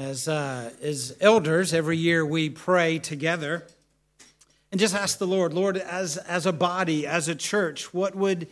As, 0.00 0.28
uh, 0.28 0.70
as 0.80 1.14
elders, 1.20 1.74
every 1.74 1.98
year 1.98 2.24
we 2.24 2.48
pray 2.48 2.98
together 2.98 3.66
and 4.72 4.80
just 4.80 4.94
ask 4.94 5.18
the 5.18 5.26
Lord, 5.26 5.52
Lord, 5.52 5.76
as, 5.76 6.16
as 6.16 6.46
a 6.46 6.54
body, 6.54 7.06
as 7.06 7.28
a 7.28 7.34
church, 7.34 7.92
what 7.92 8.14
would 8.14 8.48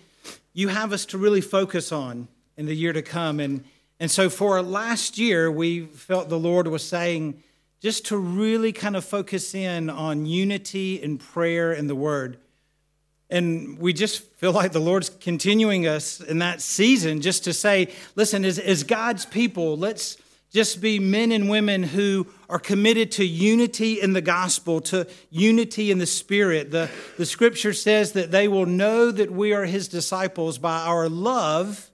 you 0.53 0.69
have 0.69 0.93
us 0.93 1.07
to 1.07 1.17
really 1.17 1.41
focus 1.41 1.91
on 1.91 2.29
in 2.59 2.67
the 2.67 2.75
year 2.75 2.93
to 2.93 3.01
come? 3.01 3.41
And, 3.41 3.65
and 3.99 4.11
so 4.11 4.29
for 4.29 4.61
last 4.61 5.17
year, 5.17 5.51
we 5.51 5.87
felt 5.87 6.29
the 6.29 6.39
Lord 6.39 6.69
was 6.69 6.87
saying 6.87 7.43
just 7.81 8.05
to 8.09 8.19
really 8.19 8.71
kind 8.71 8.95
of 8.95 9.03
focus 9.03 9.55
in 9.55 9.89
on 9.89 10.27
unity 10.27 11.03
and 11.03 11.19
prayer 11.19 11.73
and 11.73 11.89
the 11.89 11.97
word. 11.97 12.37
And 13.31 13.79
we 13.79 13.95
just 13.95 14.21
feel 14.35 14.53
like 14.53 14.73
the 14.73 14.81
Lord's 14.81 15.09
continuing 15.09 15.87
us 15.87 16.21
in 16.21 16.41
that 16.41 16.61
season 16.61 17.23
just 17.23 17.45
to 17.45 17.55
say, 17.55 17.89
listen, 18.17 18.45
as, 18.45 18.59
as 18.59 18.83
God's 18.83 19.25
people, 19.25 19.79
let's 19.79 20.19
just 20.51 20.81
be 20.81 20.99
men 20.99 21.31
and 21.31 21.49
women 21.49 21.83
who 21.83 22.27
are 22.49 22.59
committed 22.59 23.13
to 23.13 23.25
unity 23.25 24.01
in 24.01 24.15
the 24.15 24.23
gospel, 24.23 24.81
to 24.81 25.07
unity 25.31 25.91
in 25.91 25.99
the 25.99 26.07
spirit. 26.07 26.71
The, 26.71 26.91
the 27.19 27.27
scripture 27.27 27.75
says 27.75 28.13
that 28.13 28.31
they 28.31 28.49
will 28.49 28.67
know 28.67 29.11
that 29.11 29.31
we 29.31 29.53
are 29.53 29.67
his 29.67 29.89
disciples 29.89 30.57
by 30.57 30.81
our 30.81 31.09
love 31.09 31.91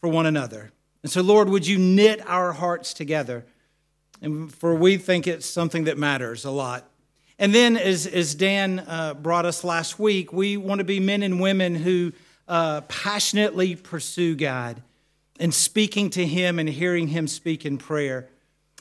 for 0.00 0.08
one 0.08 0.26
another. 0.26 0.70
And 1.02 1.10
so, 1.10 1.22
Lord, 1.22 1.48
would 1.48 1.66
you 1.66 1.78
knit 1.78 2.20
our 2.28 2.52
hearts 2.52 2.92
together? 2.92 3.46
And 4.20 4.52
for 4.52 4.74
we 4.74 4.98
think 4.98 5.26
it's 5.26 5.46
something 5.46 5.84
that 5.84 5.96
matters 5.96 6.44
a 6.44 6.50
lot. 6.50 6.88
And 7.38 7.54
then, 7.54 7.76
as, 7.76 8.06
as 8.06 8.34
Dan 8.34 8.80
uh, 8.80 9.14
brought 9.14 9.46
us 9.46 9.62
last 9.62 9.98
week, 9.98 10.32
we 10.32 10.56
want 10.56 10.80
to 10.80 10.84
be 10.84 10.98
men 10.98 11.22
and 11.22 11.40
women 11.40 11.76
who 11.76 12.12
uh, 12.48 12.80
passionately 12.82 13.76
pursue 13.76 14.34
God 14.34 14.82
and 15.38 15.52
speaking 15.52 16.10
to 16.10 16.26
Him 16.26 16.58
and 16.58 16.68
hearing 16.68 17.08
Him 17.08 17.26
speak 17.26 17.64
in 17.64 17.78
prayer. 17.78 18.28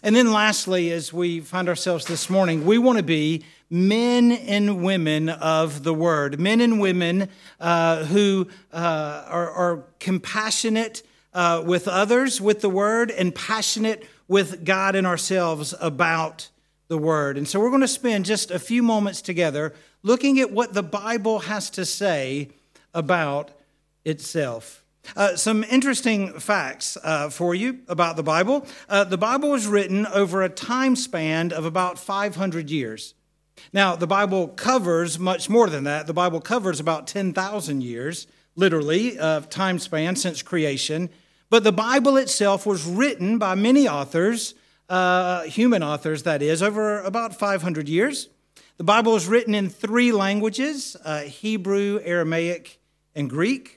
And 0.03 0.16
then, 0.16 0.31
lastly, 0.31 0.91
as 0.91 1.11
we 1.11 1.39
find 1.39 1.67
ourselves 1.67 2.05
this 2.05 2.30
morning, 2.30 2.66
we 2.66 2.77
want 2.77 2.97
to 2.97 3.03
be 3.03 3.44
men 3.69 4.31
and 4.31 4.83
women 4.83 5.30
of 5.30 5.83
the 5.83 5.94
Word, 5.94 6.39
men 6.39 6.61
and 6.61 6.80
women 6.80 7.30
uh, 7.59 8.05
who 8.05 8.47
uh, 8.72 9.23
are, 9.27 9.52
are, 9.52 9.83
compassionate 9.99 11.02
uh, 11.33 11.64
with 11.66 11.88
others 11.88 12.39
with 12.39 12.61
the 12.61 12.69
Word 12.69 13.11
and 13.11 13.33
passionate 13.33 14.08
with 14.27 14.64
God 14.64 14.95
and 14.95 15.08
ourselves 15.08 15.73
about 15.81 16.49
the 16.88 16.97
Word. 16.97 17.38
And 17.38 17.47
so 17.47 17.59
we're 17.59 17.69
going 17.69 17.81
to 17.81 17.88
spend 17.88 18.25
just 18.25 18.52
a 18.52 18.59
few 18.59 18.83
moments 18.83 19.21
together 19.21 19.73
looking 20.03 20.39
at 20.39 20.52
what 20.52 20.73
the 20.73 20.83
Bible 20.83 21.39
has 21.39 21.69
to 21.71 21.86
say 21.86 22.49
about 22.94 23.52
itself. 24.05 24.83
Uh, 25.16 25.36
some 25.36 25.63
interesting 25.63 26.39
facts 26.39 26.97
uh, 27.03 27.30
for 27.30 27.55
you 27.55 27.80
about 27.88 28.16
the 28.16 28.23
Bible. 28.23 28.66
Uh, 28.89 29.03
the 29.03 29.17
Bible 29.17 29.52
was 29.52 29.67
written 29.67 30.05
over 30.08 30.44
a 30.44 30.49
time 30.49 30.95
span 30.95 31.52
of 31.52 31.66
about 31.66 31.97
500 31.97 32.69
years. 32.69 33.14
Now, 33.73 33.95
the 33.95 34.08
Bible 34.08 34.49
covers 34.49 35.17
much 35.17 35.49
more 35.49 35.69
than 35.69 35.83
that. 35.86 36.08
The 36.08 36.14
Bible 36.14 36.41
covers 36.41 36.80
about 36.80 37.08
10,000 37.08 37.81
years, 37.81 38.27
literally, 38.55 39.17
of 39.17 39.49
time 39.49 39.80
span 39.80 40.16
since 40.16 40.41
creation. 40.41 41.09
But 41.49 41.64
the 41.64 41.71
Bible 41.71 42.17
itself 42.17 42.66
was 42.66 42.86
written 42.86 43.38
by 43.38 43.55
many 43.55 43.88
authors 43.88 44.53
uh, 44.89 45.44
human 45.44 45.83
authors, 45.83 46.23
that 46.23 46.42
is, 46.42 46.64
over 46.64 47.02
about 47.02 47.38
500 47.38 47.89
years. 47.89 48.30
The 48.77 48.83
Bible 48.83 49.16
is 49.16 49.27
written 49.27 49.55
in 49.55 49.69
three 49.69 50.11
languages 50.11 50.95
uh, 51.03 51.21
Hebrew, 51.21 51.99
Aramaic, 52.03 52.80
and 53.16 53.30
Greek. 53.30 53.77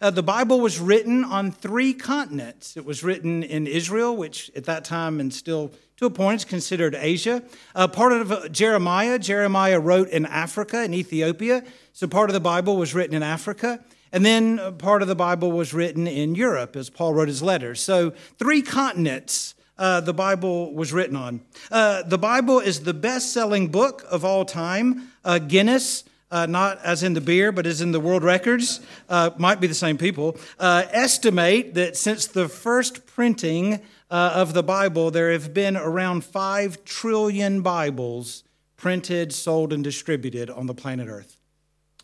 Uh, 0.00 0.10
the 0.10 0.22
Bible 0.22 0.60
was 0.60 0.78
written 0.78 1.24
on 1.24 1.50
three 1.50 1.94
continents. 1.94 2.76
It 2.76 2.84
was 2.84 3.02
written 3.02 3.42
in 3.42 3.66
Israel, 3.66 4.16
which 4.16 4.50
at 4.54 4.64
that 4.64 4.84
time 4.84 5.20
and 5.20 5.32
still 5.32 5.72
to 5.96 6.06
a 6.06 6.10
point 6.10 6.40
is 6.40 6.44
considered 6.44 6.94
Asia. 6.94 7.42
Uh, 7.74 7.88
part 7.88 8.12
of 8.12 8.30
uh, 8.30 8.48
Jeremiah, 8.48 9.18
Jeremiah 9.18 9.80
wrote 9.80 10.10
in 10.10 10.26
Africa, 10.26 10.84
in 10.84 10.92
Ethiopia. 10.92 11.64
So 11.92 12.06
part 12.06 12.28
of 12.28 12.34
the 12.34 12.40
Bible 12.40 12.76
was 12.76 12.94
written 12.94 13.16
in 13.16 13.22
Africa. 13.22 13.82
And 14.12 14.24
then 14.24 14.58
uh, 14.58 14.72
part 14.72 15.02
of 15.02 15.08
the 15.08 15.16
Bible 15.16 15.52
was 15.52 15.72
written 15.72 16.06
in 16.06 16.34
Europe 16.34 16.76
as 16.76 16.90
Paul 16.90 17.14
wrote 17.14 17.28
his 17.28 17.42
letters. 17.42 17.80
So 17.80 18.10
three 18.38 18.62
continents 18.62 19.54
uh, 19.78 20.00
the 20.00 20.14
Bible 20.14 20.72
was 20.74 20.92
written 20.92 21.16
on. 21.16 21.42
Uh, 21.70 22.02
the 22.02 22.18
Bible 22.18 22.60
is 22.60 22.80
the 22.80 22.94
best 22.94 23.32
selling 23.32 23.68
book 23.68 24.04
of 24.10 24.24
all 24.24 24.44
time. 24.44 25.12
Uh, 25.24 25.38
Guinness, 25.38 26.04
uh, 26.30 26.46
not 26.46 26.78
as 26.84 27.02
in 27.02 27.14
the 27.14 27.20
beer, 27.20 27.52
but 27.52 27.66
as 27.66 27.80
in 27.80 27.92
the 27.92 28.00
world 28.00 28.22
records, 28.22 28.80
uh, 29.08 29.30
might 29.38 29.60
be 29.60 29.66
the 29.66 29.74
same 29.74 29.98
people, 29.98 30.36
uh, 30.58 30.84
estimate 30.90 31.74
that 31.74 31.96
since 31.96 32.26
the 32.26 32.48
first 32.48 33.06
printing 33.06 33.80
of 34.08 34.54
the 34.54 34.62
Bible, 34.62 35.10
there 35.10 35.32
have 35.32 35.52
been 35.52 35.76
around 35.76 36.24
5 36.24 36.84
trillion 36.84 37.60
Bibles 37.60 38.44
printed, 38.76 39.32
sold, 39.32 39.72
and 39.72 39.82
distributed 39.82 40.50
on 40.50 40.66
the 40.66 40.74
planet 40.74 41.08
Earth. 41.08 41.40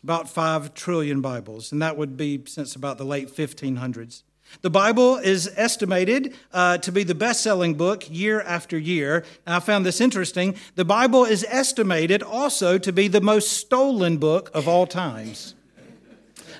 About 0.03 0.29
5 0.29 0.73
trillion 0.73 1.21
Bibles, 1.21 1.71
and 1.71 1.81
that 1.81 1.97
would 1.97 2.17
be 2.17 2.43
since 2.45 2.75
about 2.75 2.97
the 2.97 3.05
late 3.05 3.29
1500s. 3.29 4.23
The 4.61 4.69
Bible 4.69 5.17
is 5.17 5.51
estimated 5.55 6.35
uh, 6.51 6.77
to 6.79 6.91
be 6.91 7.03
the 7.03 7.15
best 7.15 7.41
selling 7.41 7.73
book 7.73 8.09
year 8.09 8.41
after 8.41 8.77
year. 8.77 9.25
And 9.45 9.55
I 9.55 9.59
found 9.59 9.85
this 9.85 9.99
interesting. 9.99 10.55
The 10.75 10.85
Bible 10.85 11.25
is 11.25 11.45
estimated 11.49 12.23
also 12.23 12.77
to 12.77 12.91
be 12.91 13.07
the 13.07 13.21
most 13.21 13.53
stolen 13.53 14.17
book 14.17 14.51
of 14.53 14.67
all 14.67 14.87
times. 14.87 15.55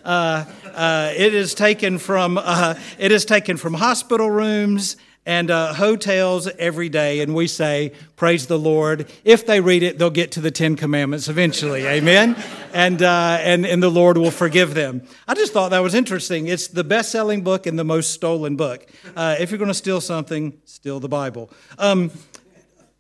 Uh, 0.03 0.43
uh, 0.73 1.13
it 1.15 1.33
is 1.33 1.53
taken 1.53 1.97
from 1.97 2.37
uh, 2.37 2.75
it 2.99 3.11
is 3.11 3.23
taken 3.23 3.55
from 3.55 3.75
hospital 3.75 4.29
rooms 4.29 4.97
and 5.25 5.50
uh, 5.50 5.73
hotels 5.73 6.47
every 6.59 6.89
day, 6.89 7.22
and 7.22 7.34
we 7.34 7.47
say, 7.47 7.94
Praise 8.16 8.47
the 8.47 8.59
Lord. 8.59 9.09
If 9.23 9.45
they 9.45 9.61
read 9.61 9.84
it, 9.84 9.97
they'll 9.97 10.09
get 10.09 10.31
to 10.34 10.41
the 10.41 10.51
Ten 10.51 10.75
Commandments 10.75 11.29
eventually. 11.29 11.85
Amen? 11.88 12.35
And, 12.73 13.01
uh, 13.01 13.38
and, 13.41 13.66
and 13.66 13.81
the 13.81 13.89
Lord 13.89 14.17
will 14.17 14.31
forgive 14.31 14.73
them. 14.73 15.03
I 15.28 15.33
just 15.33 15.53
thought 15.53 15.69
that 15.69 15.79
was 15.79 15.94
interesting. 15.94 16.47
It's 16.47 16.67
the 16.67 16.83
best 16.83 17.12
selling 17.12 17.41
book 17.41 17.66
and 17.67 17.79
the 17.79 17.83
most 17.83 18.12
stolen 18.12 18.56
book. 18.56 18.85
Uh, 19.16 19.35
if 19.39 19.51
you're 19.51 19.57
going 19.57 19.69
to 19.69 19.73
steal 19.73 20.01
something, 20.01 20.59
steal 20.66 21.00
the 21.00 21.09
Bible. 21.09 21.50
Um, 21.78 22.12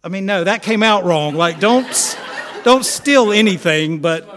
I 0.03 0.09
mean, 0.09 0.25
no, 0.25 0.43
that 0.43 0.63
came 0.63 0.83
out 0.83 1.05
wrong. 1.05 1.35
Like, 1.35 1.59
don't, 1.59 2.17
don't 2.63 2.85
steal 2.85 3.31
anything, 3.31 3.99
but 3.99 4.27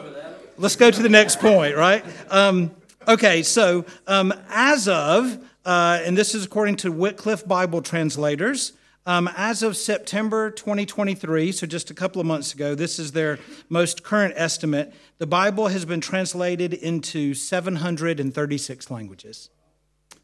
let's 0.59 0.77
go 0.77 0.91
to 0.91 1.03
the 1.03 1.09
next 1.09 1.41
point, 1.41 1.77
right? 1.77 2.05
Um, 2.31 2.71
okay, 3.07 3.43
so 3.43 3.85
um, 4.07 4.33
as 4.49 4.89
of 4.89 5.39
uh, 5.67 6.01
and 6.05 6.17
this 6.17 6.33
is 6.33 6.45
according 6.45 6.77
to 6.77 6.93
Wycliffe 6.93 7.47
Bible 7.47 7.83
Translators. 7.83 8.73
Um, 9.05 9.29
as 9.37 9.65
of 9.65 9.77
September 9.77 10.51
2023, 10.51 11.51
so 11.51 11.67
just 11.67 11.91
a 11.91 11.95
couple 11.95 12.21
of 12.21 12.27
months 12.27 12.55
ago, 12.55 12.77
this 12.77 13.01
is 13.01 13.13
their 13.13 13.41
most 13.69 14.05
current 14.05 14.35
estimate. 14.37 14.95
The 15.19 15.27
Bible 15.27 15.67
has 15.69 15.85
been 15.85 16.01
translated 16.01 16.73
into 16.73 17.35
736 17.35 18.91
languages. 18.93 19.51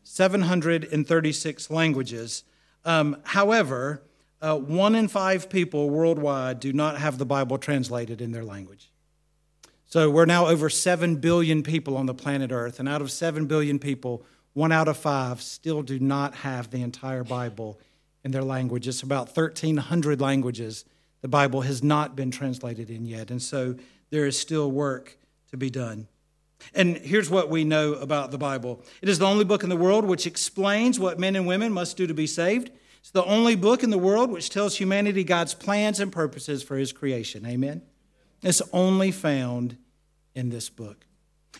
736 0.04 1.70
languages. 1.70 2.44
Um, 2.84 3.16
however, 3.24 4.02
uh, 4.40 4.56
one 4.58 4.94
in 4.94 5.08
five 5.08 5.50
people 5.50 5.90
worldwide 5.90 6.60
do 6.60 6.72
not 6.72 6.98
have 6.98 7.18
the 7.18 7.26
Bible 7.26 7.58
translated 7.58 8.20
in 8.20 8.30
their 8.30 8.44
language. 8.44 8.92
So 9.86 10.08
we're 10.08 10.24
now 10.24 10.46
over 10.46 10.70
7 10.70 11.16
billion 11.16 11.62
people 11.64 11.96
on 11.96 12.06
the 12.06 12.14
planet 12.14 12.52
Earth, 12.52 12.78
and 12.78 12.88
out 12.88 13.02
of 13.02 13.10
7 13.10 13.46
billion 13.46 13.78
people, 13.78 14.24
one 14.54 14.72
out 14.72 14.88
of 14.88 14.96
five 14.96 15.40
still 15.40 15.82
do 15.82 15.98
not 15.98 16.34
have 16.36 16.70
the 16.70 16.82
entire 16.82 17.24
Bible 17.24 17.78
in 18.24 18.30
their 18.30 18.42
language. 18.42 18.86
It's 18.86 19.02
about 19.02 19.34
1,300 19.36 20.20
languages 20.20 20.84
the 21.22 21.28
Bible 21.28 21.62
has 21.62 21.82
not 21.82 22.14
been 22.16 22.30
translated 22.30 22.90
in 22.90 23.06
yet. 23.06 23.30
And 23.30 23.40
so 23.40 23.76
there 24.10 24.26
is 24.26 24.38
still 24.38 24.70
work 24.70 25.16
to 25.50 25.56
be 25.56 25.70
done. 25.70 26.08
And 26.74 26.96
here's 26.96 27.30
what 27.30 27.48
we 27.48 27.64
know 27.64 27.94
about 27.94 28.30
the 28.30 28.38
Bible 28.38 28.84
it 29.00 29.08
is 29.08 29.18
the 29.18 29.26
only 29.26 29.44
book 29.44 29.62
in 29.62 29.68
the 29.68 29.76
world 29.76 30.04
which 30.04 30.26
explains 30.26 31.00
what 31.00 31.18
men 31.18 31.34
and 31.34 31.46
women 31.46 31.72
must 31.72 31.96
do 31.96 32.06
to 32.06 32.14
be 32.14 32.26
saved. 32.26 32.70
It's 33.00 33.10
the 33.10 33.24
only 33.24 33.56
book 33.56 33.82
in 33.82 33.90
the 33.90 33.98
world 33.98 34.30
which 34.30 34.50
tells 34.50 34.76
humanity 34.76 35.24
God's 35.24 35.54
plans 35.54 35.98
and 35.98 36.12
purposes 36.12 36.62
for 36.62 36.76
his 36.76 36.92
creation. 36.92 37.44
Amen? 37.46 37.82
It's 38.42 38.62
only 38.72 39.10
found 39.10 39.76
in 40.36 40.50
this 40.50 40.68
book. 40.68 41.06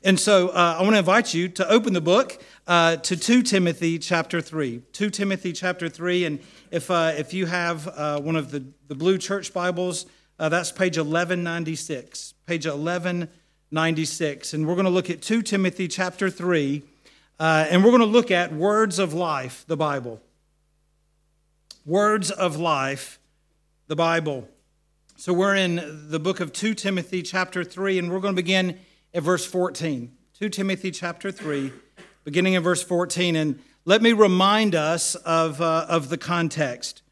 And 0.04 0.19
so 0.19 0.49
uh, 0.49 0.76
I 0.78 0.82
want 0.82 0.94
to 0.94 0.99
invite 0.99 1.32
you 1.32 1.49
to 1.50 1.69
open 1.70 1.93
the 1.93 2.00
book 2.00 2.43
uh, 2.66 2.96
to 2.96 3.16
2 3.16 3.43
Timothy 3.44 4.00
chapter 4.00 4.40
3. 4.40 4.82
2 4.93 5.10
Timothy 5.10 5.52
chapter 5.52 5.88
3. 5.88 6.25
And 6.25 6.40
if, 6.72 6.90
uh, 6.90 7.12
if 7.16 7.32
you 7.32 7.46
have 7.46 7.87
uh, 7.87 8.20
one 8.20 8.34
of 8.34 8.50
the, 8.50 8.64
the 8.88 8.96
blue 8.96 9.16
church 9.16 9.54
Bibles, 9.54 10.06
uh, 10.40 10.49
that's 10.49 10.72
page 10.72 10.96
1196. 10.99 12.34
Page 12.46 12.66
1196. 12.66 14.54
And 14.54 14.66
we're 14.66 14.75
going 14.75 14.87
to 14.87 14.90
look 14.90 15.08
at 15.08 15.22
2 15.22 15.40
Timothy 15.40 15.87
chapter 15.87 16.28
3. 16.28 16.82
Uh, 17.38 17.66
and 17.70 17.84
we're 17.84 17.90
going 17.90 18.00
to 18.00 18.06
look 18.06 18.32
at 18.32 18.52
words 18.52 18.99
of 18.99 19.14
life, 19.14 19.64
the 19.69 19.76
Bible. 19.76 20.20
Words 21.87 22.32
of 22.32 22.56
life, 22.56 23.20
the 23.87 23.96
Bible. 23.96 24.49
So 25.16 25.32
we're 25.32 25.54
in 25.54 26.08
the 26.10 26.19
book 26.19 26.40
of 26.40 26.52
2 26.52 26.75
Timothy 26.75 27.22
chapter 27.22 27.62
3, 27.62 28.00
and 28.00 28.10
we're 28.10 28.19
going 28.19 28.34
to 28.34 28.43
begin 28.43 28.81
at 29.14 29.23
verse 29.23 29.44
14. 29.44 30.12
2 30.38 30.49
Timothy 30.49 30.91
chapter 30.91 31.31
3, 31.31 31.73
beginning 32.25 32.55
in 32.55 32.62
verse 32.62 32.82
14. 32.82 33.37
And 33.37 33.61
let 33.85 34.03
me 34.03 34.12
remind 34.12 34.75
us 34.75 35.14
of, 35.14 35.61
uh, 35.61 35.87
of 35.88 36.09
the 36.09 36.19
context. 36.19 37.03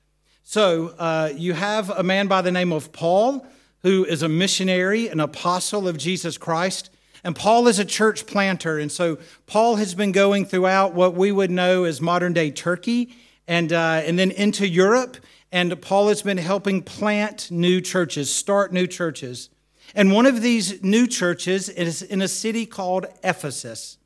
So 0.42 0.94
uh, 0.98 1.32
you 1.36 1.52
have 1.52 1.90
a 1.90 2.02
man 2.02 2.26
by 2.26 2.42
the 2.42 2.50
name 2.50 2.72
of 2.72 2.92
Paul, 2.92 3.46
who 3.82 4.04
is 4.04 4.22
a 4.22 4.28
missionary, 4.28 5.08
an 5.08 5.20
apostle 5.20 5.86
of 5.86 5.96
Jesus 5.96 6.38
Christ. 6.38 6.90
And 7.22 7.36
Paul 7.36 7.68
is 7.68 7.78
a 7.78 7.84
church 7.84 8.26
planter. 8.26 8.78
And 8.78 8.90
so 8.90 9.18
Paul 9.46 9.76
has 9.76 9.94
been 9.94 10.12
going 10.12 10.46
throughout 10.46 10.94
what 10.94 11.14
we 11.14 11.30
would 11.30 11.50
know 11.50 11.84
as 11.84 12.00
modern 12.00 12.32
day 12.32 12.50
Turkey 12.50 13.14
and, 13.46 13.72
uh, 13.72 14.02
and 14.04 14.18
then 14.18 14.30
into 14.30 14.66
Europe. 14.66 15.18
And 15.52 15.80
Paul 15.80 16.08
has 16.08 16.22
been 16.22 16.38
helping 16.38 16.82
plant 16.82 17.50
new 17.50 17.80
churches, 17.80 18.32
start 18.32 18.72
new 18.72 18.86
churches. 18.86 19.50
And 19.94 20.12
one 20.12 20.26
of 20.26 20.42
these 20.42 20.82
new 20.82 21.06
churches 21.06 21.68
is 21.68 22.02
in 22.02 22.22
a 22.22 22.28
city 22.28 22.66
called 22.66 23.06
Ephesus. 23.22 23.98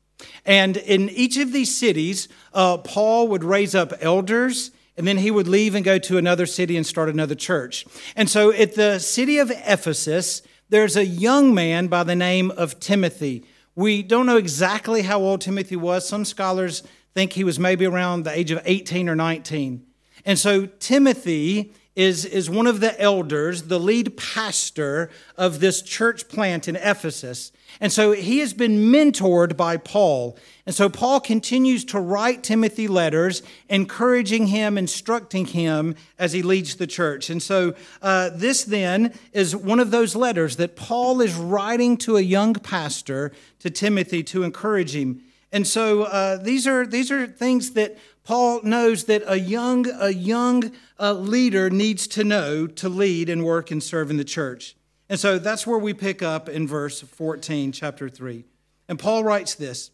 And 0.45 0.77
in 0.77 1.09
each 1.09 1.37
of 1.37 1.51
these 1.51 1.75
cities, 1.75 2.27
uh, 2.53 2.77
Paul 2.77 3.27
would 3.29 3.43
raise 3.43 3.75
up 3.75 3.93
elders 4.01 4.71
and 4.97 5.05
then 5.05 5.17
he 5.17 5.31
would 5.31 5.47
leave 5.47 5.75
and 5.75 5.83
go 5.83 5.97
to 5.99 6.17
another 6.17 6.45
city 6.45 6.77
and 6.77 6.85
start 6.85 7.09
another 7.09 7.35
church. 7.35 7.85
And 8.15 8.29
so 8.29 8.51
at 8.51 8.75
the 8.75 8.99
city 8.99 9.39
of 9.39 9.51
Ephesus, 9.51 10.41
there's 10.69 10.95
a 10.95 11.05
young 11.05 11.53
man 11.53 11.87
by 11.87 12.03
the 12.03 12.15
name 12.15 12.51
of 12.51 12.79
Timothy. 12.79 13.45
We 13.75 14.03
don't 14.03 14.25
know 14.25 14.37
exactly 14.37 15.01
how 15.01 15.19
old 15.19 15.41
Timothy 15.41 15.75
was. 15.75 16.07
Some 16.07 16.23
scholars 16.23 16.81
think 17.13 17.33
he 17.33 17.43
was 17.43 17.59
maybe 17.59 17.85
around 17.85 18.23
the 18.23 18.37
age 18.37 18.51
of 18.51 18.61
18 18.63 19.09
or 19.09 19.15
19. 19.15 19.85
And 20.23 20.39
so 20.39 20.65
Timothy 20.65 21.73
is, 21.95 22.25
is 22.25 22.49
one 22.49 22.67
of 22.67 22.81
the 22.81 22.99
elders, 22.99 23.63
the 23.63 23.79
lead 23.79 24.17
pastor 24.17 25.09
of 25.37 25.59
this 25.59 25.81
church 25.81 26.27
plant 26.27 26.67
in 26.67 26.75
Ephesus. 26.75 27.51
And 27.79 27.91
so 27.91 28.11
he 28.11 28.39
has 28.39 28.53
been 28.53 28.91
mentored 28.91 29.57
by 29.57 29.77
Paul. 29.77 30.37
And 30.65 30.73
so 30.73 30.89
Paul 30.89 31.19
continues 31.19 31.83
to 31.85 31.99
write 31.99 32.43
Timothy 32.43 32.87
letters, 32.87 33.43
encouraging 33.69 34.47
him, 34.47 34.77
instructing 34.77 35.45
him 35.45 35.95
as 36.17 36.33
he 36.33 36.41
leads 36.41 36.75
the 36.75 36.87
church. 36.87 37.29
And 37.29 37.41
so 37.41 37.75
uh, 38.01 38.29
this 38.33 38.63
then 38.63 39.13
is 39.31 39.55
one 39.55 39.79
of 39.79 39.91
those 39.91 40.15
letters 40.15 40.57
that 40.57 40.75
Paul 40.75 41.21
is 41.21 41.35
writing 41.35 41.97
to 41.97 42.17
a 42.17 42.21
young 42.21 42.53
pastor, 42.53 43.31
to 43.59 43.69
Timothy, 43.69 44.23
to 44.23 44.43
encourage 44.43 44.95
him. 44.95 45.21
And 45.55 45.65
so 45.65 46.03
uh, 46.03 46.35
these, 46.35 46.67
are, 46.67 46.85
these 46.85 47.09
are 47.09 47.25
things 47.25 47.71
that 47.71 47.97
Paul 48.25 48.61
knows 48.63 49.05
that 49.05 49.23
a 49.25 49.39
young, 49.39 49.85
a 49.89 50.09
young 50.09 50.73
uh, 50.99 51.13
leader 51.13 51.69
needs 51.69 52.07
to 52.07 52.25
know 52.25 52.67
to 52.67 52.89
lead 52.89 53.29
and 53.29 53.45
work 53.45 53.71
and 53.71 53.81
serve 53.81 54.09
in 54.09 54.17
the 54.17 54.25
church. 54.25 54.75
And 55.07 55.17
so 55.17 55.39
that's 55.39 55.65
where 55.65 55.77
we 55.77 55.93
pick 55.93 56.21
up 56.21 56.49
in 56.49 56.67
verse 56.67 56.99
14, 56.99 57.71
chapter 57.71 58.09
3. 58.09 58.43
And 58.89 58.99
Paul 58.99 59.23
writes 59.23 59.55
this 59.55 59.91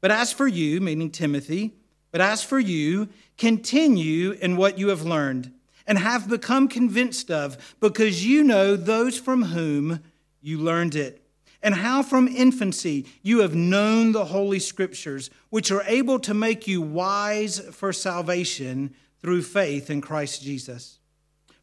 But 0.00 0.10
as 0.10 0.32
for 0.32 0.48
you, 0.48 0.80
meaning 0.80 1.12
Timothy, 1.12 1.74
but 2.10 2.20
as 2.20 2.42
for 2.42 2.58
you, 2.58 3.08
continue 3.38 4.32
in 4.32 4.56
what 4.56 4.76
you 4.76 4.88
have 4.88 5.02
learned 5.02 5.52
and 5.86 5.98
have 5.98 6.28
become 6.28 6.66
convinced 6.66 7.30
of, 7.30 7.76
because 7.78 8.26
you 8.26 8.42
know 8.42 8.74
those 8.74 9.16
from 9.16 9.44
whom 9.44 10.00
you 10.40 10.58
learned 10.58 10.96
it, 10.96 11.22
and 11.66 11.74
how 11.74 12.00
from 12.00 12.28
infancy 12.28 13.04
you 13.24 13.40
have 13.40 13.56
known 13.56 14.12
the 14.12 14.26
Holy 14.26 14.60
Scriptures, 14.60 15.30
which 15.50 15.72
are 15.72 15.82
able 15.82 16.20
to 16.20 16.32
make 16.32 16.68
you 16.68 16.80
wise 16.80 17.58
for 17.58 17.92
salvation 17.92 18.94
through 19.20 19.42
faith 19.42 19.90
in 19.90 20.00
Christ 20.00 20.42
Jesus. 20.42 21.00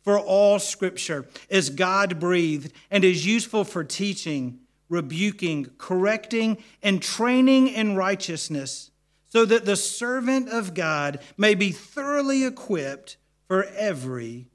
For 0.01 0.19
all 0.19 0.59
scripture 0.59 1.25
is 1.47 1.69
God 1.69 2.19
breathed 2.19 2.73
and 2.91 3.05
is 3.05 3.25
useful 3.25 3.63
for 3.63 3.85
teaching, 3.85 4.59
rebuking, 4.89 5.67
correcting, 5.77 6.57
and 6.81 7.01
training 7.01 7.69
in 7.69 7.95
righteousness, 7.95 8.91
so 9.29 9.45
that 9.45 9.63
the 9.63 9.77
servant 9.77 10.49
of 10.49 10.73
God 10.73 11.19
may 11.37 11.55
be 11.55 11.71
thoroughly 11.71 12.43
equipped 12.43 13.15
for 13.47 13.63
every 13.77 14.49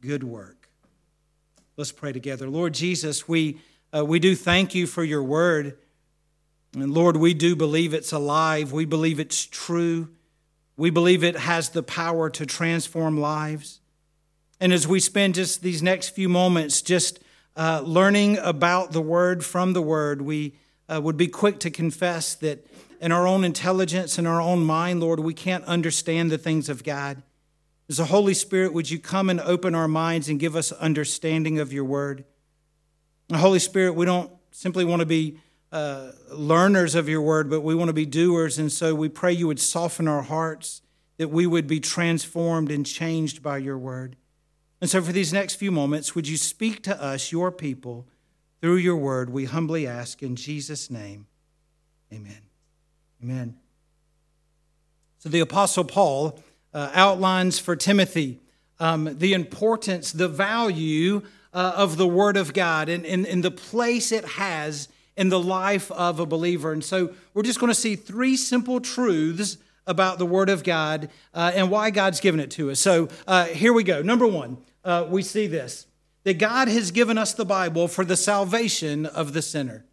good 0.00 0.22
work. 0.22 0.68
Let's 1.76 1.90
pray 1.90 2.12
together. 2.12 2.48
Lord 2.48 2.74
Jesus, 2.74 3.26
we, 3.26 3.58
uh, 3.94 4.04
we 4.04 4.18
do 4.18 4.34
thank 4.34 4.74
you 4.74 4.86
for 4.86 5.04
your 5.04 5.22
word. 5.22 5.78
And 6.74 6.92
Lord, 6.92 7.16
we 7.16 7.34
do 7.34 7.54
believe 7.54 7.94
it's 7.94 8.12
alive. 8.12 8.72
We 8.72 8.84
believe 8.84 9.20
it's 9.20 9.46
true. 9.46 10.08
We 10.76 10.90
believe 10.90 11.22
it 11.22 11.36
has 11.36 11.68
the 11.68 11.82
power 11.82 12.28
to 12.30 12.44
transform 12.44 13.18
lives. 13.20 13.80
And 14.58 14.72
as 14.72 14.88
we 14.88 14.98
spend 14.98 15.36
just 15.36 15.62
these 15.62 15.82
next 15.82 16.08
few 16.10 16.28
moments 16.28 16.82
just 16.82 17.20
uh, 17.56 17.82
learning 17.84 18.38
about 18.38 18.90
the 18.90 19.00
Word 19.00 19.44
from 19.44 19.72
the 19.72 19.82
Word, 19.82 20.22
we 20.22 20.56
uh, 20.88 21.00
would 21.00 21.16
be 21.16 21.28
quick 21.28 21.60
to 21.60 21.70
confess 21.70 22.34
that 22.36 22.66
in 23.00 23.12
our 23.12 23.28
own 23.28 23.44
intelligence 23.44 24.18
and 24.18 24.26
our 24.26 24.40
own 24.40 24.64
mind, 24.64 25.00
Lord, 25.00 25.20
we 25.20 25.34
can't 25.34 25.64
understand 25.66 26.32
the 26.32 26.38
things 26.38 26.68
of 26.68 26.82
God. 26.82 27.22
As 27.88 27.98
the 27.98 28.06
Holy 28.06 28.34
Spirit, 28.34 28.72
would 28.72 28.90
you 28.90 28.98
come 28.98 29.30
and 29.30 29.40
open 29.40 29.74
our 29.74 29.88
minds 29.88 30.28
and 30.28 30.40
give 30.40 30.56
us 30.56 30.72
understanding 30.72 31.60
of 31.60 31.72
your 31.72 31.84
Word? 31.84 32.24
The 33.28 33.38
Holy 33.38 33.58
Spirit, 33.58 33.94
we 33.94 34.06
don't 34.06 34.30
simply 34.50 34.84
want 34.84 35.00
to 35.00 35.06
be 35.06 35.38
uh, 35.72 36.12
learners 36.30 36.94
of 36.94 37.08
your 37.08 37.22
Word, 37.22 37.50
but 37.50 37.62
we 37.62 37.74
want 37.74 37.88
to 37.88 37.94
be 37.94 38.06
doers. 38.06 38.58
And 38.58 38.70
so 38.70 38.94
we 38.94 39.08
pray 39.08 39.32
you 39.32 39.46
would 39.46 39.60
soften 39.60 40.06
our 40.06 40.22
hearts, 40.22 40.82
that 41.16 41.28
we 41.28 41.46
would 41.46 41.66
be 41.66 41.80
transformed 41.80 42.70
and 42.70 42.84
changed 42.84 43.42
by 43.42 43.58
your 43.58 43.78
Word. 43.78 44.16
And 44.80 44.90
so, 44.90 45.00
for 45.00 45.12
these 45.12 45.32
next 45.32 45.54
few 45.54 45.70
moments, 45.70 46.14
would 46.14 46.28
you 46.28 46.36
speak 46.36 46.82
to 46.82 47.02
us, 47.02 47.32
your 47.32 47.50
people, 47.50 48.06
through 48.60 48.76
your 48.76 48.96
word? 48.96 49.30
We 49.30 49.46
humbly 49.46 49.86
ask 49.86 50.22
in 50.22 50.36
Jesus' 50.36 50.90
name. 50.90 51.26
Amen. 52.12 52.42
Amen. 53.22 53.56
So, 55.18 55.30
the 55.30 55.40
Apostle 55.40 55.84
Paul 55.84 56.38
uh, 56.74 56.90
outlines 56.92 57.58
for 57.58 57.76
Timothy 57.76 58.40
um, 58.80 59.16
the 59.18 59.32
importance, 59.32 60.12
the 60.12 60.28
value 60.28 61.22
uh, 61.54 61.72
of 61.76 61.96
the 61.96 62.06
Word 62.06 62.36
of 62.36 62.52
God 62.52 62.88
and, 62.88 63.06
and, 63.06 63.26
and 63.26 63.42
the 63.42 63.50
place 63.50 64.12
it 64.12 64.24
has 64.24 64.88
in 65.16 65.28
the 65.28 65.40
life 65.40 65.90
of 65.92 66.20
a 66.20 66.26
believer. 66.26 66.72
And 66.72 66.84
so, 66.84 67.14
we're 67.32 67.44
just 67.44 67.60
going 67.60 67.70
to 67.70 67.78
see 67.78 67.96
three 67.96 68.36
simple 68.36 68.80
truths 68.80 69.56
about 69.86 70.18
the 70.18 70.26
Word 70.26 70.50
of 70.50 70.64
God 70.64 71.08
uh, 71.32 71.52
and 71.54 71.70
why 71.70 71.90
God's 71.90 72.20
given 72.20 72.40
it 72.40 72.50
to 72.52 72.70
us. 72.70 72.80
So, 72.80 73.08
uh, 73.26 73.46
here 73.46 73.72
we 73.72 73.84
go. 73.84 74.02
Number 74.02 74.26
one 74.26 74.58
uh, 74.84 75.06
we 75.08 75.22
see 75.22 75.46
this 75.46 75.86
that 76.24 76.38
God 76.38 76.68
has 76.68 76.90
given 76.90 77.18
us 77.18 77.34
the 77.34 77.44
Bible 77.44 77.86
for 77.86 78.04
the 78.04 78.16
salvation 78.16 79.04
of 79.04 79.34
the 79.34 79.42
sinner. 79.42 79.84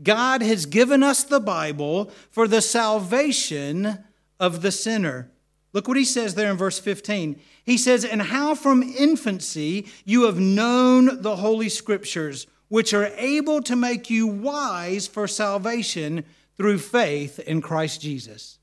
God 0.00 0.40
has 0.40 0.66
given 0.66 1.02
us 1.02 1.24
the 1.24 1.40
Bible 1.40 2.12
for 2.30 2.46
the 2.46 2.62
salvation 2.62 4.04
of 4.38 4.62
the 4.62 4.70
sinner. 4.70 5.32
Look 5.72 5.86
what 5.86 5.96
he 5.96 6.04
says 6.04 6.34
there 6.34 6.50
in 6.50 6.56
verse 6.56 6.78
15. 6.78 7.40
He 7.64 7.76
says, 7.76 8.04
And 8.04 8.22
how 8.22 8.54
from 8.54 8.82
infancy 8.82 9.86
you 10.04 10.24
have 10.24 10.40
known 10.40 11.22
the 11.22 11.36
Holy 11.36 11.68
Scriptures, 11.68 12.46
which 12.68 12.94
are 12.94 13.12
able 13.16 13.62
to 13.62 13.76
make 13.76 14.08
you 14.08 14.26
wise 14.26 15.06
for 15.06 15.28
salvation 15.28 16.24
through 16.56 16.78
faith 16.78 17.38
in 17.40 17.60
Christ 17.60 18.00
Jesus. 18.00 18.58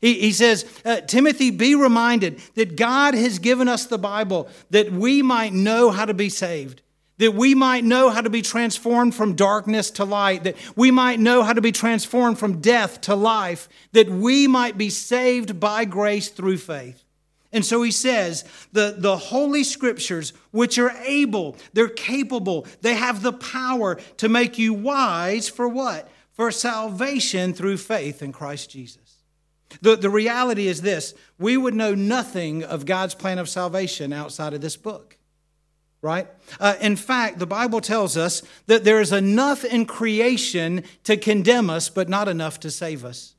He, 0.00 0.14
he 0.20 0.32
says, 0.32 0.64
uh, 0.84 1.00
Timothy, 1.00 1.50
be 1.50 1.74
reminded 1.74 2.40
that 2.54 2.76
God 2.76 3.14
has 3.14 3.38
given 3.38 3.68
us 3.68 3.86
the 3.86 3.98
Bible 3.98 4.48
that 4.70 4.92
we 4.92 5.22
might 5.22 5.52
know 5.52 5.90
how 5.90 6.04
to 6.04 6.14
be 6.14 6.28
saved, 6.28 6.82
that 7.22 7.34
we 7.34 7.54
might 7.54 7.84
know 7.84 8.10
how 8.10 8.20
to 8.20 8.28
be 8.28 8.42
transformed 8.42 9.14
from 9.14 9.36
darkness 9.36 9.92
to 9.92 10.04
light, 10.04 10.42
that 10.42 10.56
we 10.74 10.90
might 10.90 11.20
know 11.20 11.44
how 11.44 11.52
to 11.52 11.60
be 11.60 11.70
transformed 11.70 12.36
from 12.36 12.60
death 12.60 13.00
to 13.00 13.14
life, 13.14 13.68
that 13.92 14.08
we 14.08 14.48
might 14.48 14.76
be 14.76 14.90
saved 14.90 15.60
by 15.60 15.84
grace 15.84 16.30
through 16.30 16.58
faith. 16.58 17.04
And 17.52 17.64
so 17.64 17.80
he 17.82 17.92
says, 17.92 18.44
the, 18.72 18.96
the 18.98 19.16
Holy 19.16 19.62
Scriptures, 19.62 20.32
which 20.50 20.78
are 20.78 20.90
able, 21.04 21.56
they're 21.72 21.86
capable, 21.88 22.66
they 22.80 22.94
have 22.94 23.22
the 23.22 23.34
power 23.34 24.00
to 24.16 24.28
make 24.28 24.58
you 24.58 24.74
wise 24.74 25.48
for 25.48 25.68
what? 25.68 26.10
For 26.32 26.50
salvation 26.50 27.54
through 27.54 27.76
faith 27.76 28.20
in 28.20 28.32
Christ 28.32 28.68
Jesus. 28.68 29.22
The, 29.80 29.94
the 29.94 30.10
reality 30.10 30.66
is 30.66 30.82
this 30.82 31.14
we 31.38 31.56
would 31.56 31.74
know 31.74 31.94
nothing 31.94 32.64
of 32.64 32.84
God's 32.84 33.14
plan 33.14 33.38
of 33.38 33.48
salvation 33.48 34.12
outside 34.12 34.54
of 34.54 34.60
this 34.60 34.76
book, 34.76 35.18
right? 36.02 36.26
Uh, 36.58 36.74
in 36.80 36.96
fact, 36.96 37.38
the 37.38 37.46
Bible 37.46 37.80
tells 37.80 38.16
us 38.16 38.42
that 38.66 38.84
there 38.84 39.00
is 39.00 39.12
enough 39.12 39.64
in 39.64 39.86
creation 39.86 40.82
to 41.04 41.16
condemn 41.16 41.70
us, 41.70 41.88
but 41.88 42.08
not 42.08 42.28
enough 42.28 42.60
to 42.60 42.70
save 42.70 43.04
us. 43.04 43.34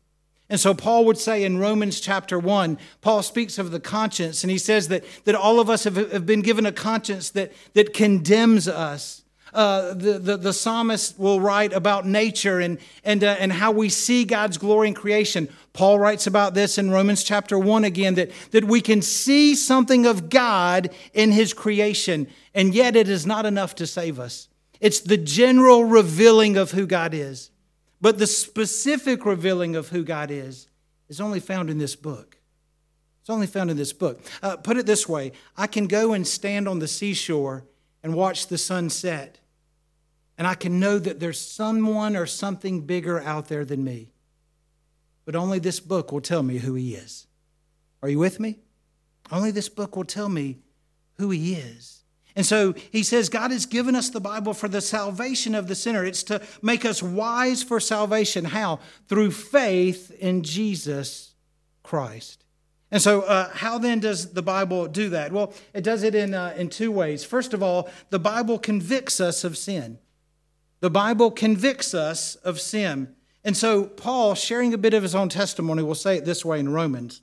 And 0.50 0.60
so 0.60 0.74
Paul 0.74 1.05
would 1.05 1.17
say 1.17 1.43
in 1.43 1.58
Romans 1.58 2.00
chapter 2.00 2.39
1, 2.39 2.77
Paul 3.01 3.22
speaks 3.22 3.58
of 3.58 3.72
the 3.72 3.79
conscience, 3.79 4.43
and 4.43 4.51
he 4.51 4.58
says 4.58 4.88
that, 4.88 5.03
that 5.25 5.36
all 5.36 5.60
of 5.60 5.70
us 5.70 5.84
have, 5.84 5.96
have 5.96 6.25
been 6.25 6.41
given 6.41 6.65
a 6.65 6.72
conscience 6.72 7.32
that, 7.32 7.51
that 7.74 7.93
condemns 7.93 8.67
us. 8.67 9.22
Uh, 9.53 9.93
the, 9.93 10.19
the, 10.19 10.38
the, 10.38 10.53
psalmist 10.53 11.19
will 11.19 11.39
write 11.39 11.74
about 11.74 12.07
nature 12.07 12.60
and, 12.60 12.79
and, 13.03 13.24
uh, 13.24 13.36
and 13.39 13.51
how 13.51 13.72
we 13.72 13.88
see 13.88 14.25
God's 14.25 14.57
glory 14.57 14.88
in 14.88 14.93
creation. 14.95 15.48
Paul 15.74 16.00
writes 16.00 16.25
about 16.25 16.55
this 16.55 16.77
in 16.77 16.89
Romans 16.89 17.24
chapter 17.24 17.60
1 17.60 17.83
again 17.83 18.15
that, 18.15 18.31
that 18.51 18.63
we 18.63 18.81
can 18.81 19.01
see 19.01 19.53
something 19.53 20.05
of 20.07 20.29
God 20.29 20.89
in 21.13 21.31
his 21.31 21.53
creation, 21.53 22.27
and 22.55 22.74
yet 22.74 22.95
it 22.95 23.07
is 23.07 23.25
not 23.27 23.45
enough 23.45 23.75
to 23.75 23.86
save 23.86 24.19
us. 24.19 24.48
It's 24.79 25.00
the 25.00 25.17
general 25.17 25.83
revealing 25.83 26.57
of 26.57 26.72
who 26.72 26.88
God 26.88 27.13
is. 27.13 27.51
But 28.03 28.17
the 28.17 28.27
specific 28.27 29.25
revealing 29.25 29.77
of 29.77 29.88
who 29.88 30.03
God 30.03 30.29
is 30.29 30.67
is 31.07 31.22
only 31.22 31.39
found 31.39 31.69
in 31.69 31.77
this 31.77 31.95
book. 31.95 32.38
It's 33.22 33.29
only 33.29 33.48
found 33.48 33.72
in 33.72 33.77
this 33.77 33.93
book. 33.93 34.19
Uh, 34.41 34.57
put 34.57 34.75
it 34.75 34.86
this 34.86 35.07
way 35.07 35.31
I 35.55 35.67
can 35.67 35.88
go 35.88 36.12
and 36.12 36.27
stand 36.27 36.67
on 36.67 36.79
the 36.79 36.88
seashore 36.89 37.63
and 38.03 38.13
watch 38.13 38.48
the 38.48 38.57
sun 38.57 38.89
set, 38.89 39.39
and 40.37 40.47
I 40.47 40.55
can 40.55 40.79
know 40.79 40.99
that 40.99 41.19
there's 41.19 41.39
someone 41.39 42.15
or 42.15 42.25
something 42.25 42.81
bigger 42.81 43.21
out 43.21 43.47
there 43.47 43.65
than 43.65 43.83
me. 43.83 44.11
But 45.25 45.35
only 45.35 45.59
this 45.59 45.79
book 45.79 46.11
will 46.11 46.21
tell 46.21 46.43
me 46.43 46.57
who 46.57 46.73
he 46.73 46.95
is. 46.95 47.27
Are 48.01 48.09
you 48.09 48.19
with 48.19 48.39
me? 48.39 48.59
Only 49.31 49.51
this 49.51 49.69
book 49.69 49.95
will 49.95 50.03
tell 50.03 50.29
me 50.29 50.59
who 51.17 51.29
he 51.29 51.53
is. 51.53 52.03
And 52.35 52.45
so 52.45 52.73
he 52.91 53.03
says, 53.03 53.29
God 53.29 53.51
has 53.51 53.65
given 53.65 53.95
us 53.95 54.09
the 54.09 54.19
Bible 54.19 54.53
for 54.53 54.67
the 54.67 54.81
salvation 54.81 55.53
of 55.53 55.67
the 55.67 55.75
sinner. 55.75 56.03
It's 56.03 56.23
to 56.23 56.41
make 56.61 56.83
us 56.83 57.03
wise 57.03 57.61
for 57.61 57.79
salvation. 57.79 58.45
How? 58.45 58.79
Through 59.07 59.31
faith 59.31 60.11
in 60.19 60.41
Jesus 60.41 61.35
Christ. 61.83 62.43
And 62.89 63.01
so, 63.01 63.21
uh, 63.21 63.49
how 63.53 63.77
then 63.77 63.99
does 63.99 64.33
the 64.33 64.41
Bible 64.41 64.87
do 64.87 65.09
that? 65.09 65.31
Well, 65.31 65.53
it 65.73 65.83
does 65.83 66.03
it 66.03 66.15
in, 66.15 66.33
uh, 66.33 66.53
in 66.57 66.69
two 66.69 66.91
ways. 66.91 67.23
First 67.23 67.53
of 67.53 67.63
all, 67.63 67.89
the 68.09 68.19
Bible 68.19 68.59
convicts 68.59 69.19
us 69.19 69.43
of 69.43 69.57
sin. 69.57 69.99
The 70.83 70.89
Bible 70.89 71.31
convicts 71.31 71.93
us 71.93 72.35
of 72.35 72.59
sin. 72.59 73.15
And 73.45 73.55
so, 73.55 73.85
Paul, 73.85 74.35
sharing 74.35 74.73
a 74.73 74.77
bit 74.77 74.93
of 74.93 75.01
his 75.01 75.15
own 75.15 75.29
testimony, 75.29 75.81
will 75.81 75.95
say 75.95 76.17
it 76.17 76.25
this 76.25 76.43
way 76.43 76.59
in 76.59 76.73
Romans. 76.73 77.21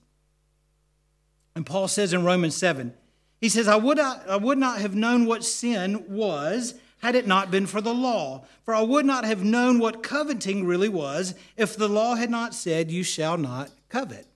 And 1.54 1.66
Paul 1.66 1.86
says 1.86 2.14
in 2.14 2.24
Romans 2.24 2.56
7, 2.56 2.94
he 3.38 3.50
says, 3.50 3.68
I 3.68 3.76
would, 3.76 3.98
not, 3.98 4.26
I 4.26 4.36
would 4.36 4.56
not 4.56 4.80
have 4.80 4.94
known 4.94 5.26
what 5.26 5.44
sin 5.44 6.06
was 6.08 6.72
had 7.02 7.14
it 7.14 7.26
not 7.26 7.50
been 7.50 7.66
for 7.66 7.82
the 7.82 7.92
law. 7.92 8.46
For 8.64 8.74
I 8.74 8.80
would 8.80 9.04
not 9.04 9.26
have 9.26 9.44
known 9.44 9.78
what 9.78 10.02
coveting 10.02 10.64
really 10.64 10.88
was 10.88 11.34
if 11.58 11.76
the 11.76 11.86
law 11.86 12.14
had 12.14 12.30
not 12.30 12.54
said, 12.54 12.90
You 12.90 13.02
shall 13.02 13.36
not 13.36 13.72
covet. 13.90 14.26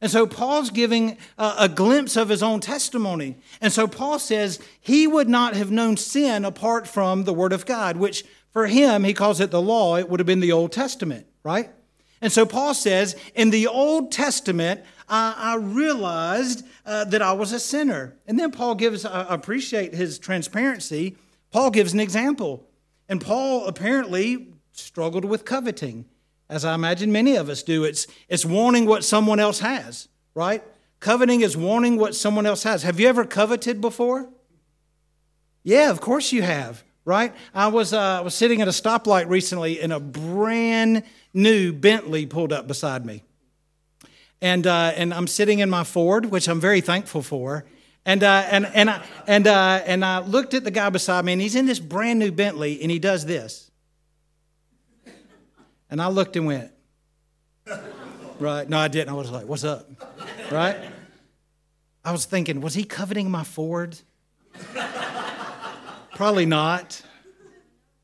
And 0.00 0.10
so 0.10 0.26
Paul's 0.26 0.70
giving 0.70 1.18
a, 1.36 1.54
a, 1.58 1.68
glimpse 1.68 2.16
of 2.16 2.30
his 2.30 2.42
own 2.42 2.60
testimony. 2.60 3.36
And 3.60 3.70
so 3.70 3.86
Paul 3.86 4.18
says 4.18 4.58
he 4.80 5.06
would 5.06 5.28
not 5.28 5.54
have 5.54 5.70
known 5.70 5.98
sin 5.98 6.44
apart 6.46 6.88
from 6.88 7.24
the 7.24 7.34
Word 7.34 7.52
of 7.52 7.66
God, 7.66 7.98
which 7.98 8.24
for 8.52 8.66
him, 8.66 9.04
he 9.04 9.14
calls 9.14 9.40
it 9.40 9.50
the 9.50 9.62
law. 9.62 9.96
It 9.96 10.08
would 10.08 10.20
have 10.20 10.26
been 10.26 10.40
the 10.40 10.52
Old 10.52 10.72
Testament, 10.72 11.26
right? 11.42 11.70
And 12.20 12.32
so 12.32 12.44
Paul 12.44 12.74
says, 12.74 13.16
in 13.34 13.50
the 13.50 13.66
Old 13.66 14.12
Testament, 14.12 14.82
I, 15.08 15.34
I 15.36 15.56
realized 15.56 16.66
uh, 16.84 17.04
that 17.06 17.22
I 17.22 17.32
was 17.32 17.52
a 17.52 17.60
sinner. 17.60 18.16
And 18.26 18.38
then 18.38 18.50
Paul 18.50 18.74
gives, 18.74 19.04
I 19.04 19.26
appreciate 19.28 19.94
his 19.94 20.18
transparency. 20.18 21.16
Paul 21.50 21.70
gives 21.70 21.92
an 21.92 22.00
example. 22.00 22.66
And 23.08 23.20
Paul 23.20 23.66
apparently 23.66 24.48
struggled 24.72 25.24
with 25.24 25.44
coveting, 25.44 26.04
as 26.48 26.64
I 26.64 26.74
imagine 26.74 27.10
many 27.10 27.36
of 27.36 27.48
us 27.48 27.62
do. 27.62 27.84
It's, 27.84 28.06
it's 28.28 28.44
wanting 28.44 28.86
what 28.86 29.04
someone 29.04 29.40
else 29.40 29.60
has, 29.60 30.08
right? 30.34 30.62
Coveting 31.00 31.40
is 31.40 31.56
wanting 31.56 31.96
what 31.96 32.14
someone 32.14 32.44
else 32.44 32.64
has. 32.64 32.82
Have 32.82 33.00
you 33.00 33.08
ever 33.08 33.24
coveted 33.24 33.80
before? 33.80 34.28
Yeah, 35.62 35.90
of 35.90 36.00
course 36.00 36.32
you 36.32 36.42
have, 36.42 36.84
right? 37.10 37.34
I 37.52 37.66
was, 37.66 37.92
uh, 37.92 38.20
was 38.22 38.36
sitting 38.36 38.62
at 38.62 38.68
a 38.68 38.70
stoplight 38.70 39.28
recently 39.28 39.80
and 39.80 39.92
a 39.92 39.98
brand 39.98 41.02
new 41.34 41.72
Bentley 41.72 42.24
pulled 42.24 42.52
up 42.52 42.68
beside 42.68 43.04
me. 43.04 43.24
And, 44.40 44.64
uh, 44.64 44.92
and 44.94 45.12
I'm 45.12 45.26
sitting 45.26 45.58
in 45.58 45.68
my 45.68 45.82
Ford, 45.82 46.26
which 46.26 46.48
I'm 46.48 46.60
very 46.60 46.80
thankful 46.80 47.22
for. 47.22 47.64
And, 48.06 48.22
uh, 48.22 48.44
and, 48.48 48.64
and, 48.66 48.88
I, 48.88 49.02
and, 49.26 49.46
uh, 49.48 49.82
and 49.84 50.04
I 50.04 50.20
looked 50.20 50.54
at 50.54 50.62
the 50.62 50.70
guy 50.70 50.88
beside 50.88 51.24
me, 51.24 51.32
and 51.32 51.42
he's 51.42 51.56
in 51.56 51.66
this 51.66 51.80
brand 51.80 52.20
new 52.20 52.30
Bentley, 52.30 52.80
and 52.80 52.92
he 52.92 53.00
does 53.00 53.26
this. 53.26 53.70
And 55.90 56.00
I 56.00 56.06
looked 56.08 56.36
and 56.36 56.46
went, 56.46 56.70
right? 58.38 58.68
No, 58.68 58.78
I 58.78 58.86
didn't. 58.86 59.08
I 59.08 59.14
was 59.14 59.32
like, 59.32 59.46
what's 59.46 59.64
up? 59.64 59.90
Right? 60.50 60.76
I 62.04 62.12
was 62.12 62.24
thinking, 62.24 62.60
was 62.60 62.74
he 62.74 62.84
coveting 62.84 63.30
my 63.30 63.42
Ford? 63.42 63.98
Probably 66.20 66.44
not. 66.44 67.00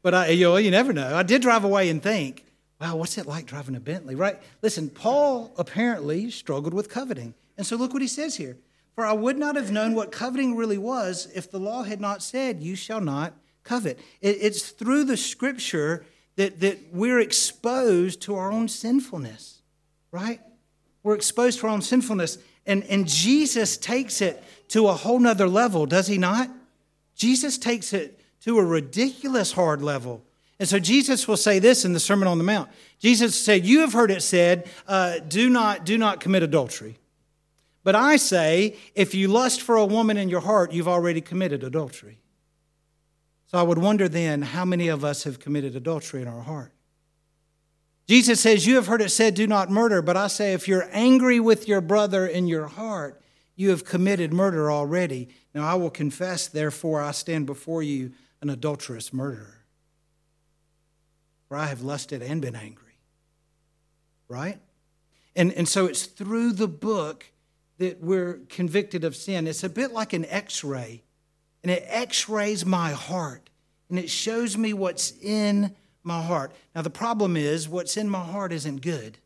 But 0.01 0.15
I, 0.15 0.29
you, 0.29 0.47
know, 0.47 0.57
you 0.57 0.71
never 0.71 0.95
know. 0.95 1.15
I 1.15 1.23
did 1.23 1.43
drive 1.43 1.65
away 1.65 1.91
and 1.91 2.03
think, 2.03 2.47
wow, 2.81 2.97
what's 2.97 3.19
it 3.19 3.27
like 3.27 3.45
driving 3.45 3.77
a 3.77 3.81
Bentley, 3.81 4.15
right? 4.15 4.41
Listen, 4.63 4.89
Paul 4.89 5.53
apparently 5.59 6.31
struggled 6.31 6.73
with 6.73 6.89
coveting. 6.89 7.35
And 7.59 7.67
so 7.67 7.77
look 7.77 7.93
what 7.93 8.01
he 8.01 8.09
says 8.09 8.37
here. 8.37 8.57
For 8.95 9.05
I 9.05 9.13
would 9.13 9.37
not 9.37 9.55
have 9.57 9.71
known 9.71 9.95
what 9.95 10.13
coveting 10.13 10.57
really 10.57 10.79
was 10.79 11.29
if 11.35 11.51
the 11.51 11.61
law 11.61 11.83
had 11.83 12.01
not 12.01 12.23
said, 12.23 12.63
You 12.63 12.75
shall 12.75 13.03
not 13.03 13.35
covet. 13.65 13.99
it's 14.23 14.71
through 14.71 15.05
the 15.05 15.19
scripture 15.19 16.07
that, 16.37 16.61
that 16.61 16.95
we're 16.95 17.21
exposed 17.21 18.23
to 18.23 18.37
our 18.37 18.51
own 18.51 18.69
sinfulness, 18.69 19.61
right? 20.11 20.41
We're 21.03 21.17
exposed 21.17 21.61
to 21.61 21.67
our 21.67 21.73
own 21.75 21.83
sinfulness. 21.83 22.39
And, 22.65 22.83
and 22.85 23.07
Jesus 23.07 23.77
takes 23.77 24.23
it 24.23 24.43
to 24.69 24.89
a 24.89 24.95
whole 24.95 25.19
nother 25.19 25.51
level, 25.51 25.85
does 25.85 26.07
he 26.07 26.17
not? 26.17 26.49
Jesus 27.17 27.59
takes 27.59 27.93
it 27.93 28.21
to 28.43 28.59
a 28.59 28.65
ridiculous 28.65 29.53
hard 29.53 29.83
level. 29.83 30.23
And 30.59 30.69
so 30.69 30.79
Jesus 30.79 31.27
will 31.27 31.37
say 31.37 31.59
this 31.59 31.85
in 31.85 31.93
the 31.93 32.01
Sermon 32.01 32.29
on 32.29 32.39
the 32.39 32.45
Mount. 32.45 32.71
Jesus 32.99 33.39
said, 33.39 33.67
You 33.67 33.81
have 33.81 33.93
heard 33.93 34.11
it 34.11 34.23
said, 34.23 34.69
uh, 34.87 35.19
do, 35.19 35.51
not, 35.51 35.85
do 35.85 35.99
not 35.99 36.21
commit 36.21 36.43
adultery. 36.43 36.97
But 37.85 37.95
I 37.95 38.17
say, 38.17 38.77
if 38.95 39.15
you 39.15 39.29
lust 39.29 39.63
for 39.63 39.77
a 39.77 39.85
woman 39.85 40.17
in 40.17 40.29
your 40.29 40.41
heart, 40.41 40.73
you've 40.73 40.89
already 40.89 41.21
committed 41.21 41.63
adultery. 41.63 42.19
So 43.49 43.59
I 43.59 43.63
would 43.63 43.79
wonder 43.79 44.09
then 44.09 44.43
how 44.43 44.65
many 44.65 44.89
of 44.89 45.05
us 45.05 45.25
have 45.25 45.39
committed 45.39 45.77
adultery 45.77 46.23
in 46.23 46.29
our 46.29 46.43
heart. 46.43 46.73
Jesus 48.09 48.41
says, 48.41 48.67
You 48.67 48.77
have 48.77 48.87
heard 48.87 49.03
it 49.03 49.11
said, 49.11 49.35
do 49.35 49.47
not 49.47 49.71
murder. 49.71 50.03
But 50.03 50.17
I 50.17 50.29
say, 50.29 50.53
if 50.53 50.69
you're 50.69 50.89
angry 50.93 51.41
with 51.41 51.69
your 51.69 51.81
brother 51.81 52.27
in 52.27 52.47
your 52.47 52.67
heart, 52.67 53.21
you 53.57 53.71
have 53.71 53.85
committed 53.85 54.33
murder 54.33 54.71
already. 54.71 55.29
Now 55.55 55.67
I 55.67 55.75
will 55.75 55.91
confess, 55.91 56.47
therefore, 56.47 57.03
I 57.03 57.11
stand 57.11 57.47
before 57.47 57.83
you 57.83 58.13
an 58.41 58.51
adulterous 58.51 59.13
murderer 59.13 59.57
for 61.49 61.57
I 61.57 61.67
have 61.67 61.83
lusted 61.83 62.23
and 62.23 62.43
been 62.43 62.57
angry. 62.57 62.99
Right? 64.29 64.59
And, 65.35 65.53
and 65.53 65.69
so 65.69 65.87
it's 65.87 66.07
through 66.07 66.53
the 66.53 66.69
book 66.69 67.27
that 67.79 68.01
we're 68.01 68.41
convicted 68.49 69.05
of 69.05 69.15
sin. 69.15 69.47
It's 69.47 69.63
a 69.63 69.69
bit 69.69 69.93
like 69.93 70.13
an 70.13 70.25
x 70.27 70.65
ray, 70.65 71.05
and 71.63 71.71
it 71.71 71.85
x 71.87 72.29
rays 72.29 72.65
my 72.65 72.93
heart, 72.93 73.51
and 73.89 73.99
it 73.99 74.11
shows 74.11 74.57
me 74.57 74.73
what's 74.73 75.13
in 75.23 75.75
my 76.03 76.23
heart. 76.23 76.53
Now, 76.75 76.83
the 76.83 76.91
problem 76.91 77.37
is, 77.37 77.69
what's 77.69 77.97
in 77.97 78.09
my 78.09 78.25
heart 78.25 78.53
isn't 78.53 78.81
good. 78.81 79.19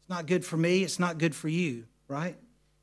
It's 0.00 0.08
not 0.08 0.26
good 0.26 0.44
for 0.44 0.56
me, 0.56 0.82
it's 0.82 0.98
not 0.98 1.18
good 1.18 1.34
for 1.34 1.48
you, 1.48 1.84
right? 2.06 2.36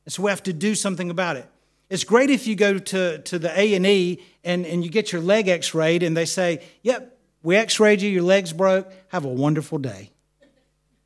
And 0.06 0.14
so 0.14 0.24
we 0.24 0.30
have 0.30 0.44
to 0.44 0.54
do 0.54 0.76
something 0.76 1.10
about 1.10 1.38
it. 1.38 1.48
It's 1.90 2.04
great 2.04 2.30
if 2.30 2.48
you 2.48 2.56
go 2.56 2.80
to, 2.80 3.20
to 3.20 3.40
the 3.40 3.52
A&E 3.60 4.20
and, 4.44 4.66
and 4.66 4.84
you 4.84 4.90
get 4.90 5.12
your 5.12 5.22
leg 5.22 5.48
x-rayed 5.48 6.04
and 6.04 6.18
they 6.18 6.26
say, 6.26 6.64
yep, 6.82 7.18
we 7.44 7.56
x 7.56 7.80
rayed 7.80 8.02
you, 8.02 8.10
your 8.10 8.24
legs 8.24 8.54
broke. 8.54 8.92
Have 9.10 9.24
a 9.24 9.30
wonderful 9.30 9.78
day. 9.78 10.12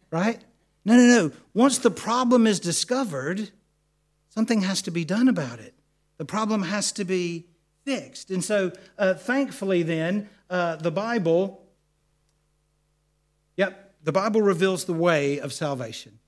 Right? 0.09 0.39
No, 0.85 0.95
no, 0.95 1.05
no. 1.05 1.31
Once 1.53 1.77
the 1.77 1.91
problem 1.91 2.47
is 2.47 2.59
discovered, 2.59 3.51
something 4.29 4.61
has 4.61 4.81
to 4.83 4.91
be 4.91 5.03
done 5.03 5.27
about 5.27 5.59
it. 5.59 5.73
The 6.17 6.25
problem 6.25 6.63
has 6.63 6.91
to 6.93 7.03
be 7.03 7.45
fixed. 7.85 8.31
And 8.31 8.43
so, 8.43 8.71
uh, 8.97 9.15
thankfully, 9.15 9.83
then, 9.83 10.29
uh, 10.49 10.77
the 10.77 10.91
Bible, 10.91 11.61
yep, 13.57 13.93
the 14.03 14.11
Bible 14.11 14.41
reveals 14.41 14.85
the 14.85 14.93
way 14.93 15.39
of 15.39 15.51
salvation. 15.51 16.18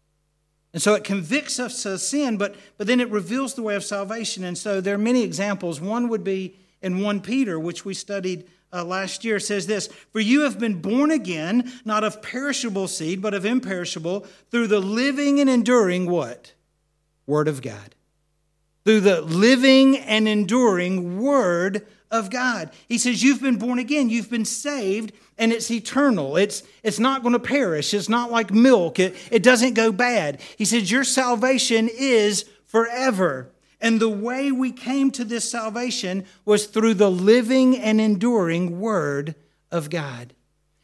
And 0.74 0.82
so 0.82 0.94
it 0.94 1.04
convicts 1.04 1.60
us 1.60 1.86
of 1.86 2.00
sin, 2.00 2.38
but, 2.38 2.56
but 2.78 2.88
then 2.88 3.02
it 3.02 3.10
reveals 3.10 3.54
the 3.54 3.62
way 3.62 3.76
of 3.76 3.84
salvation. 3.84 4.44
And 4.44 4.58
so 4.58 4.80
there 4.80 4.96
are 4.96 5.00
many 5.00 5.24
examples. 5.24 5.82
One 5.82 6.08
would 6.08 6.24
be 6.24 6.56
in 6.82 7.02
1 7.02 7.22
Peter, 7.22 7.60
which 7.60 7.84
we 7.84 7.94
studied 7.94 8.48
uh, 8.74 8.86
last 8.86 9.26
year 9.26 9.40
says 9.40 9.68
this 9.68 9.88
For 10.12 10.20
you 10.20 10.42
have 10.42 10.60
been 10.60 10.82
born 10.82 11.12
again, 11.12 11.72
not 11.84 12.04
of 12.04 12.22
perishable 12.22 12.88
seed, 12.88 13.22
but 13.22 13.34
of 13.34 13.46
imperishable, 13.46 14.26
through 14.50 14.68
the 14.68 14.80
living 14.80 15.40
and 15.40 15.50
enduring 15.50 16.10
what? 16.10 16.54
Word 17.26 17.48
of 17.48 17.62
God. 17.62 17.96
Through 18.86 19.02
the 19.02 19.22
living 19.22 19.98
and 19.98 20.28
enduring 20.28 21.22
Word 21.22 21.86
of 22.10 22.30
God. 22.30 22.72
He 22.88 22.98
says, 22.98 23.24
You've 23.24 23.42
been 23.42 23.58
born 23.58 23.80
again, 23.80 24.10
you've 24.10 24.30
been 24.30 24.46
saved, 24.46 25.12
and 25.42 25.52
it's 25.52 25.72
eternal. 25.72 26.38
It's, 26.38 26.62
it's 26.84 27.00
not 27.00 27.24
going 27.24 27.34
to 27.34 27.40
perish. 27.40 27.96
It's 27.96 28.08
not 28.08 28.32
like 28.32 28.54
milk, 28.54 29.00
it, 29.00 29.16
it 29.32 29.42
doesn't 29.42 29.74
go 29.74 29.92
bad. 29.92 30.40
He 30.56 30.66
says, 30.66 30.92
Your 30.92 31.04
salvation 31.04 31.90
is 31.92 32.46
forever. 32.68 33.52
And 33.82 34.00
the 34.00 34.08
way 34.08 34.52
we 34.52 34.72
came 34.72 35.10
to 35.12 35.26
this 35.26 35.50
salvation 35.50 36.26
was 36.46 36.68
through 36.68 36.94
the 36.94 37.10
living 37.10 37.76
and 37.76 38.00
enduring 38.00 38.80
Word 38.80 39.34
of 39.72 39.90
God. 39.90 40.36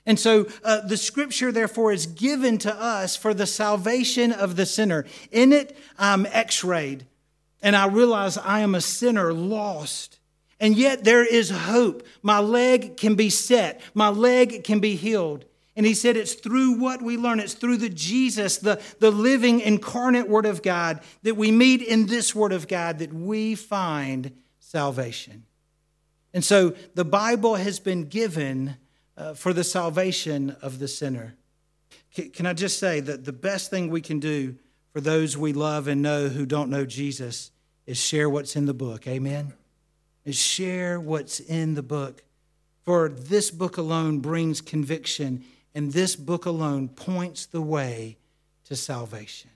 And 0.07 0.19
so 0.19 0.47
uh, 0.63 0.81
the 0.81 0.97
scripture, 0.97 1.51
therefore, 1.51 1.91
is 1.91 2.07
given 2.07 2.57
to 2.59 2.73
us 2.73 3.15
for 3.15 3.35
the 3.35 3.45
salvation 3.45 4.31
of 4.31 4.55
the 4.55 4.65
sinner. 4.65 5.05
In 5.31 5.53
it, 5.53 5.77
I'm 5.99 6.25
x 6.25 6.63
rayed, 6.63 7.05
and 7.61 7.75
I 7.75 7.85
realize 7.85 8.39
I 8.39 8.61
am 8.61 8.73
a 8.73 8.81
sinner 8.81 9.31
lost. 9.31 10.16
And 10.59 10.75
yet 10.75 11.03
there 11.03 11.25
is 11.25 11.49
hope. 11.49 12.05
My 12.21 12.39
leg 12.39 12.97
can 12.97 13.15
be 13.15 13.29
set, 13.29 13.81
my 13.93 14.09
leg 14.09 14.63
can 14.63 14.79
be 14.79 14.95
healed. 14.95 15.45
And 15.75 15.85
he 15.85 15.93
said 15.93 16.17
it's 16.17 16.33
through 16.33 16.79
what 16.79 17.03
we 17.03 17.17
learn. 17.17 17.39
It's 17.39 17.53
through 17.53 17.77
the 17.77 17.89
Jesus, 17.89 18.57
the, 18.57 18.81
the 18.99 19.11
living 19.11 19.59
incarnate 19.59 20.27
Word 20.27 20.47
of 20.47 20.63
God, 20.63 21.01
that 21.21 21.37
we 21.37 21.51
meet 21.51 21.83
in 21.83 22.07
this 22.07 22.33
Word 22.33 22.51
of 22.51 22.67
God 22.67 22.97
that 22.97 23.13
we 23.13 23.53
find 23.53 24.31
salvation. 24.59 25.45
And 26.33 26.43
so 26.43 26.73
the 26.95 27.05
Bible 27.05 27.55
has 27.55 27.79
been 27.79 28.05
given 28.05 28.77
uh, 29.15 29.35
for 29.35 29.53
the 29.53 29.63
salvation 29.63 30.55
of 30.63 30.79
the 30.79 30.87
sinner. 30.87 31.35
Can, 32.13 32.31
can 32.31 32.45
I 32.47 32.53
just 32.53 32.79
say 32.79 32.99
that 32.99 33.25
the 33.25 33.33
best 33.33 33.69
thing 33.69 33.91
we 33.91 34.01
can 34.01 34.19
do 34.19 34.55
for 34.93 34.99
those 34.99 35.37
we 35.37 35.53
love 35.53 35.87
and 35.87 36.01
know 36.01 36.27
who 36.27 36.47
don't 36.47 36.71
know 36.71 36.85
Jesus 36.85 37.51
is 37.85 37.99
share 37.99 38.29
what's 38.29 38.55
in 38.55 38.65
the 38.65 38.73
book? 38.73 39.07
Amen? 39.07 39.53
Is 40.27 40.35
share 40.35 40.99
what's 40.99 41.39
in 41.39 41.75
the 41.75 41.81
book. 41.81 42.21
For 42.83 43.07
this 43.07 43.49
book 43.49 43.77
alone 43.77 44.19
brings 44.19 44.59
conviction 44.59 45.45
and 45.73 45.93
this 45.93 46.17
book 46.17 46.45
alone 46.45 46.89
points 46.89 47.45
the 47.45 47.61
way 47.61 48.17
to 48.65 48.75
salvation, 48.75 49.51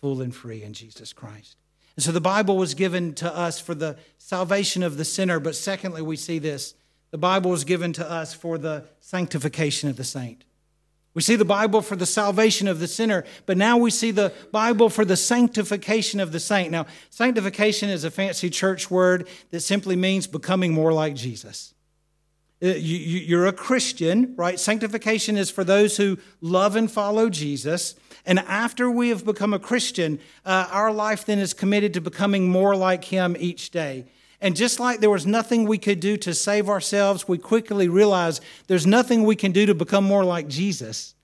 full 0.00 0.20
and 0.20 0.34
free 0.34 0.62
in 0.62 0.74
Jesus 0.74 1.14
Christ. 1.14 1.56
And 1.96 2.04
so 2.04 2.12
the 2.12 2.20
Bible 2.20 2.58
was 2.58 2.74
given 2.74 3.14
to 3.14 3.34
us 3.34 3.58
for 3.58 3.74
the 3.74 3.96
salvation 4.18 4.82
of 4.82 4.98
the 4.98 5.04
sinner, 5.04 5.40
but 5.40 5.56
secondly, 5.56 6.02
we 6.02 6.16
see 6.16 6.38
this 6.38 6.74
the 7.10 7.16
Bible 7.16 7.50
was 7.50 7.64
given 7.64 7.94
to 7.94 8.10
us 8.10 8.34
for 8.34 8.58
the 8.58 8.84
sanctification 9.00 9.88
of 9.88 9.96
the 9.96 10.04
saint. 10.04 10.44
We 11.16 11.22
see 11.22 11.36
the 11.36 11.46
Bible 11.46 11.80
for 11.80 11.96
the 11.96 12.04
salvation 12.04 12.68
of 12.68 12.78
the 12.78 12.86
sinner, 12.86 13.24
but 13.46 13.56
now 13.56 13.78
we 13.78 13.90
see 13.90 14.10
the 14.10 14.34
Bible 14.52 14.90
for 14.90 15.02
the 15.02 15.16
sanctification 15.16 16.20
of 16.20 16.30
the 16.30 16.38
saint. 16.38 16.70
Now, 16.70 16.84
sanctification 17.08 17.88
is 17.88 18.04
a 18.04 18.10
fancy 18.10 18.50
church 18.50 18.90
word 18.90 19.26
that 19.50 19.60
simply 19.60 19.96
means 19.96 20.26
becoming 20.26 20.74
more 20.74 20.92
like 20.92 21.14
Jesus. 21.14 21.72
Uh, 22.62 22.74
you're 22.76 23.46
a 23.46 23.52
Christian, 23.54 24.34
right? 24.36 24.60
Sanctification 24.60 25.38
is 25.38 25.50
for 25.50 25.64
those 25.64 25.96
who 25.96 26.18
love 26.42 26.76
and 26.76 26.90
follow 26.90 27.30
Jesus. 27.30 27.94
And 28.26 28.40
after 28.40 28.90
we 28.90 29.08
have 29.08 29.24
become 29.24 29.54
a 29.54 29.58
Christian, 29.58 30.18
uh, 30.44 30.68
our 30.70 30.92
life 30.92 31.24
then 31.24 31.38
is 31.38 31.54
committed 31.54 31.94
to 31.94 32.02
becoming 32.02 32.50
more 32.50 32.76
like 32.76 33.04
Him 33.04 33.38
each 33.40 33.70
day. 33.70 34.04
And 34.46 34.54
just 34.54 34.78
like 34.78 35.00
there 35.00 35.10
was 35.10 35.26
nothing 35.26 35.64
we 35.64 35.76
could 35.76 35.98
do 35.98 36.16
to 36.18 36.32
save 36.32 36.68
ourselves, 36.68 37.26
we 37.26 37.36
quickly 37.36 37.88
realize 37.88 38.40
there's 38.68 38.86
nothing 38.86 39.24
we 39.24 39.34
can 39.34 39.50
do 39.50 39.66
to 39.66 39.74
become 39.74 40.04
more 40.04 40.24
like 40.24 40.46
Jesus. 40.46 41.16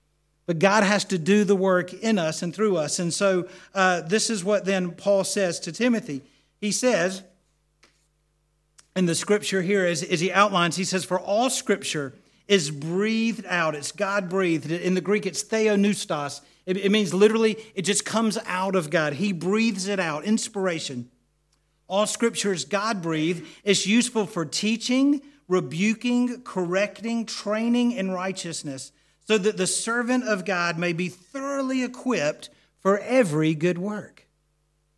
But 0.45 0.59
God 0.59 0.83
has 0.83 1.05
to 1.05 1.17
do 1.17 1.45
the 1.45 1.55
work 1.55 1.93
in 1.93 2.19
us 2.19 2.41
and 2.41 2.53
through 2.53 2.75
us. 2.75 2.99
And 2.99 3.13
so 3.13 3.47
uh, 3.73 4.01
this 4.01 4.29
is 4.29 4.43
what 4.43 4.65
then 4.65 4.91
Paul 4.91 5.23
says 5.23 5.61
to 5.61 5.71
Timothy. 5.71 6.21
He 6.59 6.73
says, 6.73 7.23
in 8.93 9.05
the 9.05 9.15
scripture 9.15 9.61
here 9.61 9.85
as, 9.85 10.03
as 10.03 10.19
he 10.19 10.29
outlines, 10.29 10.75
he 10.75 10.83
says, 10.83 11.05
For 11.05 11.17
all 11.17 11.49
scripture 11.49 12.13
is 12.49 12.71
breathed 12.71 13.45
out. 13.47 13.73
It's 13.73 13.93
God 13.93 14.27
breathed. 14.27 14.69
In 14.69 14.95
the 14.95 15.01
Greek, 15.01 15.25
it's 15.25 15.45
theopneustos. 15.45 16.41
It, 16.65 16.75
it 16.75 16.91
means 16.91 17.13
literally, 17.13 17.55
it 17.73 17.83
just 17.83 18.03
comes 18.03 18.37
out 18.45 18.75
of 18.75 18.89
God. 18.89 19.13
He 19.13 19.31
breathes 19.31 19.87
it 19.87 20.01
out. 20.01 20.25
Inspiration. 20.25 21.09
All 21.93 22.07
scripture 22.07 22.51
is 22.51 22.65
God 22.65 23.03
breathed. 23.03 23.45
It's 23.63 23.85
useful 23.85 24.25
for 24.25 24.45
teaching, 24.45 25.21
rebuking, 25.47 26.41
correcting, 26.41 27.27
training 27.27 27.91
in 27.91 28.09
righteousness, 28.09 28.91
so 29.27 29.37
that 29.37 29.57
the 29.57 29.67
servant 29.67 30.23
of 30.23 30.43
God 30.43 30.79
may 30.79 30.93
be 30.93 31.07
thoroughly 31.07 31.83
equipped 31.83 32.49
for 32.79 32.97
every 32.97 33.53
good 33.53 33.77
work 33.77 34.25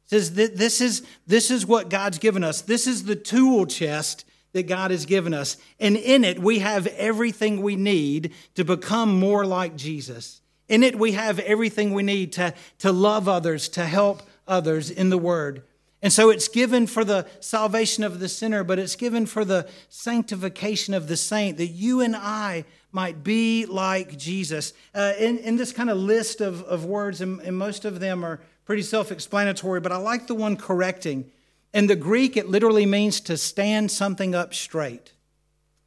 says 0.05 0.35
that 0.35 0.55
this 0.55 0.79
is, 0.81 1.05
this 1.27 1.51
is 1.51 1.65
what 1.65 1.89
God's 1.89 2.19
given 2.19 2.43
us. 2.43 2.61
This 2.61 2.87
is 2.87 3.03
the 3.03 3.15
tool 3.15 3.65
chest 3.65 4.23
that 4.53 4.67
God 4.67 4.91
has 4.91 5.05
given 5.05 5.33
us. 5.33 5.57
And 5.79 5.97
in 5.97 6.23
it, 6.23 6.39
we 6.39 6.59
have 6.59 6.87
everything 6.87 7.61
we 7.61 7.75
need 7.75 8.31
to 8.53 8.63
become 8.63 9.19
more 9.19 9.45
like 9.45 9.75
Jesus. 9.75 10.41
In 10.69 10.83
it, 10.83 10.97
we 10.97 11.11
have 11.13 11.39
everything 11.39 11.93
we 11.93 12.03
need 12.03 12.33
to, 12.33 12.53
to 12.79 12.91
love 12.91 13.27
others, 13.27 13.67
to 13.69 13.85
help 13.85 14.23
others 14.47 14.89
in 14.89 15.09
the 15.09 15.17
Word. 15.17 15.63
And 16.01 16.13
so 16.13 16.29
it's 16.29 16.47
given 16.47 16.87
for 16.87 17.03
the 17.03 17.25
salvation 17.39 18.03
of 18.03 18.19
the 18.19 18.29
sinner, 18.29 18.63
but 18.63 18.77
it's 18.77 18.95
given 18.95 19.25
for 19.25 19.43
the 19.43 19.67
sanctification 19.89 20.93
of 20.93 21.07
the 21.07 21.17
saint, 21.17 21.57
that 21.57 21.67
you 21.67 22.01
and 22.01 22.15
I 22.15 22.65
might 22.91 23.23
be 23.23 23.65
like 23.65 24.17
Jesus. 24.17 24.73
Uh, 24.93 25.13
in, 25.19 25.39
in 25.39 25.57
this 25.57 25.71
kind 25.71 25.89
of 25.89 25.97
list 25.97 26.41
of, 26.41 26.61
of 26.63 26.85
words, 26.85 27.21
and, 27.21 27.41
and 27.41 27.57
most 27.57 27.85
of 27.85 27.99
them 27.99 28.23
are 28.23 28.39
pretty 28.65 28.83
self 28.83 29.11
explanatory, 29.11 29.79
but 29.79 29.91
I 29.91 29.97
like 29.97 30.27
the 30.27 30.35
one 30.35 30.57
correcting. 30.57 31.31
In 31.73 31.87
the 31.87 31.95
Greek, 31.95 32.37
it 32.37 32.47
literally 32.47 32.85
means 32.85 33.19
to 33.21 33.35
stand 33.35 33.91
something 33.91 34.33
up 34.33 34.53
straight, 34.53 35.13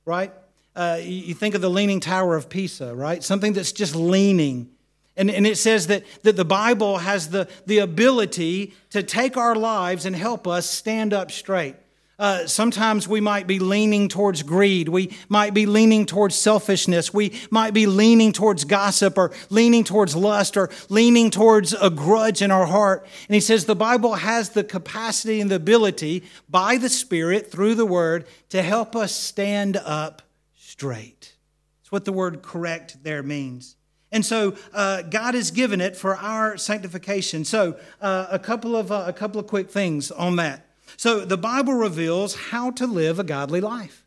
right? 0.04 0.32
Uh, 0.76 1.00
you 1.02 1.34
think 1.34 1.54
of 1.54 1.60
the 1.60 1.70
Leaning 1.70 1.98
Tower 1.98 2.36
of 2.36 2.48
Pisa, 2.48 2.94
right? 2.94 3.24
Something 3.24 3.52
that's 3.52 3.72
just 3.72 3.96
leaning. 3.96 4.70
And, 5.18 5.30
and 5.30 5.46
it 5.46 5.58
says 5.58 5.88
that, 5.88 6.04
that 6.22 6.36
the 6.36 6.44
Bible 6.44 6.98
has 6.98 7.28
the, 7.28 7.48
the 7.66 7.78
ability 7.78 8.72
to 8.90 9.02
take 9.02 9.36
our 9.36 9.54
lives 9.54 10.06
and 10.06 10.16
help 10.16 10.46
us 10.46 10.70
stand 10.70 11.12
up 11.12 11.30
straight. 11.30 11.74
Uh, 12.20 12.46
sometimes 12.46 13.06
we 13.06 13.20
might 13.20 13.46
be 13.46 13.58
leaning 13.58 14.08
towards 14.08 14.42
greed. 14.42 14.88
We 14.88 15.16
might 15.28 15.54
be 15.54 15.66
leaning 15.66 16.04
towards 16.04 16.34
selfishness. 16.34 17.14
We 17.14 17.32
might 17.50 17.74
be 17.74 17.86
leaning 17.86 18.32
towards 18.32 18.64
gossip 18.64 19.16
or 19.16 19.32
leaning 19.50 19.84
towards 19.84 20.16
lust 20.16 20.56
or 20.56 20.70
leaning 20.88 21.30
towards 21.30 21.74
a 21.74 21.90
grudge 21.90 22.42
in 22.42 22.50
our 22.50 22.66
heart. 22.66 23.06
And 23.28 23.34
he 23.34 23.40
says 23.40 23.66
the 23.66 23.76
Bible 23.76 24.14
has 24.14 24.50
the 24.50 24.64
capacity 24.64 25.40
and 25.40 25.50
the 25.50 25.56
ability 25.56 26.24
by 26.48 26.76
the 26.76 26.88
Spirit 26.88 27.52
through 27.52 27.76
the 27.76 27.86
Word 27.86 28.26
to 28.48 28.62
help 28.62 28.96
us 28.96 29.12
stand 29.12 29.76
up 29.76 30.22
straight. 30.56 31.34
That's 31.80 31.92
what 31.92 32.04
the 32.04 32.12
word 32.12 32.42
correct 32.42 33.02
there 33.02 33.22
means. 33.22 33.76
And 34.10 34.24
so 34.24 34.56
uh, 34.72 35.02
God 35.02 35.34
has 35.34 35.50
given 35.50 35.80
it 35.80 35.96
for 35.96 36.16
our 36.16 36.56
sanctification. 36.56 37.44
So 37.44 37.78
uh, 38.00 38.26
a 38.30 38.38
couple 38.38 38.74
of 38.74 38.90
uh, 38.90 39.04
a 39.06 39.12
couple 39.12 39.38
of 39.40 39.46
quick 39.46 39.70
things 39.70 40.10
on 40.10 40.36
that. 40.36 40.66
So 40.96 41.24
the 41.24 41.36
Bible 41.36 41.74
reveals 41.74 42.34
how 42.34 42.70
to 42.72 42.86
live 42.86 43.18
a 43.18 43.24
godly 43.24 43.60
life. 43.60 44.06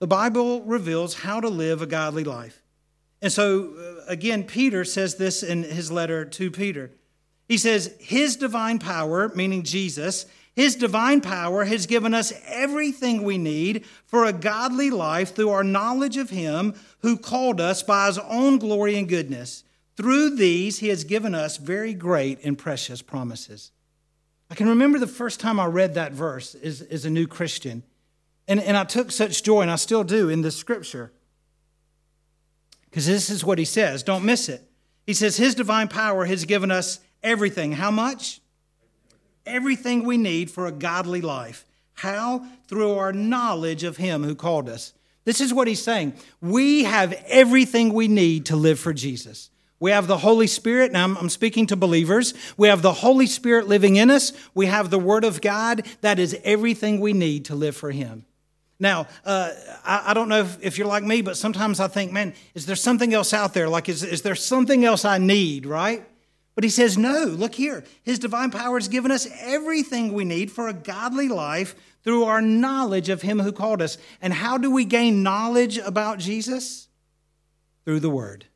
The 0.00 0.06
Bible 0.06 0.62
reveals 0.62 1.14
how 1.14 1.40
to 1.40 1.48
live 1.48 1.82
a 1.82 1.86
godly 1.86 2.24
life. 2.24 2.62
And 3.22 3.30
so, 3.30 3.74
uh, 3.78 4.04
again, 4.08 4.44
Peter 4.44 4.84
says 4.84 5.16
this 5.16 5.42
in 5.42 5.62
his 5.62 5.92
letter 5.92 6.24
to 6.24 6.50
Peter. 6.50 6.90
He 7.48 7.58
says, 7.58 7.94
His 7.98 8.36
divine 8.36 8.78
power, 8.78 9.30
meaning 9.34 9.62
Jesus, 9.62 10.24
His 10.54 10.74
divine 10.76 11.20
power 11.20 11.64
has 11.64 11.86
given 11.86 12.12
us 12.12 12.32
everything 12.46 13.22
we 13.22 13.38
need 13.38 13.84
for 14.04 14.24
a 14.24 14.32
godly 14.32 14.90
life 14.90 15.34
through 15.34 15.50
our 15.50 15.64
knowledge 15.64 16.16
of 16.16 16.30
Him 16.30 16.74
who 17.00 17.16
called 17.16 17.60
us 17.60 17.82
by 17.82 18.06
His 18.06 18.18
own 18.18 18.58
glory 18.58 18.96
and 18.98 19.08
goodness. 19.08 19.64
Through 19.96 20.36
these, 20.36 20.80
He 20.80 20.88
has 20.88 21.04
given 21.04 21.34
us 21.34 21.56
very 21.56 21.94
great 21.94 22.40
and 22.42 22.58
precious 22.58 23.00
promises. 23.00 23.70
I 24.50 24.54
can 24.56 24.68
remember 24.68 24.98
the 24.98 25.06
first 25.06 25.38
time 25.38 25.60
I 25.60 25.66
read 25.66 25.94
that 25.94 26.12
verse 26.12 26.56
as, 26.56 26.82
as 26.82 27.04
a 27.04 27.10
new 27.10 27.28
Christian. 27.28 27.84
And, 28.48 28.58
and 28.60 28.76
I 28.76 28.84
took 28.84 29.12
such 29.12 29.44
joy, 29.44 29.60
and 29.60 29.70
I 29.70 29.76
still 29.76 30.02
do, 30.02 30.28
in 30.28 30.42
the 30.42 30.50
scripture. 30.50 31.12
Because 32.86 33.06
this 33.06 33.30
is 33.30 33.44
what 33.44 33.58
he 33.58 33.64
says. 33.64 34.02
Don't 34.02 34.24
miss 34.24 34.48
it. 34.48 34.68
He 35.06 35.14
says, 35.14 35.36
His 35.36 35.54
divine 35.54 35.86
power 35.86 36.24
has 36.24 36.44
given 36.44 36.72
us 36.72 36.98
everything. 37.22 37.72
How 37.72 37.92
much? 37.92 38.39
Everything 39.46 40.04
we 40.04 40.16
need 40.16 40.50
for 40.50 40.66
a 40.66 40.72
godly 40.72 41.20
life. 41.20 41.64
How? 41.94 42.46
Through 42.66 42.94
our 42.94 43.12
knowledge 43.12 43.84
of 43.84 43.96
Him 43.96 44.24
who 44.24 44.34
called 44.34 44.68
us. 44.68 44.92
This 45.24 45.40
is 45.40 45.52
what 45.52 45.68
he's 45.68 45.82
saying. 45.82 46.14
We 46.40 46.84
have 46.84 47.12
everything 47.26 47.92
we 47.92 48.08
need 48.08 48.46
to 48.46 48.56
live 48.56 48.80
for 48.80 48.92
Jesus. 48.92 49.50
We 49.78 49.92
have 49.92 50.06
the 50.06 50.18
Holy 50.18 50.46
Spirit. 50.46 50.92
Now, 50.92 51.04
I'm, 51.04 51.28
speaking 51.28 51.66
to 51.68 51.76
believers. 51.76 52.34
We 52.56 52.68
have 52.68 52.82
the 52.82 52.92
Holy 52.92 53.26
Spirit 53.26 53.66
living 53.66 53.96
in 53.96 54.10
us. 54.10 54.32
We 54.54 54.66
have 54.66 54.90
the 54.90 54.98
Word 54.98 55.24
of 55.24 55.40
God. 55.40 55.86
That 56.00 56.18
is 56.18 56.36
everything 56.44 57.00
we 57.00 57.12
need 57.12 57.46
to 57.46 57.54
live 57.54 57.76
for 57.76 57.90
Him. 57.90 58.24
Now, 58.78 59.06
uh, 59.24 59.50
I, 59.84 60.10
I, 60.10 60.14
don't 60.14 60.28
know 60.28 60.40
if, 60.40 60.62
if, 60.62 60.78
you're 60.78 60.86
like 60.86 61.04
me, 61.04 61.20
but 61.20 61.36
sometimes 61.36 61.80
I 61.80 61.88
think, 61.88 62.12
man, 62.12 62.34
is 62.54 62.66
there 62.66 62.76
something 62.76 63.12
else 63.12 63.34
out 63.34 63.52
there? 63.54 63.68
Like, 63.68 63.88
is, 63.88 64.02
is 64.02 64.22
there 64.22 64.34
something 64.34 64.84
else 64.84 65.04
I 65.04 65.18
need, 65.18 65.66
right? 65.66 66.02
But 66.54 66.64
he 66.64 66.70
says, 66.70 66.98
no, 66.98 67.24
look 67.24 67.54
here. 67.54 67.84
His 68.02 68.18
divine 68.18 68.50
power 68.50 68.76
has 68.78 68.88
given 68.88 69.10
us 69.10 69.28
everything 69.40 70.12
we 70.12 70.24
need 70.24 70.50
for 70.50 70.68
a 70.68 70.74
godly 70.74 71.28
life 71.28 71.74
through 72.02 72.24
our 72.24 72.40
knowledge 72.40 73.08
of 73.08 73.22
Him 73.22 73.40
who 73.40 73.52
called 73.52 73.82
us. 73.82 73.98
And 74.20 74.32
how 74.32 74.58
do 74.58 74.70
we 74.70 74.84
gain 74.84 75.22
knowledge 75.22 75.78
about 75.78 76.18
Jesus? 76.18 76.88
Through 77.84 78.00
the 78.00 78.10
Word. 78.10 78.46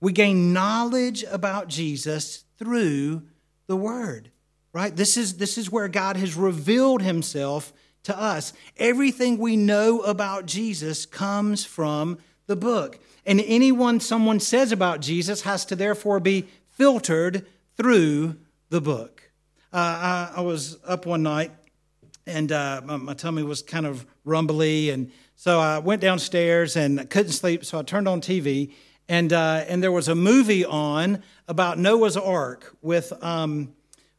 We 0.00 0.12
gain 0.12 0.52
knowledge 0.52 1.24
about 1.24 1.68
Jesus 1.68 2.44
through 2.58 3.22
the 3.66 3.76
Word, 3.76 4.30
right? 4.72 4.94
This 4.94 5.16
is, 5.16 5.38
this 5.38 5.58
is 5.58 5.72
where 5.72 5.88
God 5.88 6.16
has 6.16 6.36
revealed 6.36 7.02
Himself 7.02 7.72
to 8.04 8.18
us. 8.18 8.52
Everything 8.76 9.38
we 9.38 9.56
know 9.56 10.00
about 10.00 10.46
Jesus 10.46 11.04
comes 11.04 11.64
from 11.64 12.18
the 12.46 12.56
book. 12.56 12.98
And 13.26 13.40
anyone 13.40 14.00
someone 14.00 14.40
says 14.40 14.72
about 14.72 15.00
Jesus 15.00 15.42
has 15.42 15.64
to 15.66 15.76
therefore 15.76 16.20
be 16.20 16.46
filtered 16.78 17.44
through 17.76 18.36
the 18.70 18.80
book. 18.80 19.30
Uh, 19.72 20.30
I, 20.34 20.38
I, 20.38 20.40
was 20.40 20.78
up 20.86 21.04
one 21.04 21.22
night 21.22 21.50
and 22.26 22.50
uh, 22.50 22.80
my, 22.84 22.96
my 22.96 23.14
tummy 23.14 23.42
was 23.42 23.60
kind 23.60 23.84
of 23.84 24.06
rumbly. 24.24 24.88
And 24.88 25.12
so 25.36 25.60
I 25.60 25.78
went 25.78 26.00
downstairs 26.00 26.76
and 26.76 27.10
couldn't 27.10 27.32
sleep. 27.32 27.64
So 27.64 27.78
I 27.78 27.82
turned 27.82 28.08
on 28.08 28.22
TV 28.22 28.72
and 29.08 29.32
uh, 29.32 29.64
and 29.66 29.82
there 29.82 29.92
was 29.92 30.08
a 30.08 30.14
movie 30.14 30.64
on 30.64 31.22
about 31.46 31.78
Noah's 31.78 32.16
Ark 32.16 32.76
with 32.82 33.12
um, 33.22 33.72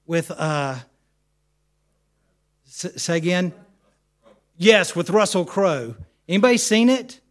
with 0.05 0.31
uh, 0.31 0.75
say 2.65 3.17
again. 3.17 3.53
Yes, 4.57 4.95
with 4.95 5.09
Russell 5.09 5.45
Crowe. 5.45 5.95
Anybody 6.27 6.57
seen 6.57 6.89
it? 6.89 7.21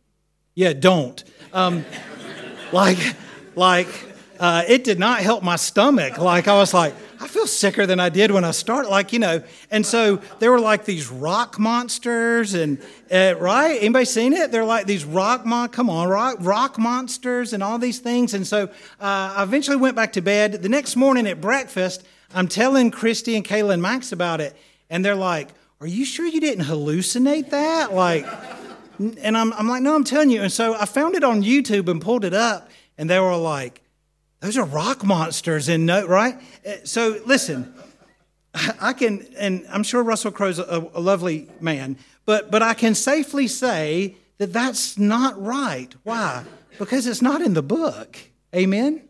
Yeah, 0.55 0.73
don't. 0.73 1.23
Um, 1.53 1.85
like, 2.73 2.99
like 3.55 3.88
uh, 4.40 4.62
it 4.68 4.85
did 4.85 4.98
not 4.98 5.20
help 5.20 5.42
my 5.42 5.57
stomach. 5.57 6.18
Like 6.18 6.46
I 6.46 6.55
was 6.55 6.72
like, 6.72 6.94
I 7.20 7.27
feel 7.27 7.46
sicker 7.46 7.87
than 7.87 7.98
I 7.98 8.09
did 8.09 8.31
when 8.31 8.44
I 8.44 8.53
started. 8.53 8.88
Like 8.88 9.12
you 9.12 9.18
know, 9.18 9.42
and 9.70 9.85
so 9.85 10.16
there 10.38 10.53
were 10.53 10.61
like 10.61 10.85
these 10.85 11.11
rock 11.11 11.59
monsters, 11.59 12.55
and 12.55 12.81
uh, 13.11 13.35
right? 13.38 13.79
Anybody 13.81 14.05
seen 14.05 14.33
it? 14.33 14.53
They're 14.53 14.64
like 14.64 14.87
these 14.87 15.05
rock 15.05 15.44
mon. 15.44 15.68
Come 15.70 15.90
on, 15.90 16.09
rock 16.09 16.37
rock 16.40 16.79
monsters, 16.79 17.53
and 17.53 17.62
all 17.62 17.79
these 17.79 17.98
things. 17.98 18.35
And 18.35 18.46
so 18.46 18.64
uh, 19.01 19.35
I 19.37 19.42
eventually 19.42 19.77
went 19.77 19.96
back 19.96 20.12
to 20.12 20.20
bed. 20.20 20.62
The 20.62 20.68
next 20.68 20.94
morning 20.94 21.27
at 21.27 21.40
breakfast, 21.40 22.07
I'm 22.33 22.46
telling 22.46 22.90
Christy 22.90 23.35
and 23.35 23.44
Kayla 23.44 23.74
and 23.74 23.83
Max 23.83 24.12
about 24.12 24.40
it, 24.40 24.57
and 24.88 25.05
they're 25.05 25.16
like, 25.16 25.48
"Are 25.81 25.88
you 25.88 26.05
sure 26.05 26.27
you 26.27 26.40
didn't 26.40 26.64
hallucinate 26.64 27.51
that?" 27.51 27.92
Like. 27.92 28.27
And 29.01 29.38
I'm, 29.38 29.53
I'm 29.53 29.68
like, 29.68 29.81
no, 29.81 29.94
I'm 29.94 30.03
telling 30.03 30.29
you. 30.29 30.42
And 30.42 30.51
so 30.51 30.74
I 30.74 30.85
found 30.85 31.14
it 31.14 31.22
on 31.22 31.44
YouTube 31.44 31.88
and 31.88 32.03
pulled 32.03 32.24
it 32.24 32.35
up, 32.35 32.68
and 32.98 33.09
they 33.09 33.20
were 33.20 33.37
like, 33.37 33.81
those 34.40 34.57
are 34.57 34.64
rock 34.64 35.05
monsters 35.05 35.68
in 35.68 35.87
Noah, 35.87 36.07
right? 36.07 36.40
Uh, 36.66 36.74
so 36.85 37.20
listen, 37.27 37.74
I 38.81 38.92
can, 38.92 39.27
and 39.37 39.66
I'm 39.70 39.83
sure 39.83 40.03
Russell 40.03 40.31
Crowe's 40.31 40.59
a, 40.59 40.90
a 40.94 41.01
lovely 41.01 41.48
man, 41.61 41.96
but, 42.24 42.51
but 42.51 42.62
I 42.62 42.74
can 42.74 42.94
safely 42.94 43.48
say 43.48 44.16
that 44.38 44.53
that's 44.53 44.98
not 44.98 45.40
right. 45.42 45.92
Why? 46.05 46.44
Because 46.79 47.07
it's 47.07 47.22
not 47.22 47.40
in 47.40 47.55
the 47.55 47.62
book. 47.62 48.16
Amen? 48.55 49.03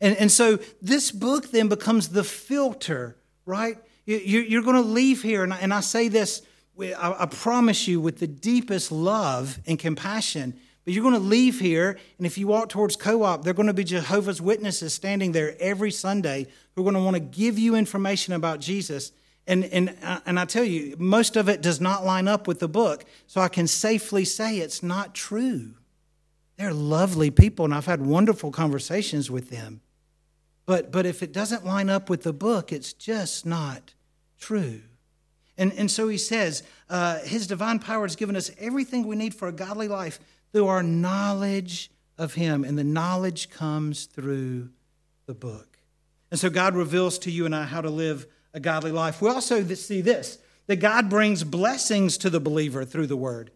And, 0.00 0.16
and 0.16 0.32
so 0.32 0.58
this 0.80 1.10
book 1.10 1.50
then 1.50 1.68
becomes 1.68 2.08
the 2.08 2.24
filter, 2.24 3.16
right? 3.46 3.78
You, 4.04 4.58
are 4.58 4.62
going 4.62 4.76
to 4.76 4.82
leave 4.82 5.22
here, 5.22 5.44
and 5.44 5.54
I, 5.54 5.58
and 5.58 5.72
I 5.72 5.80
say 5.80 6.08
this 6.08 6.42
I 6.80 7.26
promise 7.26 7.86
you, 7.86 8.00
with 8.00 8.18
the 8.18 8.26
deepest 8.26 8.90
love 8.90 9.60
and 9.66 9.78
compassion. 9.78 10.58
But 10.84 10.94
you're 10.94 11.02
going 11.02 11.14
to 11.14 11.20
leave 11.20 11.60
here, 11.60 11.98
and 12.18 12.26
if 12.26 12.36
you 12.36 12.48
walk 12.48 12.68
towards 12.68 12.96
co 12.96 13.22
op, 13.22 13.44
they're 13.44 13.54
going 13.54 13.68
to 13.68 13.74
be 13.74 13.84
Jehovah's 13.84 14.42
Witnesses 14.42 14.92
standing 14.92 15.32
there 15.32 15.54
every 15.60 15.92
Sunday 15.92 16.48
who 16.74 16.82
are 16.82 16.84
going 16.84 16.96
to 16.96 17.02
want 17.02 17.14
to 17.14 17.20
give 17.20 17.58
you 17.58 17.76
information 17.76 18.34
about 18.34 18.60
Jesus. 18.60 19.12
And, 19.46 19.64
and, 19.64 19.96
uh, 20.02 20.20
and 20.26 20.40
I 20.40 20.44
tell 20.44 20.64
you, 20.64 20.96
most 20.98 21.36
of 21.36 21.48
it 21.48 21.62
does 21.62 21.80
not 21.80 22.04
line 22.04 22.26
up 22.26 22.48
with 22.48 22.58
the 22.58 22.68
book. 22.68 23.04
So 23.26 23.40
I 23.40 23.48
can 23.48 23.66
safely 23.66 24.24
say 24.24 24.58
it's 24.58 24.82
not 24.82 25.14
true. 25.14 25.74
They're 26.56 26.74
lovely 26.74 27.30
people, 27.30 27.64
and 27.64 27.74
I've 27.74 27.86
had 27.86 28.04
wonderful 28.04 28.50
conversations 28.50 29.30
with 29.30 29.50
them. 29.50 29.80
But, 30.66 30.92
but 30.92 31.06
if 31.06 31.22
it 31.22 31.32
doesn't 31.32 31.64
line 31.64 31.90
up 31.90 32.08
with 32.08 32.22
the 32.22 32.32
book, 32.32 32.72
it's 32.72 32.92
just 32.92 33.46
not 33.46 33.94
true. 34.38 34.82
And, 35.58 35.72
and 35.74 35.90
so 35.90 36.08
he 36.08 36.18
says, 36.18 36.62
uh, 36.88 37.20
His 37.20 37.46
divine 37.46 37.78
power 37.78 38.04
has 38.04 38.16
given 38.16 38.36
us 38.36 38.50
everything 38.58 39.06
we 39.06 39.16
need 39.16 39.34
for 39.34 39.48
a 39.48 39.52
godly 39.52 39.88
life 39.88 40.18
through 40.52 40.66
our 40.66 40.82
knowledge 40.82 41.90
of 42.18 42.34
Him. 42.34 42.64
And 42.64 42.78
the 42.78 42.84
knowledge 42.84 43.50
comes 43.50 44.04
through 44.06 44.70
the 45.26 45.34
book. 45.34 45.78
And 46.30 46.38
so 46.38 46.50
God 46.50 46.74
reveals 46.74 47.18
to 47.20 47.30
you 47.30 47.44
and 47.44 47.54
I 47.54 47.64
how 47.64 47.80
to 47.80 47.90
live 47.90 48.26
a 48.54 48.60
godly 48.60 48.92
life. 48.92 49.20
We 49.20 49.30
also 49.30 49.62
see 49.74 50.00
this 50.00 50.38
that 50.68 50.76
God 50.76 51.10
brings 51.10 51.42
blessings 51.42 52.16
to 52.18 52.30
the 52.30 52.40
believer 52.40 52.84
through 52.84 53.08
the 53.08 53.16
word. 53.16 53.50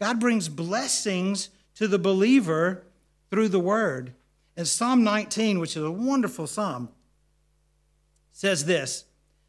God 0.00 0.20
brings 0.20 0.48
blessings 0.48 1.50
to 1.74 1.88
the 1.88 1.98
believer 1.98 2.84
through 3.30 3.48
the 3.48 3.58
word. 3.58 4.14
And 4.56 4.66
Psalm 4.66 5.02
19, 5.02 5.58
which 5.58 5.76
is 5.76 5.82
a 5.82 5.90
wonderful 5.90 6.46
psalm, 6.46 6.90
says 8.32 8.64
this 8.64 9.04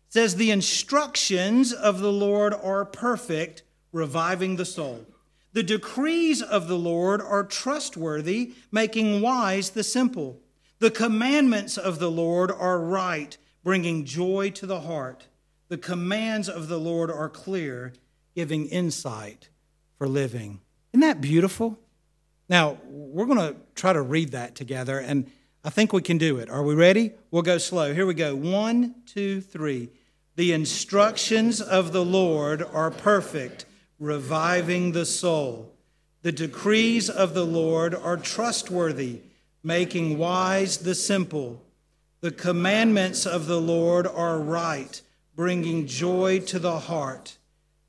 says 0.10 0.36
the 0.36 0.52
instructions 0.52 1.74
of 1.74 2.00
the 2.00 2.12
Lord 2.12 2.54
are 2.54 2.86
perfect, 2.86 3.64
reviving 3.92 4.56
the 4.56 4.64
soul. 4.64 5.06
The 5.56 5.64
decrees 5.64 6.42
of 6.42 6.68
the 6.68 6.78
Lord 6.78 7.22
are 7.22 7.46
trustworthy, 7.46 8.56
making 8.74 9.22
wise 9.22 9.70
the 9.70 9.86
simple. 9.86 10.42
The 10.80 10.92
commandments 10.92 11.78
of 11.78 11.98
the 11.98 12.12
Lord 12.12 12.52
are 12.52 12.78
right, 12.78 13.38
bringing 13.64 14.04
joy 14.04 14.50
to 14.50 14.66
the 14.66 14.82
heart. 14.82 15.28
The 15.70 15.78
commands 15.78 16.50
of 16.50 16.68
the 16.68 16.78
Lord 16.78 17.10
are 17.10 17.30
clear, 17.30 17.94
giving 18.36 18.66
insight 18.66 19.48
for 19.98 20.10
living. 20.10 20.60
Isn't 20.92 21.00
that 21.00 21.22
beautiful? 21.22 21.80
Now, 22.50 22.78
we're 22.84 23.26
going 23.26 23.38
to 23.38 23.56
try 23.76 23.94
to 23.94 24.02
read 24.02 24.32
that 24.34 24.56
together, 24.56 25.00
and 25.00 25.32
I 25.64 25.70
think 25.70 25.94
we 25.94 26.02
can 26.02 26.18
do 26.18 26.36
it. 26.36 26.50
Are 26.50 26.64
we 26.64 26.76
ready? 26.76 27.14
We'll 27.32 27.44
go 27.44 27.60
slow. 27.60 27.94
Here 27.94 28.06
we 28.06 28.14
go. 28.14 28.36
One, 28.36 28.96
two, 29.06 29.40
three. 29.40 29.90
The 30.36 30.52
instructions 30.52 31.62
of 31.62 31.94
the 31.94 32.04
Lord 32.04 32.62
are 32.62 32.92
perfect, 32.92 33.66
reviving 34.00 34.92
the 34.92 35.06
soul. 35.06 35.72
The 36.22 36.32
decrees 36.32 37.10
of 37.10 37.34
the 37.34 37.46
Lord 37.46 37.94
are 37.94 38.18
trustworthy, 38.18 39.22
making 39.64 40.18
wise 40.18 40.78
the 40.78 40.96
simple. 40.96 41.62
The 42.22 42.32
commandments 42.32 43.26
of 43.26 43.46
the 43.46 43.62
Lord 43.62 44.08
are 44.08 44.40
right, 44.40 45.00
bringing 45.36 45.86
joy 45.86 46.40
to 46.40 46.60
the 46.60 46.80
heart. 46.80 47.38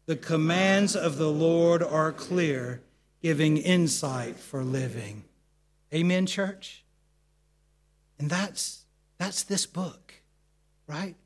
The 0.07 0.17
commands 0.17 0.95
of 0.95 1.17
the 1.17 1.31
Lord 1.31 1.83
are 1.83 2.13
clear, 2.13 2.83
giving 3.23 3.57
insight 3.57 4.37
for 4.37 4.63
living. 4.63 5.25
Amen, 5.93 6.27
church? 6.27 6.85
And 8.19 8.31
that's, 8.31 8.85
that's 9.19 9.43
this 9.43 9.67
book, 9.67 10.15
right? 10.87 11.17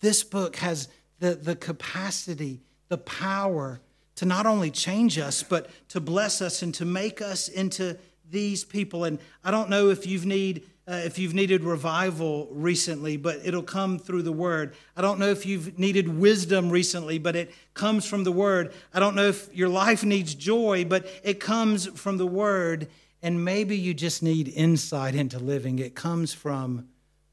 This 0.00 0.24
book 0.24 0.56
has 0.56 0.88
the, 1.18 1.34
the 1.34 1.56
capacity, 1.56 2.62
the 2.88 2.98
power 2.98 3.80
to 4.20 4.26
not 4.26 4.44
only 4.44 4.70
change 4.70 5.18
us, 5.18 5.42
but 5.42 5.70
to 5.88 5.98
bless 5.98 6.42
us 6.42 6.60
and 6.60 6.74
to 6.74 6.84
make 6.84 7.22
us 7.22 7.48
into 7.48 7.96
these 8.30 8.64
people. 8.64 9.04
And 9.04 9.18
I 9.42 9.50
don't 9.50 9.70
know 9.70 9.88
if 9.88 10.06
you've 10.06 10.26
need 10.26 10.68
uh, 10.86 11.00
if 11.06 11.18
you've 11.18 11.32
needed 11.32 11.64
revival 11.64 12.46
recently, 12.50 13.16
but 13.16 13.40
it'll 13.44 13.62
come 13.62 13.98
through 13.98 14.20
the 14.20 14.32
word. 14.32 14.74
I 14.94 15.00
don't 15.00 15.18
know 15.18 15.30
if 15.30 15.46
you've 15.46 15.78
needed 15.78 16.06
wisdom 16.06 16.68
recently, 16.68 17.18
but 17.18 17.34
it 17.34 17.50
comes 17.72 18.04
from 18.04 18.24
the 18.24 18.32
word. 18.32 18.74
I 18.92 19.00
don't 19.00 19.14
know 19.14 19.28
if 19.28 19.48
your 19.56 19.70
life 19.70 20.04
needs 20.04 20.34
joy, 20.34 20.84
but 20.84 21.06
it 21.24 21.40
comes 21.40 21.86
from 21.86 22.18
the 22.18 22.26
word. 22.26 22.88
And 23.22 23.42
maybe 23.42 23.78
you 23.78 23.94
just 23.94 24.22
need 24.22 24.48
insight 24.48 25.14
into 25.14 25.38
living. 25.38 25.78
It 25.78 25.94
comes 25.94 26.34
from 26.34 26.88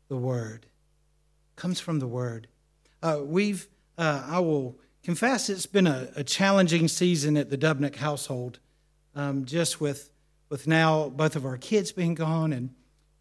the 0.07 0.15
word. 0.15 0.67
It 1.51 1.55
comes 1.57 1.81
from 1.81 1.99
the 1.99 2.07
word. 2.07 2.47
Uh, 3.03 3.19
we've, 3.23 3.67
uh, 3.97 4.23
I 4.25 4.39
will 4.39 4.77
confess, 5.07 5.49
it's 5.49 5.65
been 5.65 5.87
a, 5.87 6.09
a, 6.17 6.23
challenging 6.25 6.89
season 6.89 7.37
at 7.37 7.49
the 7.49 7.57
Dubnik 7.57 7.95
household, 7.95 8.59
um, 9.15 9.45
just 9.45 9.79
with, 9.79 10.09
with 10.49 10.67
now 10.67 11.07
both 11.07 11.37
of 11.37 11.45
our 11.45 11.55
kids 11.55 11.93
being 11.93 12.13
gone, 12.13 12.51
and 12.51 12.71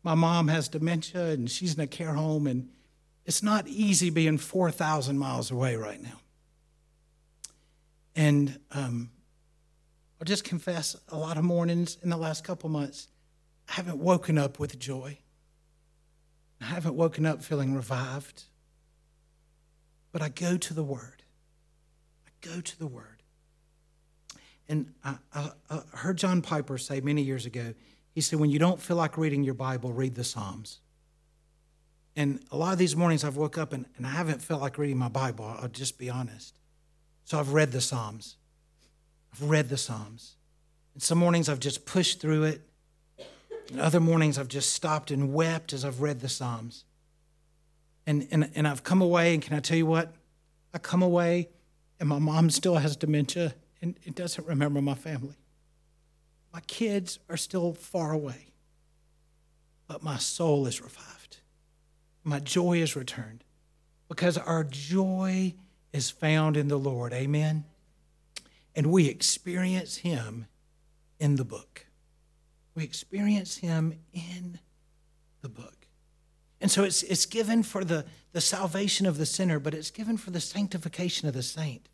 my 0.03 0.17
mom 0.17 0.49
has 0.49 0.67
dementia, 0.67 1.27
and 1.27 1.49
she's 1.49 1.75
in 1.75 1.81
a 1.81 1.87
care 1.87 2.15
home, 2.15 2.49
and 2.49 2.71
it's 3.25 3.41
not 3.41 3.69
easy 3.69 4.11
being 4.11 4.37
4,000 4.37 5.17
miles 5.17 5.53
away 5.53 5.77
right 5.77 6.03
now. 6.03 6.19
And 8.17 8.59
um, 8.73 9.13
I'll 10.21 10.25
just 10.25 10.43
confess, 10.43 10.97
a 11.11 11.17
lot 11.17 11.37
of 11.37 11.45
mornings 11.45 11.99
in 12.03 12.11
the 12.11 12.17
last 12.17 12.43
couple 12.43 12.69
months, 12.69 13.07
I 13.69 13.75
haven't 13.75 13.99
woken 13.99 14.39
up 14.39 14.59
with 14.59 14.77
joy. 14.77 15.19
I 16.61 16.65
haven't 16.65 16.97
woken 16.97 17.25
up 17.27 17.45
feeling 17.45 17.77
revived. 17.77 18.43
But 20.11 20.21
I 20.21 20.31
go 20.31 20.57
to 20.57 20.75
the 20.75 20.83
Word. 20.83 21.16
Go 22.41 22.61
to 22.61 22.79
the 22.79 22.87
Word. 22.87 23.23
And 24.69 24.93
I, 25.05 25.17
I, 25.33 25.51
I 25.71 25.81
heard 25.97 26.19
John 26.19 26.43
Piper 26.43 26.79
say 26.79 27.01
many 27.01 27.23
years 27.23 27.47
ago, 27.47 27.75
he 28.13 28.21
said, 28.21 28.41
when 28.41 28.51
you 28.51 28.59
don't 28.59 28.81
feel 28.81 28.97
like 28.97 29.19
reading 29.19 29.45
your 29.45 29.55
Bible, 29.55 29.93
read 29.93 30.15
the 30.15 30.25
Psalms. 30.25 30.81
And 32.17 32.41
a 32.51 32.57
lot 32.57 32.73
of 32.73 32.79
these 32.79 32.97
mornings 32.97 33.25
I've 33.25 33.37
woke 33.37 33.59
up 33.59 33.73
and, 33.73 33.85
and 33.97 34.07
I 34.07 34.11
haven't 34.11 34.41
felt 34.41 34.63
like 34.63 34.79
reading 34.79 34.97
my 34.97 35.09
Bible, 35.09 35.45
I'll 35.45 35.69
just 35.69 35.99
be 35.99 36.09
honest. 36.09 36.59
So 37.25 37.39
I've 37.39 37.53
read 37.53 37.73
the 37.73 37.81
Psalms. 37.81 38.37
I've 39.33 39.51
read 39.51 39.69
the 39.69 39.77
Psalms. 39.77 40.37
And 40.95 41.03
some 41.03 41.19
mornings 41.19 41.49
I've 41.49 41.61
just 41.61 41.85
pushed 41.85 42.21
through 42.21 42.45
it. 42.45 42.63
And 43.71 43.81
other 43.81 44.01
mornings 44.01 44.39
I've 44.39 44.49
just 44.49 44.73
stopped 44.73 45.11
and 45.11 45.35
wept 45.35 45.73
as 45.73 45.85
I've 45.85 46.01
read 46.01 46.21
the 46.21 46.29
Psalms. 46.29 46.85
And, 48.07 48.27
and, 48.31 48.51
and 48.55 48.67
I've 48.67 48.83
come 48.83 49.03
away, 49.03 49.35
and 49.35 49.43
can 49.43 49.57
I 49.57 49.61
tell 49.61 49.77
you 49.77 49.87
what? 49.87 50.15
I 50.73 50.79
come 50.79 51.03
away, 51.03 51.49
and 51.99 52.09
my 52.09 52.19
mom 52.19 52.51
still 52.51 52.77
has 52.77 52.97
dementia 52.97 53.55
and 53.83 53.99
it 54.05 54.15
doesn't 54.15 54.47
remember 54.47 54.81
my 54.81 54.95
family. 54.95 55.37
My 56.53 56.61
kids 56.61 57.19
are 57.29 57.37
still 57.37 57.75
far 57.75 58.13
away, 58.13 58.53
but 59.87 60.03
my 60.03 60.17
soul 60.17 60.67
is 60.67 60.81
revived. 60.81 61.39
My 62.25 62.41
joy 62.41 62.79
is 62.79 62.97
returned 62.97 63.45
because 64.09 64.39
our 64.39 64.65
joy 64.65 65.55
is 65.93 66.11
found 66.11 66.57
in 66.57 66.69
the 66.69 66.79
Lord. 66.79 67.13
Amen. 67.13 67.65
And 68.75 68.87
we 68.89 69.09
experience 69.09 69.99
Him 69.99 70.47
in 71.19 71.37
the 71.37 71.45
book. 71.45 71.87
We 72.75 72.85
experience 72.85 73.57
him 73.57 73.99
in 74.13 74.61
the 75.41 75.49
book. 75.49 75.86
And 76.67 76.71
so 76.73 76.83
it's, 76.83 77.05
it's 77.05 77.27
given 77.27 77.63
for 77.63 77.85
the, 77.85 78.05
the 78.33 78.41
salvation 78.41 79.07
of 79.07 79.19
the 79.19 79.25
sinner, 79.25 79.61
but 79.61 79.73
it's 79.73 79.93
given 79.93 80.17
for 80.17 80.33
the 80.33 80.41
sanctification 80.41 81.29
of 81.29 81.35
the 81.35 81.45
saint. 81.45 81.89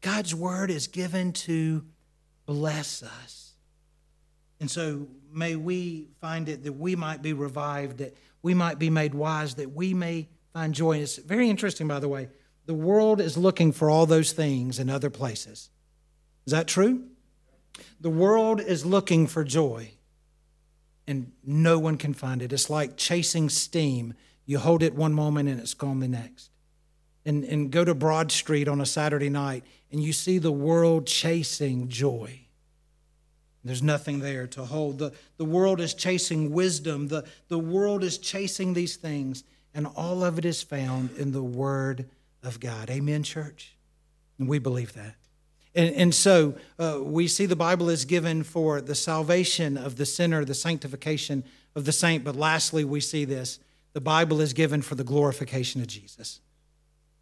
God's 0.00 0.34
word 0.34 0.72
is 0.72 0.88
given 0.88 1.32
to 1.34 1.84
bless 2.44 3.04
us. 3.04 3.52
And 4.58 4.68
so 4.68 5.06
may 5.32 5.54
we 5.54 6.08
find 6.20 6.48
it 6.48 6.64
that 6.64 6.72
we 6.72 6.96
might 6.96 7.22
be 7.22 7.32
revived, 7.32 7.98
that 7.98 8.16
we 8.42 8.54
might 8.54 8.80
be 8.80 8.90
made 8.90 9.14
wise, 9.14 9.54
that 9.54 9.70
we 9.70 9.94
may 9.94 10.26
find 10.52 10.74
joy. 10.74 10.94
And 10.94 11.02
it's 11.02 11.18
very 11.18 11.48
interesting, 11.48 11.86
by 11.86 12.00
the 12.00 12.08
way. 12.08 12.28
The 12.66 12.74
world 12.74 13.20
is 13.20 13.36
looking 13.36 13.70
for 13.70 13.88
all 13.88 14.06
those 14.06 14.32
things 14.32 14.80
in 14.80 14.90
other 14.90 15.10
places. 15.10 15.70
Is 16.44 16.50
that 16.50 16.66
true? 16.66 17.04
The 18.00 18.10
world 18.10 18.60
is 18.60 18.84
looking 18.84 19.28
for 19.28 19.44
joy, 19.44 19.92
and 21.06 21.32
no 21.44 21.78
one 21.78 21.96
can 21.96 22.14
find 22.14 22.42
it. 22.42 22.52
It's 22.52 22.70
like 22.70 22.96
chasing 22.96 23.48
steam. 23.48 24.14
You 24.46 24.58
hold 24.58 24.82
it 24.82 24.94
one 24.94 25.14
moment 25.14 25.48
and 25.48 25.60
it's 25.60 25.74
gone 25.74 26.00
the 26.00 26.08
next. 26.08 26.50
And, 27.24 27.44
and 27.44 27.70
go 27.70 27.84
to 27.84 27.94
Broad 27.94 28.32
Street 28.32 28.68
on 28.68 28.80
a 28.80 28.86
Saturday 28.86 29.28
night 29.28 29.64
and 29.90 30.02
you 30.02 30.12
see 30.12 30.38
the 30.38 30.52
world 30.52 31.06
chasing 31.06 31.88
joy. 31.88 32.40
There's 33.64 33.82
nothing 33.82 34.18
there 34.18 34.46
to 34.48 34.64
hold. 34.64 34.98
The, 34.98 35.12
the 35.36 35.44
world 35.44 35.80
is 35.80 35.94
chasing 35.94 36.50
wisdom. 36.50 37.08
The, 37.08 37.24
the 37.48 37.58
world 37.58 38.02
is 38.02 38.18
chasing 38.18 38.74
these 38.74 38.96
things, 38.96 39.44
and 39.72 39.86
all 39.86 40.24
of 40.24 40.38
it 40.38 40.44
is 40.44 40.62
found 40.62 41.10
in 41.16 41.30
the 41.30 41.42
Word 41.42 42.08
of 42.42 42.58
God. 42.58 42.90
Amen, 42.90 43.22
church? 43.22 43.76
And 44.38 44.48
we 44.48 44.58
believe 44.58 44.94
that. 44.94 45.14
And, 45.74 45.94
and 45.94 46.14
so 46.14 46.54
uh, 46.78 46.98
we 47.02 47.28
see 47.28 47.46
the 47.46 47.56
Bible 47.56 47.88
is 47.88 48.04
given 48.04 48.42
for 48.42 48.80
the 48.80 48.94
salvation 48.94 49.76
of 49.76 49.96
the 49.96 50.06
sinner, 50.06 50.44
the 50.44 50.54
sanctification 50.54 51.44
of 51.74 51.84
the 51.84 51.92
saint. 51.92 52.24
But 52.24 52.36
lastly, 52.36 52.84
we 52.84 53.00
see 53.00 53.24
this 53.24 53.58
the 53.92 54.00
Bible 54.00 54.40
is 54.40 54.52
given 54.52 54.82
for 54.82 54.94
the 54.94 55.04
glorification 55.04 55.80
of 55.80 55.86
Jesus. 55.86 56.40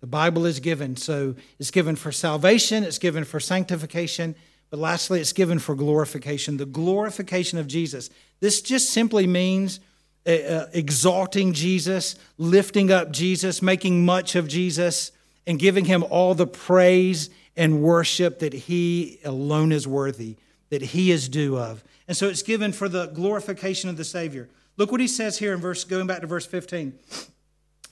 The 0.00 0.06
Bible 0.06 0.46
is 0.46 0.60
given. 0.60 0.96
So 0.96 1.34
it's 1.58 1.70
given 1.70 1.96
for 1.96 2.12
salvation, 2.12 2.84
it's 2.84 2.98
given 2.98 3.24
for 3.24 3.38
sanctification, 3.38 4.34
but 4.70 4.78
lastly, 4.78 5.20
it's 5.20 5.32
given 5.32 5.58
for 5.58 5.74
glorification, 5.74 6.56
the 6.56 6.66
glorification 6.66 7.58
of 7.58 7.66
Jesus. 7.66 8.08
This 8.38 8.62
just 8.62 8.90
simply 8.90 9.26
means 9.26 9.80
uh, 10.26 10.30
uh, 10.30 10.66
exalting 10.72 11.52
Jesus, 11.52 12.14
lifting 12.38 12.92
up 12.92 13.10
Jesus, 13.10 13.62
making 13.62 14.04
much 14.04 14.36
of 14.36 14.46
Jesus, 14.46 15.10
and 15.46 15.58
giving 15.58 15.86
him 15.86 16.04
all 16.08 16.34
the 16.34 16.46
praise 16.46 17.30
and 17.60 17.82
worship 17.82 18.38
that 18.38 18.54
he 18.54 19.18
alone 19.22 19.70
is 19.70 19.86
worthy, 19.86 20.34
that 20.70 20.80
he 20.80 21.10
is 21.10 21.28
due 21.28 21.58
of. 21.58 21.84
And 22.08 22.16
so 22.16 22.26
it's 22.26 22.42
given 22.42 22.72
for 22.72 22.88
the 22.88 23.08
glorification 23.08 23.90
of 23.90 23.98
the 23.98 24.04
Savior. 24.04 24.48
Look 24.78 24.90
what 24.90 25.02
he 25.02 25.06
says 25.06 25.36
here 25.36 25.52
in 25.52 25.60
verse, 25.60 25.84
going 25.84 26.06
back 26.06 26.22
to 26.22 26.26
verse 26.26 26.46
15. 26.46 26.98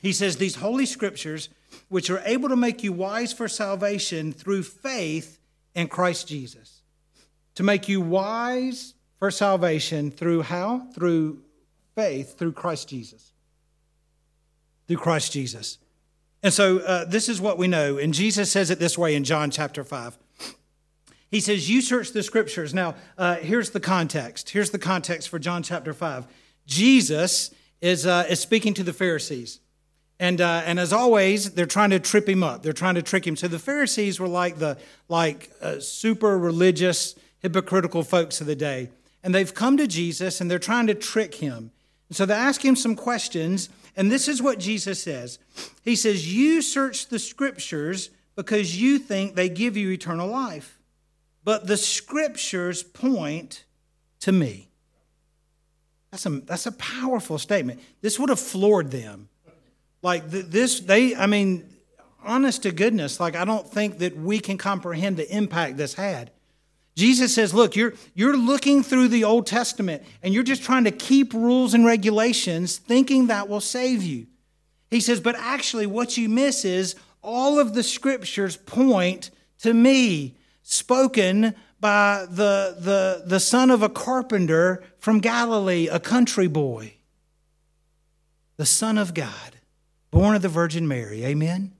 He 0.00 0.14
says, 0.14 0.38
These 0.38 0.54
holy 0.54 0.86
scriptures, 0.86 1.50
which 1.90 2.08
are 2.08 2.22
able 2.24 2.48
to 2.48 2.56
make 2.56 2.82
you 2.82 2.94
wise 2.94 3.34
for 3.34 3.46
salvation 3.46 4.32
through 4.32 4.62
faith 4.62 5.38
in 5.74 5.88
Christ 5.88 6.26
Jesus. 6.26 6.80
To 7.56 7.62
make 7.62 7.90
you 7.90 8.00
wise 8.00 8.94
for 9.18 9.30
salvation 9.30 10.10
through 10.10 10.42
how? 10.42 10.86
Through 10.94 11.42
faith, 11.94 12.38
through 12.38 12.52
Christ 12.52 12.88
Jesus. 12.88 13.32
Through 14.86 14.96
Christ 14.96 15.30
Jesus. 15.30 15.76
And 16.42 16.52
so 16.52 16.78
uh, 16.78 17.04
this 17.04 17.28
is 17.28 17.40
what 17.40 17.58
we 17.58 17.66
know. 17.66 17.98
And 17.98 18.14
Jesus 18.14 18.50
says 18.50 18.70
it 18.70 18.78
this 18.78 18.96
way 18.96 19.14
in 19.14 19.24
John 19.24 19.50
chapter 19.50 19.82
5. 19.82 20.16
He 21.30 21.40
says, 21.40 21.68
You 21.68 21.82
search 21.82 22.12
the 22.12 22.22
scriptures. 22.22 22.72
Now, 22.72 22.94
uh, 23.16 23.36
here's 23.36 23.70
the 23.70 23.80
context. 23.80 24.50
Here's 24.50 24.70
the 24.70 24.78
context 24.78 25.28
for 25.28 25.38
John 25.38 25.62
chapter 25.62 25.92
5. 25.92 26.26
Jesus 26.66 27.50
is, 27.80 28.06
uh, 28.06 28.26
is 28.28 28.40
speaking 28.40 28.74
to 28.74 28.82
the 28.82 28.92
Pharisees. 28.92 29.60
And, 30.20 30.40
uh, 30.40 30.62
and 30.64 30.80
as 30.80 30.92
always, 30.92 31.52
they're 31.52 31.66
trying 31.66 31.90
to 31.90 32.00
trip 32.00 32.28
him 32.28 32.42
up. 32.42 32.62
They're 32.62 32.72
trying 32.72 32.96
to 32.96 33.02
trick 33.02 33.26
him. 33.26 33.36
So 33.36 33.46
the 33.46 33.58
Pharisees 33.58 34.18
were 34.18 34.28
like 34.28 34.58
the 34.58 34.76
like 35.08 35.50
uh, 35.60 35.78
super 35.78 36.36
religious, 36.36 37.14
hypocritical 37.40 38.02
folks 38.02 38.40
of 38.40 38.46
the 38.46 38.56
day. 38.56 38.90
And 39.22 39.34
they've 39.34 39.52
come 39.52 39.76
to 39.76 39.86
Jesus 39.86 40.40
and 40.40 40.50
they're 40.50 40.58
trying 40.58 40.88
to 40.88 40.94
trick 40.94 41.36
him. 41.36 41.70
And 42.08 42.16
so 42.16 42.26
they 42.26 42.34
ask 42.34 42.64
him 42.64 42.74
some 42.74 42.96
questions. 42.96 43.68
And 43.98 44.12
this 44.12 44.28
is 44.28 44.40
what 44.40 44.60
Jesus 44.60 45.02
says 45.02 45.40
He 45.82 45.96
says, 45.96 46.32
You 46.32 46.62
search 46.62 47.08
the 47.08 47.18
scriptures 47.18 48.10
because 48.36 48.80
you 48.80 48.98
think 48.98 49.34
they 49.34 49.48
give 49.48 49.76
you 49.76 49.90
eternal 49.90 50.28
life. 50.28 50.78
But 51.44 51.66
the 51.66 51.76
scriptures 51.76 52.82
point 52.84 53.64
to 54.20 54.30
me. 54.30 54.68
That's 56.12 56.24
a, 56.26 56.30
that's 56.30 56.66
a 56.66 56.72
powerful 56.72 57.38
statement. 57.38 57.80
This 58.00 58.18
would 58.18 58.28
have 58.28 58.40
floored 58.40 58.90
them. 58.90 59.28
Like 60.00 60.30
this, 60.30 60.80
they, 60.80 61.16
I 61.16 61.26
mean, 61.26 61.68
honest 62.24 62.62
to 62.62 62.70
goodness, 62.70 63.18
like 63.18 63.34
I 63.34 63.44
don't 63.44 63.68
think 63.68 63.98
that 63.98 64.16
we 64.16 64.38
can 64.38 64.58
comprehend 64.58 65.16
the 65.16 65.28
impact 65.34 65.76
this 65.76 65.94
had. 65.94 66.30
Jesus 66.98 67.32
says, 67.32 67.54
Look, 67.54 67.76
you're, 67.76 67.94
you're 68.12 68.36
looking 68.36 68.82
through 68.82 69.08
the 69.08 69.22
Old 69.22 69.46
Testament 69.46 70.02
and 70.20 70.34
you're 70.34 70.42
just 70.42 70.64
trying 70.64 70.82
to 70.82 70.90
keep 70.90 71.32
rules 71.32 71.72
and 71.72 71.86
regulations, 71.86 72.76
thinking 72.76 73.28
that 73.28 73.48
will 73.48 73.60
save 73.60 74.02
you. 74.02 74.26
He 74.90 75.00
says, 75.00 75.20
But 75.20 75.36
actually, 75.36 75.86
what 75.86 76.16
you 76.16 76.28
miss 76.28 76.64
is 76.64 76.96
all 77.22 77.60
of 77.60 77.74
the 77.74 77.84
scriptures 77.84 78.56
point 78.56 79.30
to 79.60 79.72
me, 79.72 80.36
spoken 80.62 81.54
by 81.78 82.26
the, 82.28 82.76
the, 82.80 83.22
the 83.24 83.38
son 83.38 83.70
of 83.70 83.82
a 83.82 83.88
carpenter 83.88 84.82
from 84.98 85.20
Galilee, 85.20 85.86
a 85.86 86.00
country 86.00 86.48
boy, 86.48 86.94
the 88.56 88.66
Son 88.66 88.98
of 88.98 89.14
God 89.14 89.54
born 90.10 90.34
of 90.34 90.42
the 90.42 90.48
Virgin 90.48 90.88
Mary. 90.88 91.24
Amen? 91.24 91.74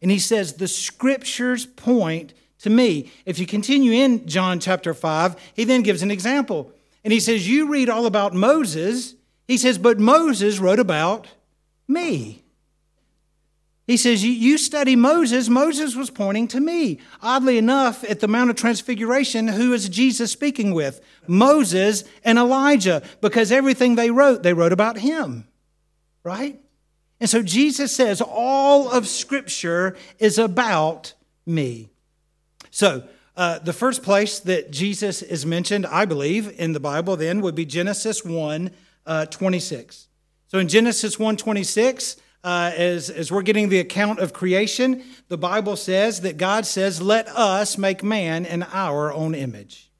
And 0.00 0.10
he 0.10 0.18
says, 0.18 0.54
The 0.54 0.66
scriptures 0.66 1.64
point 1.64 2.34
to 2.62 2.70
me. 2.70 3.12
If 3.26 3.38
you 3.38 3.46
continue 3.46 3.92
in 3.92 4.26
John 4.26 4.58
chapter 4.58 4.94
5, 4.94 5.36
he 5.54 5.64
then 5.64 5.82
gives 5.82 6.02
an 6.02 6.10
example. 6.10 6.72
And 7.04 7.12
he 7.12 7.20
says, 7.20 7.48
You 7.48 7.68
read 7.68 7.88
all 7.88 8.06
about 8.06 8.34
Moses. 8.34 9.14
He 9.46 9.58
says, 9.58 9.78
But 9.78 9.98
Moses 9.98 10.58
wrote 10.58 10.78
about 10.78 11.28
me. 11.86 12.42
He 13.86 13.96
says, 13.96 14.24
You 14.24 14.58
study 14.58 14.94
Moses. 14.94 15.48
Moses 15.48 15.96
was 15.96 16.10
pointing 16.10 16.48
to 16.48 16.60
me. 16.60 17.00
Oddly 17.20 17.58
enough, 17.58 18.04
at 18.04 18.20
the 18.20 18.28
Mount 18.28 18.50
of 18.50 18.56
Transfiguration, 18.56 19.48
who 19.48 19.72
is 19.72 19.88
Jesus 19.88 20.30
speaking 20.30 20.72
with? 20.72 21.00
Moses 21.26 22.04
and 22.24 22.38
Elijah, 22.38 23.02
because 23.20 23.50
everything 23.50 23.96
they 23.96 24.10
wrote, 24.10 24.42
they 24.42 24.54
wrote 24.54 24.72
about 24.72 24.98
him, 24.98 25.48
right? 26.22 26.60
And 27.20 27.28
so 27.28 27.42
Jesus 27.42 27.94
says, 27.94 28.20
all 28.20 28.90
of 28.90 29.06
Scripture 29.06 29.96
is 30.18 30.38
about 30.38 31.14
me. 31.46 31.91
So, 32.72 33.04
uh, 33.36 33.58
the 33.60 33.72
first 33.72 34.02
place 34.02 34.40
that 34.40 34.70
Jesus 34.70 35.22
is 35.22 35.46
mentioned, 35.46 35.86
I 35.86 36.06
believe, 36.06 36.58
in 36.58 36.72
the 36.72 36.80
Bible 36.80 37.16
then 37.16 37.42
would 37.42 37.54
be 37.54 37.66
Genesis 37.66 38.24
1 38.24 38.70
uh, 39.06 39.26
26. 39.26 40.08
So, 40.48 40.58
in 40.58 40.68
Genesis 40.68 41.18
1 41.18 41.36
26, 41.36 42.16
uh, 42.42 42.72
as, 42.74 43.10
as 43.10 43.30
we're 43.30 43.42
getting 43.42 43.68
the 43.68 43.78
account 43.78 44.20
of 44.20 44.32
creation, 44.32 45.02
the 45.28 45.36
Bible 45.36 45.76
says 45.76 46.22
that 46.22 46.38
God 46.38 46.64
says, 46.64 47.00
Let 47.02 47.28
us 47.28 47.76
make 47.76 48.02
man 48.02 48.46
in 48.46 48.62
our 48.72 49.12
own 49.12 49.34
image. 49.34 49.90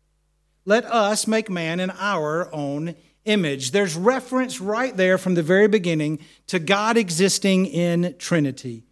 Let 0.65 0.87
us 0.87 1.27
make 1.27 1.51
man 1.51 1.79
in 1.79 1.91
our 1.91 2.53
own 2.55 2.95
image. 3.27 3.71
There's 3.73 3.97
reference 3.97 4.63
right 4.63 4.97
there 4.97 5.19
from 5.19 5.35
the 5.35 5.43
very 5.43 5.69
beginning 5.69 6.21
to 6.47 6.59
God 6.59 6.97
existing 6.97 7.67
in 7.67 8.15
Trinity. 8.19 8.85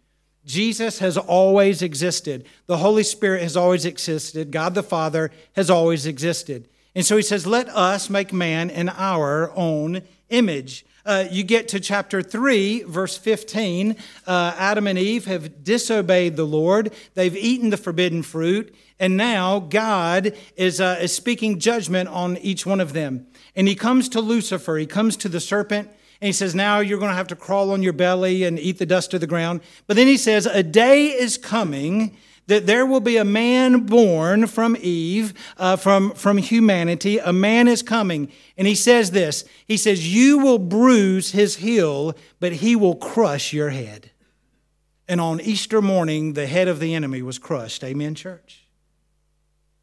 Jesus 0.45 0.99
has 0.99 1.17
always 1.17 1.81
existed. 1.81 2.45
The 2.65 2.77
Holy 2.77 3.03
Spirit 3.03 3.43
has 3.43 3.55
always 3.55 3.85
existed. 3.85 4.51
God 4.51 4.73
the 4.73 4.83
Father 4.83 5.31
has 5.53 5.69
always 5.69 6.05
existed. 6.05 6.67
And 6.95 7.05
so 7.05 7.15
he 7.15 7.23
says, 7.23 7.47
Let 7.47 7.69
us 7.69 8.09
make 8.09 8.33
man 8.33 8.69
in 8.69 8.89
our 8.89 9.51
own 9.55 10.01
image. 10.29 10.85
Uh, 11.05 11.25
you 11.31 11.43
get 11.43 11.67
to 11.69 11.79
chapter 11.79 12.21
3, 12.21 12.83
verse 12.83 13.17
15. 13.17 13.95
Uh, 14.27 14.53
Adam 14.57 14.87
and 14.87 14.99
Eve 14.99 15.25
have 15.25 15.63
disobeyed 15.63 16.35
the 16.35 16.45
Lord, 16.45 16.93
they've 17.15 17.35
eaten 17.35 17.71
the 17.71 17.77
forbidden 17.77 18.21
fruit, 18.21 18.73
and 18.99 19.17
now 19.17 19.59
God 19.59 20.37
is, 20.55 20.79
uh, 20.79 20.99
is 21.01 21.13
speaking 21.15 21.59
judgment 21.59 22.07
on 22.09 22.37
each 22.37 22.65
one 22.65 22.79
of 22.79 22.93
them. 22.93 23.25
And 23.55 23.67
he 23.67 23.75
comes 23.75 24.09
to 24.09 24.21
Lucifer, 24.21 24.77
he 24.77 24.85
comes 24.85 25.17
to 25.17 25.29
the 25.29 25.39
serpent, 25.39 25.89
and 26.21 26.27
he 26.27 26.33
says, 26.33 26.53
Now 26.53 26.79
you're 26.79 26.99
going 26.99 27.09
to 27.09 27.15
have 27.15 27.27
to 27.27 27.35
crawl 27.35 27.71
on 27.71 27.81
your 27.81 27.93
belly 27.93 28.43
and 28.43 28.59
eat 28.59 28.77
the 28.77 28.85
dust 28.85 29.13
of 29.13 29.21
the 29.21 29.27
ground. 29.27 29.61
But 29.87 29.95
then 29.95 30.07
he 30.07 30.17
says, 30.17 30.45
A 30.45 30.61
day 30.61 31.07
is 31.07 31.37
coming 31.37 32.15
that 32.45 32.67
there 32.67 32.85
will 32.85 32.99
be 32.99 33.17
a 33.17 33.25
man 33.25 33.85
born 33.85 34.45
from 34.45 34.77
Eve, 34.79 35.33
uh, 35.57 35.75
from, 35.75 36.11
from 36.13 36.37
humanity. 36.37 37.17
A 37.17 37.33
man 37.33 37.67
is 37.67 37.81
coming. 37.81 38.31
And 38.57 38.67
he 38.67 38.75
says 38.75 39.11
this 39.11 39.45
He 39.67 39.77
says, 39.77 40.13
You 40.13 40.37
will 40.37 40.59
bruise 40.59 41.31
his 41.31 41.57
heel, 41.57 42.15
but 42.39 42.53
he 42.53 42.75
will 42.75 42.95
crush 42.95 43.51
your 43.51 43.71
head. 43.71 44.11
And 45.07 45.19
on 45.19 45.41
Easter 45.41 45.81
morning, 45.81 46.33
the 46.33 46.45
head 46.45 46.67
of 46.67 46.79
the 46.79 46.93
enemy 46.93 47.21
was 47.23 47.39
crushed. 47.39 47.83
Amen, 47.83 48.13
church? 48.13 48.67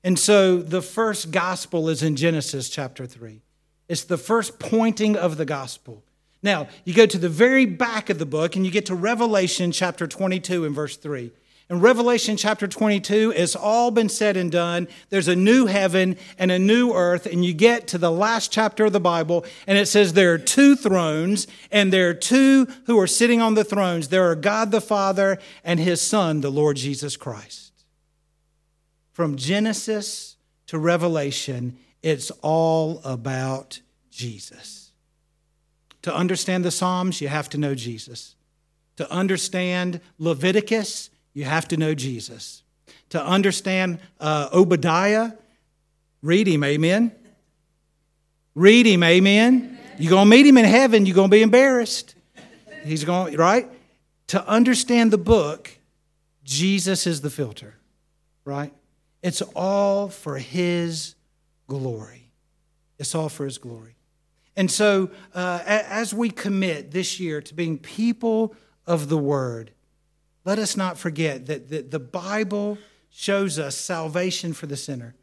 And 0.05 0.17
so 0.19 0.59
the 0.59 0.81
first 0.81 1.33
gospel 1.33 1.89
is 1.89 2.03
in 2.03 2.15
Genesis 2.15 2.71
chapter 2.71 3.07
3. 3.07 3.43
It's 3.89 4.05
the 4.05 4.17
first 4.17 4.61
pointing 4.61 5.17
of 5.17 5.37
the 5.37 5.45
gospel. 5.45 6.05
Now, 6.43 6.69
you 6.85 6.95
go 6.95 7.07
to 7.07 7.19
the 7.19 7.29
very 7.29 7.67
back 7.67 8.11
of 8.11 8.19
the 8.19 8.27
book 8.27 8.55
and 8.55 8.65
you 8.65 8.71
get 8.71 8.87
to 8.87 8.95
Revelation 8.95 9.73
chapter 9.73 10.07
22 10.07 10.65
and 10.65 10.75
verse 10.75 10.97
3. 10.97 11.33
In 11.71 11.81
Revelation 11.81 12.39
chapter 12.39 12.67
22, 12.67 13.35
it's 13.37 13.55
all 13.55 13.91
been 13.91 14.09
said 14.09 14.39
and 14.39 14.51
done. 14.51 14.89
There's 15.11 15.29
a 15.29 15.37
new 15.37 15.67
heaven 15.67 16.17
and 16.39 16.51
a 16.51 16.59
new 16.59 16.95
earth, 16.95 17.27
and 17.27 17.45
you 17.45 17.53
get 17.53 17.87
to 17.89 17.99
the 17.99 18.11
last 18.11 18.51
chapter 18.51 18.87
of 18.87 18.95
the 18.95 19.01
Bible, 19.01 19.45
and 19.67 19.77
it 19.77 19.85
says 19.85 20.15
there 20.15 20.33
are 20.33 20.39
two 20.39 20.77
thrones, 20.77 21.47
and 21.71 21.93
there 21.93 22.09
are 22.09 22.15
two 22.15 22.69
who 22.87 22.99
are 22.99 23.07
sitting 23.07 23.43
on 23.43 23.53
the 23.53 23.65
thrones. 23.65 24.09
There 24.09 24.31
are 24.31 24.35
God 24.35 24.71
the 24.71 24.81
Father 24.81 25.39
and 25.63 25.79
his 25.79 26.01
Son, 26.01 26.41
the 26.41 26.51
Lord 26.51 26.79
Jesus 26.79 27.19
Christ. 27.19 27.85
From 29.13 29.37
Genesis 29.37 30.37
to 30.69 30.79
Revelation, 30.79 31.77
it's 32.03 32.31
all 32.41 33.03
about 33.05 33.83
Jesus. 34.11 34.88
To 36.03 36.15
understand 36.15 36.65
the 36.65 36.71
Psalms, 36.71 37.21
you 37.21 37.29
have 37.29 37.49
to 37.51 37.59
know 37.59 37.75
Jesus. 37.75 38.35
To 38.97 39.11
understand 39.13 40.01
Leviticus, 40.19 41.11
you 41.33 41.45
have 41.45 41.69
to 41.69 41.77
know 41.77 41.95
Jesus. 41.95 42.63
To 43.11 43.25
understand 43.25 44.01
uh, 44.21 44.49
Obadiah, 44.53 45.33
read 46.23 46.47
him, 46.47 46.65
amen. 46.65 47.13
Read 48.55 48.87
him, 48.87 49.03
amen. 49.03 49.79
You're 49.99 50.11
going 50.11 50.27
to 50.27 50.31
meet 50.31 50.47
him 50.47 50.59
in 50.59 50.65
heaven, 50.65 51.07
you're 51.07 51.15
going 51.15 51.31
to 51.31 51.37
be 51.37 51.43
embarrassed. 51.43 52.15
He's 52.85 53.05
going, 53.05 53.37
right? 53.37 53.69
To 54.29 54.47
understand 54.47 55.11
the 55.11 55.19
book, 55.19 55.71
Jesus 56.45 57.07
is 57.07 57.21
the 57.21 57.31
filter, 57.31 57.75
right? 58.45 58.73
It's 59.23 59.43
all 59.55 60.09
for 60.09 60.39
his 60.39 61.15
glory. 61.67 62.31
It's 62.99 63.15
all 63.15 63.29
for 63.29 63.45
his 63.45 63.59
glory. 63.59 63.98
And 64.59 64.69
so, 64.69 65.11
uh, 65.37 65.61
as 65.65 66.13
we 66.13 66.31
commit 66.31 66.91
this 66.91 67.21
year 67.21 67.41
to 67.41 67.55
being 67.55 67.79
people 67.79 68.57
of 68.89 69.09
the 69.09 69.17
word, 69.17 69.71
let 70.45 70.59
us 70.59 70.77
not 70.77 70.99
forget 70.99 71.47
that 71.47 71.69
the, 71.69 71.83
the 71.83 72.01
Bible 72.01 72.77
shows 73.09 73.61
us 73.61 73.77
salvation 73.77 74.53
for 74.53 74.67
the 74.67 74.77
sinner. 74.77 75.15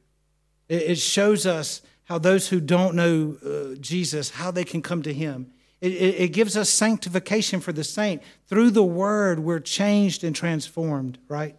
It, 0.69 0.83
it 0.83 0.99
shows 0.99 1.45
us 1.45 1.81
how 2.05 2.17
those 2.17 2.47
who 2.47 2.61
don't 2.61 2.95
know 2.95 3.35
uh, 3.45 3.75
Jesus, 3.81 4.29
how 4.29 4.51
they 4.51 4.63
can 4.63 4.81
come 4.81 5.03
to 5.03 5.13
him. 5.13 5.51
It, 5.81 5.91
it, 5.91 6.15
it 6.21 6.27
gives 6.29 6.55
us 6.55 6.69
sanctification 6.69 7.59
for 7.59 7.73
the 7.73 7.83
saint. 7.83 8.23
Through 8.47 8.71
the 8.71 8.85
word, 8.85 9.39
we're 9.39 9.59
changed 9.59 10.23
and 10.23 10.33
transformed, 10.33 11.17
right? 11.27 11.57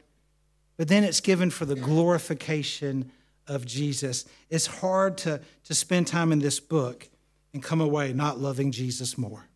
But 0.78 0.88
then 0.88 1.04
it's 1.04 1.20
given 1.20 1.50
for 1.50 1.66
the 1.66 1.76
glorification 1.76 3.12
of 3.46 3.66
Jesus. 3.66 4.24
It's 4.48 4.66
hard 4.66 5.18
to, 5.18 5.42
to 5.64 5.74
spend 5.74 6.06
time 6.06 6.32
in 6.32 6.38
this 6.38 6.58
book 6.58 7.10
and 7.56 7.62
come 7.62 7.80
away 7.80 8.12
not 8.12 8.38
loving 8.38 8.70
Jesus 8.70 9.16
more. 9.16 9.48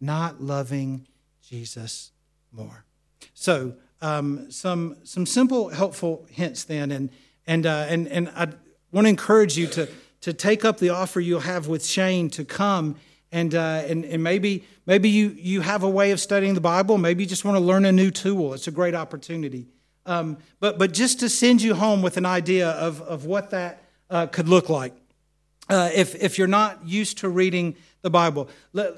Not 0.00 0.40
loving 0.40 1.06
Jesus 1.46 2.12
more. 2.50 2.86
So, 3.34 3.74
um, 4.00 4.50
some, 4.50 4.96
some 5.04 5.26
simple, 5.26 5.68
helpful 5.68 6.26
hints 6.30 6.64
then. 6.64 6.90
And, 6.90 7.10
and, 7.46 7.66
uh, 7.66 7.84
and, 7.90 8.08
and 8.08 8.30
I 8.30 8.48
want 8.90 9.04
to 9.04 9.10
encourage 9.10 9.58
you 9.58 9.66
to, 9.66 9.86
to 10.22 10.32
take 10.32 10.64
up 10.64 10.78
the 10.78 10.88
offer 10.88 11.20
you'll 11.20 11.40
have 11.40 11.68
with 11.68 11.84
Shane 11.84 12.30
to 12.30 12.44
come. 12.46 12.96
And, 13.30 13.54
uh, 13.54 13.82
and, 13.86 14.06
and 14.06 14.22
maybe, 14.22 14.64
maybe 14.86 15.10
you, 15.10 15.36
you 15.36 15.60
have 15.60 15.82
a 15.82 15.90
way 15.90 16.10
of 16.10 16.20
studying 16.20 16.54
the 16.54 16.62
Bible. 16.62 16.96
Maybe 16.96 17.24
you 17.24 17.28
just 17.28 17.44
want 17.44 17.58
to 17.58 17.62
learn 17.62 17.84
a 17.84 17.92
new 17.92 18.10
tool. 18.10 18.54
It's 18.54 18.66
a 18.66 18.70
great 18.70 18.94
opportunity. 18.94 19.66
Um, 20.06 20.38
but, 20.58 20.78
but 20.78 20.94
just 20.94 21.20
to 21.20 21.28
send 21.28 21.60
you 21.60 21.74
home 21.74 22.00
with 22.00 22.16
an 22.16 22.24
idea 22.24 22.70
of, 22.70 23.02
of 23.02 23.26
what 23.26 23.50
that 23.50 23.84
uh, 24.08 24.26
could 24.28 24.48
look 24.48 24.70
like. 24.70 24.94
Uh, 25.68 25.90
if, 25.94 26.14
if 26.16 26.36
you're 26.36 26.46
not 26.46 26.86
used 26.86 27.16
to 27.18 27.28
reading 27.28 27.74
the 28.04 28.10
Bible. 28.10 28.50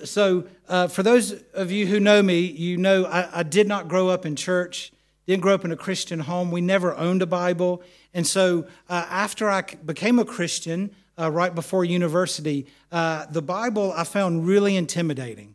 So, 0.05 0.49
uh, 0.69 0.89
for 0.89 1.05
those 1.05 1.41
of 1.55 1.71
you 1.71 1.87
who 1.87 2.01
know 2.01 2.21
me, 2.25 2.41
you 2.41 2.77
know 2.77 3.05
I, 3.05 3.39
I, 3.39 3.43
did 3.45 3.69
not 3.69 3.87
grow 3.87 4.09
up 4.09 4.27
in 4.27 4.35
church, 4.35 4.93
didn't 5.29 5.43
grow 5.43 5.55
up 5.55 5.65
in 5.65 5.71
a 5.71 5.77
Christian 5.77 6.19
home. 6.19 6.51
We 6.51 6.61
never 6.61 6.93
owned 6.97 7.23
a 7.23 7.27
Bible. 7.27 7.85
And 8.13 8.27
so, 8.27 8.67
uh, 8.89 9.07
after 9.09 9.49
I 9.49 9.63
became 9.63 10.19
a 10.19 10.25
Christian, 10.25 10.91
uh, 11.17 11.31
right 11.31 11.55
before 11.55 11.85
university, 11.85 12.67
uh, 12.91 13.27
the 13.27 13.43
Bible 13.43 13.93
I 13.97 14.03
found 14.03 14.45
really 14.45 14.77
intimidating. 14.77 15.55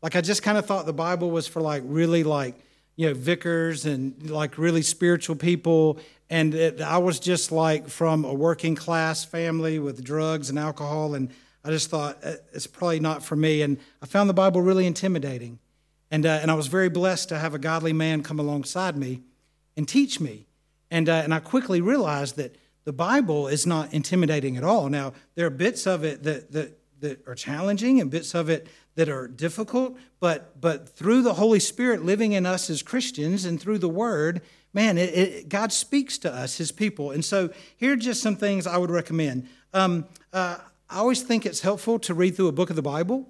Like, 0.00 0.14
I 0.14 0.20
just 0.20 0.44
kind 0.44 0.56
of 0.56 0.64
thought 0.64 0.86
the 0.86 0.92
Bible 0.92 1.32
was 1.32 1.48
for 1.48 1.60
like 1.60 1.82
really 1.84 2.22
like, 2.22 2.54
you 2.94 3.08
know, 3.08 3.14
vicars 3.14 3.84
and 3.84 4.30
like 4.30 4.58
really 4.58 4.82
spiritual 4.82 5.34
people. 5.34 5.98
And 6.32 6.54
it, 6.54 6.80
I 6.80 6.96
was 6.96 7.20
just 7.20 7.52
like 7.52 7.90
from 7.90 8.24
a 8.24 8.32
working 8.32 8.74
class 8.74 9.22
family 9.22 9.78
with 9.78 10.02
drugs 10.02 10.48
and 10.48 10.58
alcohol. 10.58 11.14
And 11.14 11.30
I 11.62 11.68
just 11.68 11.90
thought 11.90 12.20
uh, 12.24 12.36
it's 12.54 12.66
probably 12.66 13.00
not 13.00 13.22
for 13.22 13.36
me. 13.36 13.60
And 13.60 13.76
I 14.00 14.06
found 14.06 14.30
the 14.30 14.34
Bible 14.34 14.62
really 14.62 14.86
intimidating. 14.86 15.58
And, 16.10 16.24
uh, 16.24 16.38
and 16.40 16.50
I 16.50 16.54
was 16.54 16.68
very 16.68 16.88
blessed 16.88 17.28
to 17.28 17.38
have 17.38 17.52
a 17.52 17.58
godly 17.58 17.92
man 17.92 18.22
come 18.22 18.38
alongside 18.38 18.96
me 18.96 19.20
and 19.76 19.86
teach 19.86 20.20
me. 20.20 20.46
And, 20.90 21.06
uh, 21.06 21.20
and 21.22 21.34
I 21.34 21.38
quickly 21.38 21.82
realized 21.82 22.36
that 22.36 22.56
the 22.84 22.94
Bible 22.94 23.46
is 23.46 23.66
not 23.66 23.92
intimidating 23.92 24.56
at 24.56 24.64
all. 24.64 24.88
Now, 24.88 25.12
there 25.34 25.44
are 25.44 25.50
bits 25.50 25.86
of 25.86 26.02
it 26.02 26.22
that, 26.22 26.50
that, 26.52 26.78
that 27.00 27.28
are 27.28 27.34
challenging 27.34 28.00
and 28.00 28.10
bits 28.10 28.34
of 28.34 28.48
it 28.48 28.68
that 28.94 29.08
are 29.08 29.26
difficult, 29.26 29.96
but, 30.20 30.60
but 30.60 30.88
through 30.88 31.22
the 31.22 31.34
Holy 31.34 31.60
Spirit 31.60 32.04
living 32.04 32.32
in 32.32 32.44
us 32.44 32.68
as 32.68 32.82
Christians 32.82 33.44
and 33.44 33.60
through 33.60 33.78
the 33.78 33.88
Word, 33.88 34.42
man, 34.72 34.98
it, 34.98 35.14
it, 35.14 35.48
God 35.48 35.72
speaks 35.72 36.18
to 36.18 36.32
us, 36.32 36.58
His 36.58 36.72
people. 36.72 37.10
And 37.10 37.24
so 37.24 37.50
here 37.76 37.92
are 37.92 37.96
just 37.96 38.22
some 38.22 38.36
things 38.36 38.66
I 38.66 38.76
would 38.76 38.90
recommend. 38.90 39.48
Um, 39.72 40.06
uh, 40.32 40.58
I 40.90 40.98
always 40.98 41.22
think 41.22 41.46
it's 41.46 41.60
helpful 41.60 41.98
to 42.00 42.14
read 42.14 42.36
through 42.36 42.48
a 42.48 42.52
book 42.52 42.70
of 42.70 42.76
the 42.76 42.82
Bible. 42.82 43.28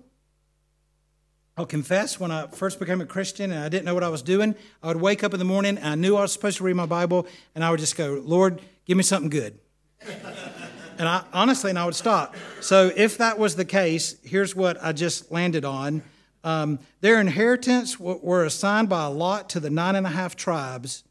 I'll 1.57 1.67
confess, 1.67 2.19
when 2.19 2.31
I 2.31 2.47
first 2.47 2.81
became 2.81 3.01
a 3.01 3.07
Christian 3.07 3.53
and 3.53 3.63
I 3.63 3.69
didn't 3.69 3.85
know 3.85 3.95
what 3.95 4.03
I 4.03 4.09
was 4.09 4.23
doing, 4.23 4.55
I 4.83 4.89
would 4.89 4.97
wake 4.97 5.23
up 5.23 5.35
in 5.35 5.39
the 5.39 5.45
morning 5.45 5.77
and 5.77 5.87
I 5.87 5.95
knew 5.95 6.17
I 6.17 6.23
was 6.23 6.33
supposed 6.33 6.57
to 6.59 6.65
read 6.65 6.77
my 6.77 6.87
Bible, 6.87 7.27
and 7.55 7.63
I 7.63 7.71
would 7.71 7.79
just 7.79 7.97
go, 7.97 8.23
Lord, 8.25 8.61
give 8.87 8.97
me 8.97 9.03
something 9.03 9.31
good. 9.31 9.59
and 10.99 11.09
I 11.09 11.25
honestly, 11.33 11.71
and 11.71 11.79
I 11.79 11.85
would 11.85 11.95
stop. 11.95 12.35
So 12.61 12.91
if 12.95 13.19
that 13.19 13.39
was 13.39 13.57
the 13.57 13.65
case, 13.65 14.17
here's 14.23 14.55
what 14.55 14.83
I 14.83 14.93
just 14.93 15.31
landed 15.31 15.65
on. 15.65 16.03
Um, 16.45 16.81
their 17.01 17.21
inheritance 17.21 18.01
were 18.01 18.45
assigned 18.45 18.89
by 18.89 19.05
a 19.05 19.11
lot 19.11 19.51
to 19.51 19.61
the 19.61 19.71
nine 19.71 19.97
and 19.97 20.07
a 20.07 20.11
half 20.11 20.35
tribes. 20.35 21.05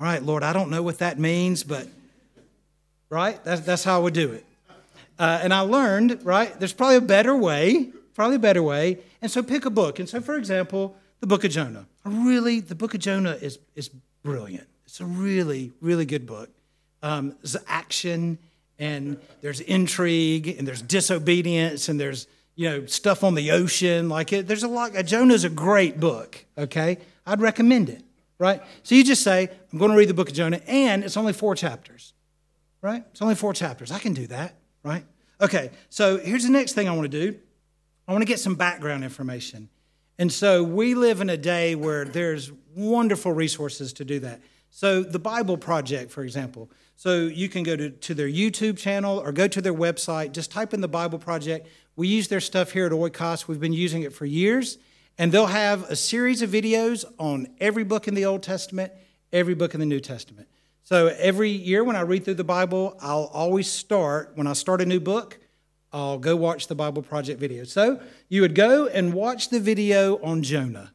All 0.00 0.06
right, 0.06 0.22
Lord, 0.22 0.42
I 0.42 0.52
don't 0.52 0.70
know 0.70 0.82
what 0.82 0.98
that 0.98 1.18
means, 1.18 1.62
but 1.62 1.86
right? 3.10 3.42
That's, 3.44 3.60
that's 3.60 3.84
how 3.84 4.02
we 4.02 4.10
do 4.10 4.32
it. 4.32 4.44
Uh, 5.18 5.38
and 5.42 5.54
I 5.54 5.60
learned, 5.60 6.24
right, 6.24 6.58
there's 6.58 6.72
probably 6.72 6.96
a 6.96 7.00
better 7.00 7.36
way, 7.36 7.92
probably 8.14 8.36
a 8.36 8.40
better 8.40 8.62
way. 8.62 8.98
And 9.22 9.30
so 9.30 9.42
pick 9.42 9.64
a 9.64 9.70
book. 9.70 10.00
And 10.00 10.08
so, 10.08 10.20
for 10.20 10.36
example, 10.36 10.96
the 11.20 11.28
book 11.28 11.44
of 11.44 11.52
Jonah. 11.52 11.86
Really, 12.04 12.58
the 12.60 12.74
book 12.74 12.94
of 12.94 13.00
Jonah 13.00 13.38
is, 13.40 13.58
is 13.76 13.88
brilliant. 14.24 14.66
It's 14.84 15.00
a 15.00 15.06
really, 15.06 15.72
really 15.80 16.04
good 16.04 16.26
book. 16.26 16.50
Um, 17.02 17.36
there's 17.42 17.56
action 17.68 18.38
and 18.78 19.18
there's 19.40 19.60
intrigue 19.60 20.48
and 20.48 20.66
there's 20.66 20.82
disobedience 20.82 21.88
and 21.88 21.98
there's 21.98 22.26
you 22.54 22.68
know 22.68 22.86
stuff 22.86 23.24
on 23.24 23.34
the 23.34 23.50
ocean 23.50 24.08
like 24.08 24.32
it, 24.32 24.46
there's 24.46 24.62
a 24.62 24.68
lot 24.68 24.92
jonah's 25.04 25.44
a 25.44 25.50
great 25.50 25.98
book 25.98 26.44
okay 26.56 26.98
i'd 27.26 27.40
recommend 27.40 27.88
it 27.88 28.02
right 28.38 28.62
so 28.82 28.94
you 28.94 29.04
just 29.04 29.22
say 29.22 29.48
i'm 29.72 29.78
going 29.78 29.90
to 29.90 29.96
read 29.96 30.08
the 30.08 30.14
book 30.14 30.28
of 30.28 30.34
jonah 30.34 30.60
and 30.66 31.04
it's 31.04 31.16
only 31.16 31.32
four 31.32 31.54
chapters 31.54 32.12
right 32.80 33.04
it's 33.10 33.22
only 33.22 33.34
four 33.34 33.52
chapters 33.52 33.90
i 33.90 33.98
can 33.98 34.12
do 34.12 34.26
that 34.26 34.54
right? 34.84 35.04
Okay, 35.40 35.70
so 35.88 36.18
here's 36.18 36.44
the 36.44 36.50
next 36.50 36.74
thing 36.74 36.88
I 36.88 36.92
want 36.92 37.10
to 37.10 37.30
do 37.30 37.36
I 38.06 38.12
want 38.12 38.22
to 38.22 38.26
get 38.26 38.38
some 38.38 38.54
background 38.54 39.02
information. 39.02 39.70
And 40.18 40.30
so 40.32 40.62
we 40.62 40.94
live 40.94 41.20
in 41.20 41.30
a 41.30 41.36
day 41.36 41.74
where 41.74 42.04
there's 42.04 42.52
wonderful 42.76 43.32
resources 43.32 43.94
to 43.94 44.04
do 44.04 44.20
that. 44.20 44.40
So, 44.76 45.04
the 45.04 45.20
Bible 45.20 45.56
Project, 45.56 46.10
for 46.10 46.24
example. 46.24 46.68
So, 46.96 47.26
you 47.26 47.48
can 47.48 47.62
go 47.62 47.76
to, 47.76 47.90
to 47.90 48.12
their 48.12 48.26
YouTube 48.26 48.76
channel 48.76 49.18
or 49.20 49.30
go 49.30 49.46
to 49.46 49.62
their 49.62 49.72
website, 49.72 50.32
just 50.32 50.50
type 50.50 50.74
in 50.74 50.80
the 50.80 50.88
Bible 50.88 51.20
Project. 51.20 51.68
We 51.94 52.08
use 52.08 52.26
their 52.26 52.40
stuff 52.40 52.72
here 52.72 52.86
at 52.86 52.90
Oikos. 52.90 53.46
We've 53.46 53.60
been 53.60 53.72
using 53.72 54.02
it 54.02 54.12
for 54.12 54.26
years. 54.26 54.78
And 55.16 55.30
they'll 55.30 55.46
have 55.46 55.88
a 55.88 55.94
series 55.94 56.42
of 56.42 56.50
videos 56.50 57.04
on 57.20 57.54
every 57.60 57.84
book 57.84 58.08
in 58.08 58.14
the 58.14 58.24
Old 58.24 58.42
Testament, 58.42 58.92
every 59.32 59.54
book 59.54 59.74
in 59.74 59.80
the 59.80 59.86
New 59.86 60.00
Testament. 60.00 60.48
So 60.82 61.06
every 61.20 61.50
year 61.50 61.84
when 61.84 61.94
I 61.94 62.00
read 62.00 62.24
through 62.24 62.34
the 62.34 62.42
Bible, 62.42 62.98
I'll 63.00 63.30
always 63.32 63.70
start, 63.70 64.32
when 64.34 64.48
I 64.48 64.54
start 64.54 64.80
a 64.80 64.86
new 64.86 64.98
book, 64.98 65.38
I'll 65.92 66.18
go 66.18 66.34
watch 66.34 66.66
the 66.66 66.74
Bible 66.74 67.02
Project 67.02 67.38
video. 67.38 67.62
So 67.62 68.00
you 68.28 68.40
would 68.40 68.56
go 68.56 68.88
and 68.88 69.14
watch 69.14 69.50
the 69.50 69.60
video 69.60 70.20
on 70.20 70.42
Jonah, 70.42 70.92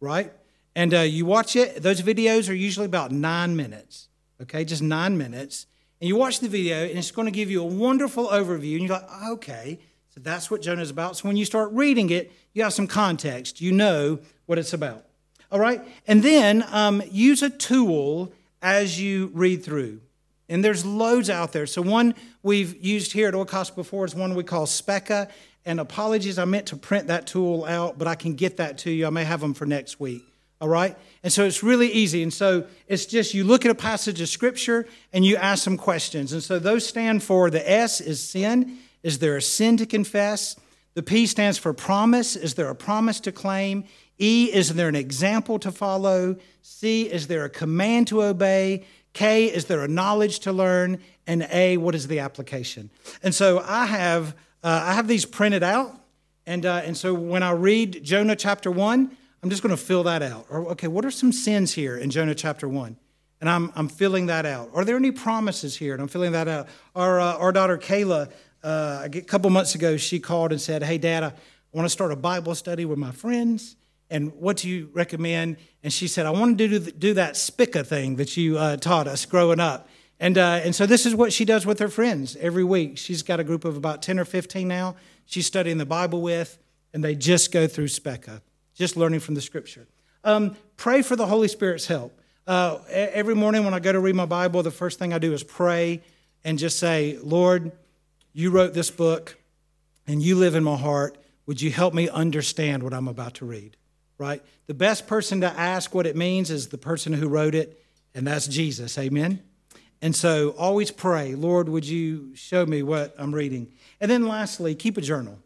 right? 0.00 0.32
And 0.74 0.94
uh, 0.94 1.00
you 1.00 1.26
watch 1.26 1.56
it, 1.56 1.82
those 1.82 2.00
videos 2.00 2.48
are 2.48 2.54
usually 2.54 2.86
about 2.86 3.10
nine 3.10 3.56
minutes, 3.56 4.08
okay, 4.42 4.64
just 4.64 4.82
nine 4.82 5.18
minutes. 5.18 5.66
And 6.00 6.08
you 6.08 6.16
watch 6.16 6.40
the 6.40 6.48
video, 6.48 6.84
and 6.84 6.96
it's 6.96 7.10
going 7.10 7.26
to 7.26 7.32
give 7.32 7.50
you 7.50 7.62
a 7.62 7.66
wonderful 7.66 8.28
overview. 8.28 8.78
And 8.78 8.88
you're 8.88 8.88
like, 8.88 9.22
okay, 9.30 9.78
so 10.14 10.20
that's 10.20 10.50
what 10.50 10.62
Jonah's 10.62 10.90
about. 10.90 11.16
So 11.16 11.28
when 11.28 11.36
you 11.36 11.44
start 11.44 11.70
reading 11.72 12.10
it, 12.10 12.32
you 12.52 12.62
have 12.62 12.72
some 12.72 12.86
context. 12.86 13.60
You 13.60 13.72
know 13.72 14.18
what 14.46 14.58
it's 14.58 14.72
about. 14.72 15.04
All 15.52 15.60
right? 15.60 15.82
And 16.06 16.22
then 16.22 16.64
um, 16.70 17.02
use 17.10 17.42
a 17.42 17.50
tool 17.50 18.32
as 18.62 19.00
you 19.00 19.30
read 19.34 19.64
through. 19.64 20.00
And 20.48 20.64
there's 20.64 20.84
loads 20.84 21.30
out 21.30 21.52
there. 21.52 21.66
So, 21.66 21.80
one 21.80 22.14
we've 22.42 22.82
used 22.84 23.12
here 23.12 23.28
at 23.28 23.34
Oikos 23.34 23.72
before 23.74 24.04
is 24.04 24.16
one 24.16 24.34
we 24.34 24.42
call 24.42 24.66
Speca. 24.66 25.30
And 25.64 25.78
apologies, 25.78 26.38
I 26.38 26.44
meant 26.44 26.66
to 26.66 26.76
print 26.76 27.06
that 27.06 27.26
tool 27.28 27.64
out, 27.66 27.98
but 27.98 28.08
I 28.08 28.16
can 28.16 28.34
get 28.34 28.56
that 28.56 28.78
to 28.78 28.90
you. 28.90 29.06
I 29.06 29.10
may 29.10 29.24
have 29.24 29.40
them 29.40 29.54
for 29.54 29.66
next 29.66 30.00
week. 30.00 30.29
All 30.60 30.68
right? 30.68 30.96
And 31.22 31.32
so 31.32 31.44
it's 31.44 31.62
really 31.62 31.90
easy. 31.90 32.22
And 32.22 32.32
so 32.32 32.66
it's 32.86 33.06
just 33.06 33.34
you 33.34 33.44
look 33.44 33.64
at 33.64 33.70
a 33.70 33.74
passage 33.74 34.20
of 34.20 34.28
scripture 34.28 34.86
and 35.12 35.24
you 35.24 35.36
ask 35.36 35.64
some 35.64 35.76
questions. 35.76 36.32
And 36.32 36.42
so 36.42 36.58
those 36.58 36.86
stand 36.86 37.22
for 37.22 37.50
the 37.50 37.70
S 37.70 38.00
is 38.00 38.22
sin. 38.22 38.78
Is 39.02 39.18
there 39.18 39.36
a 39.36 39.42
sin 39.42 39.76
to 39.78 39.86
confess? 39.86 40.56
The 40.94 41.02
P 41.02 41.26
stands 41.26 41.56
for 41.56 41.72
promise. 41.72 42.36
Is 42.36 42.54
there 42.54 42.68
a 42.68 42.74
promise 42.74 43.20
to 43.20 43.32
claim? 43.32 43.84
E, 44.18 44.50
is 44.52 44.74
there 44.74 44.88
an 44.88 44.96
example 44.96 45.58
to 45.60 45.72
follow? 45.72 46.36
C, 46.62 47.04
is 47.04 47.26
there 47.26 47.44
a 47.44 47.50
command 47.50 48.08
to 48.08 48.22
obey? 48.22 48.84
K, 49.14 49.46
is 49.46 49.64
there 49.64 49.82
a 49.82 49.88
knowledge 49.88 50.40
to 50.40 50.52
learn? 50.52 51.00
And 51.26 51.48
A, 51.50 51.78
what 51.78 51.94
is 51.94 52.06
the 52.06 52.18
application? 52.18 52.90
And 53.22 53.34
so 53.34 53.60
I 53.66 53.86
have, 53.86 54.34
uh, 54.62 54.82
I 54.84 54.92
have 54.92 55.08
these 55.08 55.24
printed 55.24 55.62
out. 55.62 55.94
And, 56.46 56.66
uh, 56.66 56.82
and 56.84 56.96
so 56.96 57.14
when 57.14 57.42
I 57.42 57.52
read 57.52 58.02
Jonah 58.02 58.36
chapter 58.36 58.70
1, 58.70 59.16
I'm 59.42 59.48
just 59.48 59.62
going 59.62 59.74
to 59.74 59.82
fill 59.82 60.02
that 60.04 60.22
out. 60.22 60.46
Or, 60.50 60.68
okay, 60.72 60.88
what 60.88 61.04
are 61.04 61.10
some 61.10 61.32
sins 61.32 61.72
here 61.72 61.96
in 61.96 62.10
Jonah 62.10 62.34
chapter 62.34 62.68
1? 62.68 62.96
And 63.40 63.48
I'm, 63.48 63.72
I'm 63.74 63.88
filling 63.88 64.26
that 64.26 64.44
out. 64.44 64.70
Are 64.74 64.84
there 64.84 64.96
any 64.96 65.12
promises 65.12 65.76
here? 65.76 65.94
And 65.94 66.02
I'm 66.02 66.08
filling 66.08 66.32
that 66.32 66.46
out. 66.46 66.68
Our, 66.94 67.20
uh, 67.20 67.38
our 67.38 67.52
daughter 67.52 67.78
Kayla, 67.78 68.30
uh, 68.62 69.08
a 69.10 69.20
couple 69.22 69.48
months 69.48 69.74
ago, 69.74 69.96
she 69.96 70.20
called 70.20 70.52
and 70.52 70.60
said, 70.60 70.82
Hey, 70.82 70.98
Dad, 70.98 71.24
I 71.24 71.32
want 71.72 71.86
to 71.86 71.90
start 71.90 72.12
a 72.12 72.16
Bible 72.16 72.54
study 72.54 72.84
with 72.84 72.98
my 72.98 73.12
friends. 73.12 73.76
And 74.10 74.34
what 74.34 74.58
do 74.58 74.68
you 74.68 74.90
recommend? 74.92 75.56
And 75.82 75.90
she 75.90 76.06
said, 76.06 76.26
I 76.26 76.30
want 76.30 76.58
to 76.58 76.68
do, 76.68 76.78
do 76.90 77.14
that 77.14 77.36
spica 77.36 77.82
thing 77.82 78.16
that 78.16 78.36
you 78.36 78.58
uh, 78.58 78.76
taught 78.76 79.06
us 79.06 79.24
growing 79.24 79.60
up. 79.60 79.88
And, 80.18 80.36
uh, 80.36 80.60
and 80.62 80.74
so 80.74 80.84
this 80.84 81.06
is 81.06 81.14
what 81.14 81.32
she 81.32 81.46
does 81.46 81.64
with 81.64 81.78
her 81.78 81.88
friends 81.88 82.36
every 82.36 82.64
week. 82.64 82.98
She's 82.98 83.22
got 83.22 83.40
a 83.40 83.44
group 83.44 83.64
of 83.64 83.78
about 83.78 84.02
10 84.02 84.18
or 84.18 84.26
15 84.26 84.68
now. 84.68 84.96
She's 85.24 85.46
studying 85.46 85.78
the 85.78 85.86
Bible 85.86 86.20
with, 86.20 86.58
and 86.92 87.02
they 87.02 87.14
just 87.14 87.52
go 87.52 87.66
through 87.66 87.88
spica 87.88 88.42
just 88.80 88.96
learning 88.96 89.20
from 89.20 89.34
the 89.34 89.42
scripture. 89.42 89.86
Um, 90.24 90.56
pray 90.78 91.02
for 91.02 91.14
the 91.14 91.26
Holy 91.26 91.48
Spirit's 91.48 91.86
help. 91.86 92.18
Uh, 92.46 92.78
every 92.88 93.34
morning 93.34 93.64
when 93.66 93.74
I 93.74 93.78
go 93.78 93.92
to 93.92 94.00
read 94.00 94.14
my 94.14 94.24
Bible, 94.24 94.62
the 94.62 94.70
first 94.70 94.98
thing 94.98 95.12
I 95.12 95.18
do 95.18 95.34
is 95.34 95.44
pray 95.44 96.02
and 96.44 96.58
just 96.58 96.78
say, 96.78 97.18
Lord, 97.22 97.72
you 98.32 98.50
wrote 98.50 98.72
this 98.72 98.90
book 98.90 99.36
and 100.06 100.22
you 100.22 100.34
live 100.34 100.54
in 100.54 100.64
my 100.64 100.76
heart. 100.76 101.18
Would 101.44 101.60
you 101.60 101.70
help 101.70 101.92
me 101.92 102.08
understand 102.08 102.82
what 102.82 102.94
I'm 102.94 103.06
about 103.06 103.34
to 103.34 103.44
read? 103.44 103.76
Right? 104.16 104.42
The 104.66 104.72
best 104.72 105.06
person 105.06 105.42
to 105.42 105.48
ask 105.48 105.94
what 105.94 106.06
it 106.06 106.16
means 106.16 106.50
is 106.50 106.68
the 106.68 106.78
person 106.78 107.12
who 107.12 107.28
wrote 107.28 107.54
it, 107.54 107.84
and 108.14 108.26
that's 108.26 108.46
Jesus. 108.46 108.96
Amen? 108.96 109.42
And 110.00 110.16
so 110.16 110.54
always 110.56 110.90
pray, 110.90 111.34
Lord, 111.34 111.68
would 111.68 111.86
you 111.86 112.34
show 112.34 112.64
me 112.64 112.82
what 112.82 113.14
I'm 113.18 113.34
reading? 113.34 113.72
And 114.00 114.10
then 114.10 114.26
lastly, 114.26 114.74
keep 114.74 114.96
a 114.96 115.02
journal. 115.02 115.38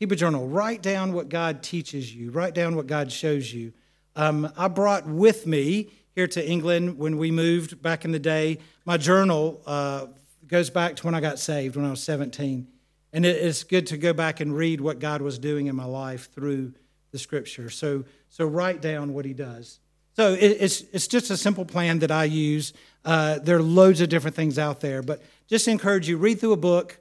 Keep 0.00 0.12
a 0.12 0.16
journal. 0.16 0.48
Write 0.48 0.80
down 0.80 1.12
what 1.12 1.28
God 1.28 1.62
teaches 1.62 2.14
you, 2.14 2.30
write 2.30 2.54
down 2.54 2.74
what 2.74 2.86
God 2.86 3.12
shows 3.12 3.52
you. 3.52 3.74
Um, 4.16 4.50
I 4.56 4.66
brought 4.66 5.06
with 5.06 5.46
me 5.46 5.90
here 6.14 6.26
to 6.26 6.48
England 6.48 6.96
when 6.96 7.18
we 7.18 7.30
moved 7.30 7.82
back 7.82 8.06
in 8.06 8.10
the 8.10 8.18
day. 8.18 8.60
My 8.86 8.96
journal 8.96 9.60
uh, 9.66 10.06
goes 10.46 10.70
back 10.70 10.96
to 10.96 11.04
when 11.04 11.14
I 11.14 11.20
got 11.20 11.38
saved, 11.38 11.76
when 11.76 11.84
I 11.84 11.90
was 11.90 12.02
17. 12.02 12.66
And 13.12 13.26
it's 13.26 13.62
good 13.62 13.86
to 13.88 13.98
go 13.98 14.14
back 14.14 14.40
and 14.40 14.56
read 14.56 14.80
what 14.80 15.00
God 15.00 15.20
was 15.20 15.38
doing 15.38 15.66
in 15.66 15.76
my 15.76 15.84
life 15.84 16.32
through 16.32 16.72
the 17.10 17.18
scripture. 17.18 17.68
So, 17.68 18.06
so 18.30 18.46
write 18.46 18.80
down 18.80 19.12
what 19.12 19.26
he 19.26 19.34
does. 19.34 19.80
So 20.16 20.32
it, 20.32 20.56
it's, 20.60 20.80
it's 20.94 21.08
just 21.08 21.30
a 21.30 21.36
simple 21.36 21.66
plan 21.66 21.98
that 21.98 22.10
I 22.10 22.24
use. 22.24 22.72
Uh, 23.04 23.38
there 23.38 23.58
are 23.58 23.62
loads 23.62 24.00
of 24.00 24.08
different 24.08 24.34
things 24.34 24.58
out 24.58 24.80
there, 24.80 25.02
but 25.02 25.22
just 25.46 25.68
encourage 25.68 26.08
you 26.08 26.16
read 26.16 26.40
through 26.40 26.52
a 26.52 26.56
book, 26.56 27.00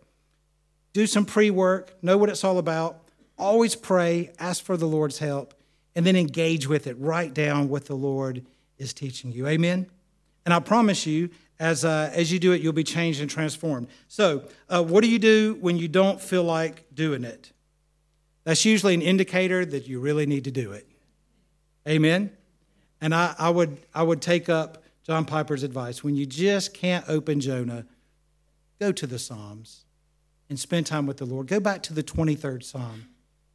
do 0.93 1.07
some 1.07 1.25
pre 1.25 1.49
work, 1.49 1.93
know 2.01 2.17
what 2.17 2.29
it's 2.29 2.43
all 2.43 2.57
about, 2.57 3.03
always 3.37 3.75
pray, 3.75 4.31
ask 4.39 4.63
for 4.63 4.77
the 4.77 4.85
Lord's 4.85 5.19
help, 5.19 5.53
and 5.95 6.05
then 6.05 6.15
engage 6.15 6.67
with 6.67 6.87
it. 6.87 6.97
Write 6.99 7.33
down 7.33 7.69
what 7.69 7.85
the 7.85 7.95
Lord 7.95 8.45
is 8.77 8.93
teaching 8.93 9.31
you. 9.31 9.47
Amen? 9.47 9.87
And 10.45 10.53
I 10.53 10.59
promise 10.59 11.05
you, 11.05 11.29
as, 11.59 11.83
uh, 11.83 12.09
as 12.13 12.31
you 12.31 12.39
do 12.39 12.53
it, 12.53 12.61
you'll 12.61 12.73
be 12.73 12.83
changed 12.83 13.21
and 13.21 13.29
transformed. 13.29 13.87
So, 14.07 14.43
uh, 14.69 14.83
what 14.83 15.03
do 15.03 15.09
you 15.09 15.19
do 15.19 15.57
when 15.59 15.77
you 15.77 15.87
don't 15.87 16.21
feel 16.21 16.43
like 16.43 16.85
doing 16.93 17.23
it? 17.23 17.51
That's 18.45 18.63
usually 18.63 18.93
an 18.93 19.01
indicator 19.01 19.65
that 19.65 19.87
you 19.87 19.99
really 19.99 20.25
need 20.25 20.45
to 20.45 20.51
do 20.51 20.71
it. 20.71 20.87
Amen? 21.87 22.31
And 23.01 23.13
I, 23.13 23.35
I, 23.37 23.49
would, 23.49 23.77
I 23.93 24.03
would 24.03 24.21
take 24.21 24.47
up 24.47 24.83
John 25.03 25.25
Piper's 25.25 25.63
advice. 25.63 26.03
When 26.03 26.15
you 26.15 26.25
just 26.25 26.73
can't 26.73 27.05
open 27.07 27.41
Jonah, 27.41 27.85
go 28.79 28.91
to 28.91 29.05
the 29.05 29.19
Psalms 29.19 29.85
and 30.49 30.59
spend 30.59 30.85
time 30.85 31.05
with 31.05 31.17
the 31.17 31.25
Lord. 31.25 31.47
Go 31.47 31.59
back 31.59 31.83
to 31.83 31.93
the 31.93 32.03
23rd 32.03 32.63
Psalm. 32.63 33.05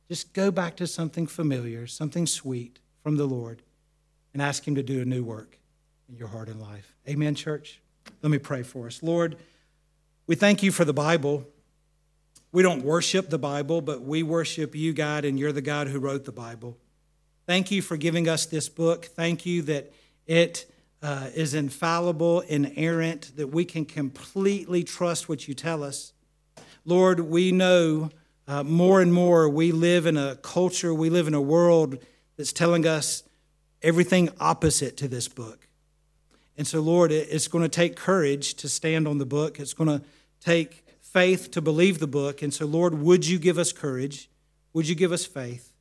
Just 0.08 0.32
go 0.32 0.50
back 0.50 0.76
to 0.76 0.86
something 0.86 1.26
familiar, 1.26 1.86
something 1.86 2.26
sweet 2.26 2.78
from 3.02 3.16
the 3.16 3.26
Lord, 3.26 3.62
and 4.32 4.40
ask 4.40 4.66
Him 4.66 4.74
to 4.76 4.82
do 4.82 5.00
a 5.00 5.04
new 5.04 5.24
work 5.24 5.58
in 6.08 6.16
your 6.16 6.28
heart 6.28 6.48
and 6.48 6.60
life. 6.60 6.94
Amen, 7.08 7.34
church? 7.34 7.80
Let 8.22 8.30
me 8.30 8.38
pray 8.38 8.62
for 8.62 8.86
us. 8.86 9.02
Lord, 9.02 9.36
we 10.26 10.34
thank 10.34 10.62
you 10.62 10.70
for 10.70 10.84
the 10.84 10.92
Bible. 10.92 11.46
We 12.52 12.62
don't 12.62 12.84
worship 12.84 13.30
the 13.30 13.38
Bible, 13.38 13.80
but 13.80 14.02
we 14.02 14.22
worship 14.22 14.74
you, 14.74 14.92
God, 14.92 15.24
and 15.24 15.38
you're 15.38 15.52
the 15.52 15.60
God 15.60 15.88
who 15.88 15.98
wrote 15.98 16.24
the 16.24 16.32
Bible. 16.32 16.78
Thank 17.46 17.70
you 17.70 17.82
for 17.82 17.96
giving 17.96 18.28
us 18.28 18.46
this 18.46 18.68
book. 18.68 19.04
Thank 19.04 19.44
you 19.44 19.62
that 19.62 19.92
it 20.26 20.70
uh, 21.02 21.28
is 21.34 21.52
infallible, 21.52 22.40
inerrant, 22.40 23.36
that 23.36 23.48
we 23.48 23.66
can 23.66 23.84
completely 23.84 24.82
trust 24.82 25.28
what 25.28 25.46
you 25.46 25.52
tell 25.52 25.82
us. 25.82 26.13
Lord, 26.84 27.20
we 27.20 27.50
know 27.52 28.10
uh, 28.46 28.62
more 28.62 29.00
and 29.00 29.12
more 29.12 29.48
we 29.48 29.72
live 29.72 30.06
in 30.06 30.16
a 30.16 30.36
culture, 30.36 30.92
we 30.92 31.08
live 31.08 31.26
in 31.26 31.34
a 31.34 31.40
world 31.40 31.98
that's 32.36 32.52
telling 32.52 32.86
us 32.86 33.22
everything 33.82 34.28
opposite 34.38 34.96
to 34.98 35.08
this 35.08 35.28
book. 35.28 35.66
And 36.56 36.66
so, 36.66 36.80
Lord, 36.80 37.10
it's 37.10 37.48
going 37.48 37.62
to 37.62 37.68
take 37.68 37.96
courage 37.96 38.54
to 38.54 38.68
stand 38.68 39.08
on 39.08 39.18
the 39.18 39.26
book. 39.26 39.58
It's 39.58 39.74
going 39.74 39.88
to 39.88 40.04
take 40.40 40.84
faith 41.00 41.50
to 41.52 41.60
believe 41.60 41.98
the 41.98 42.06
book. 42.06 42.42
And 42.42 42.52
so, 42.52 42.66
Lord, 42.66 42.94
would 42.94 43.26
you 43.26 43.38
give 43.38 43.58
us 43.58 43.72
courage? 43.72 44.28
Would 44.72 44.88
you 44.88 44.94
give 44.94 45.10
us 45.10 45.24
faith? 45.24 45.72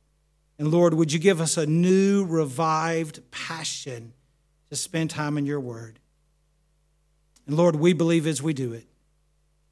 And 0.58 0.70
Lord, 0.70 0.94
would 0.94 1.12
you 1.12 1.18
give 1.18 1.40
us 1.40 1.56
a 1.56 1.66
new, 1.66 2.24
revived 2.24 3.30
passion 3.30 4.12
to 4.70 4.76
spend 4.76 5.10
time 5.10 5.36
in 5.36 5.46
your 5.46 5.60
word? 5.60 5.98
And 7.46 7.56
Lord, 7.56 7.76
we 7.76 7.92
believe 7.92 8.26
as 8.26 8.42
we 8.42 8.54
do 8.54 8.72
it 8.72 8.86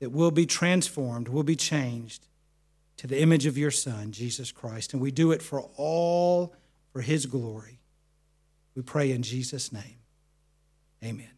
that 0.02 0.10
we'll 0.10 0.32
be 0.32 0.46
transformed, 0.46 1.28
we'll 1.28 1.44
be 1.44 1.54
changed 1.54 2.26
to 2.96 3.06
the 3.06 3.20
image 3.20 3.46
of 3.46 3.56
your 3.56 3.70
Son, 3.70 4.10
Jesus 4.10 4.50
Christ. 4.50 4.92
And 4.92 5.00
we 5.00 5.12
do 5.12 5.30
it 5.30 5.40
for 5.40 5.60
all 5.76 6.56
for 6.92 7.02
his 7.02 7.26
glory. 7.26 7.78
We 8.74 8.82
pray 8.82 9.12
in 9.12 9.22
Jesus' 9.22 9.70
name. 9.70 10.00
Amen. 11.04 11.30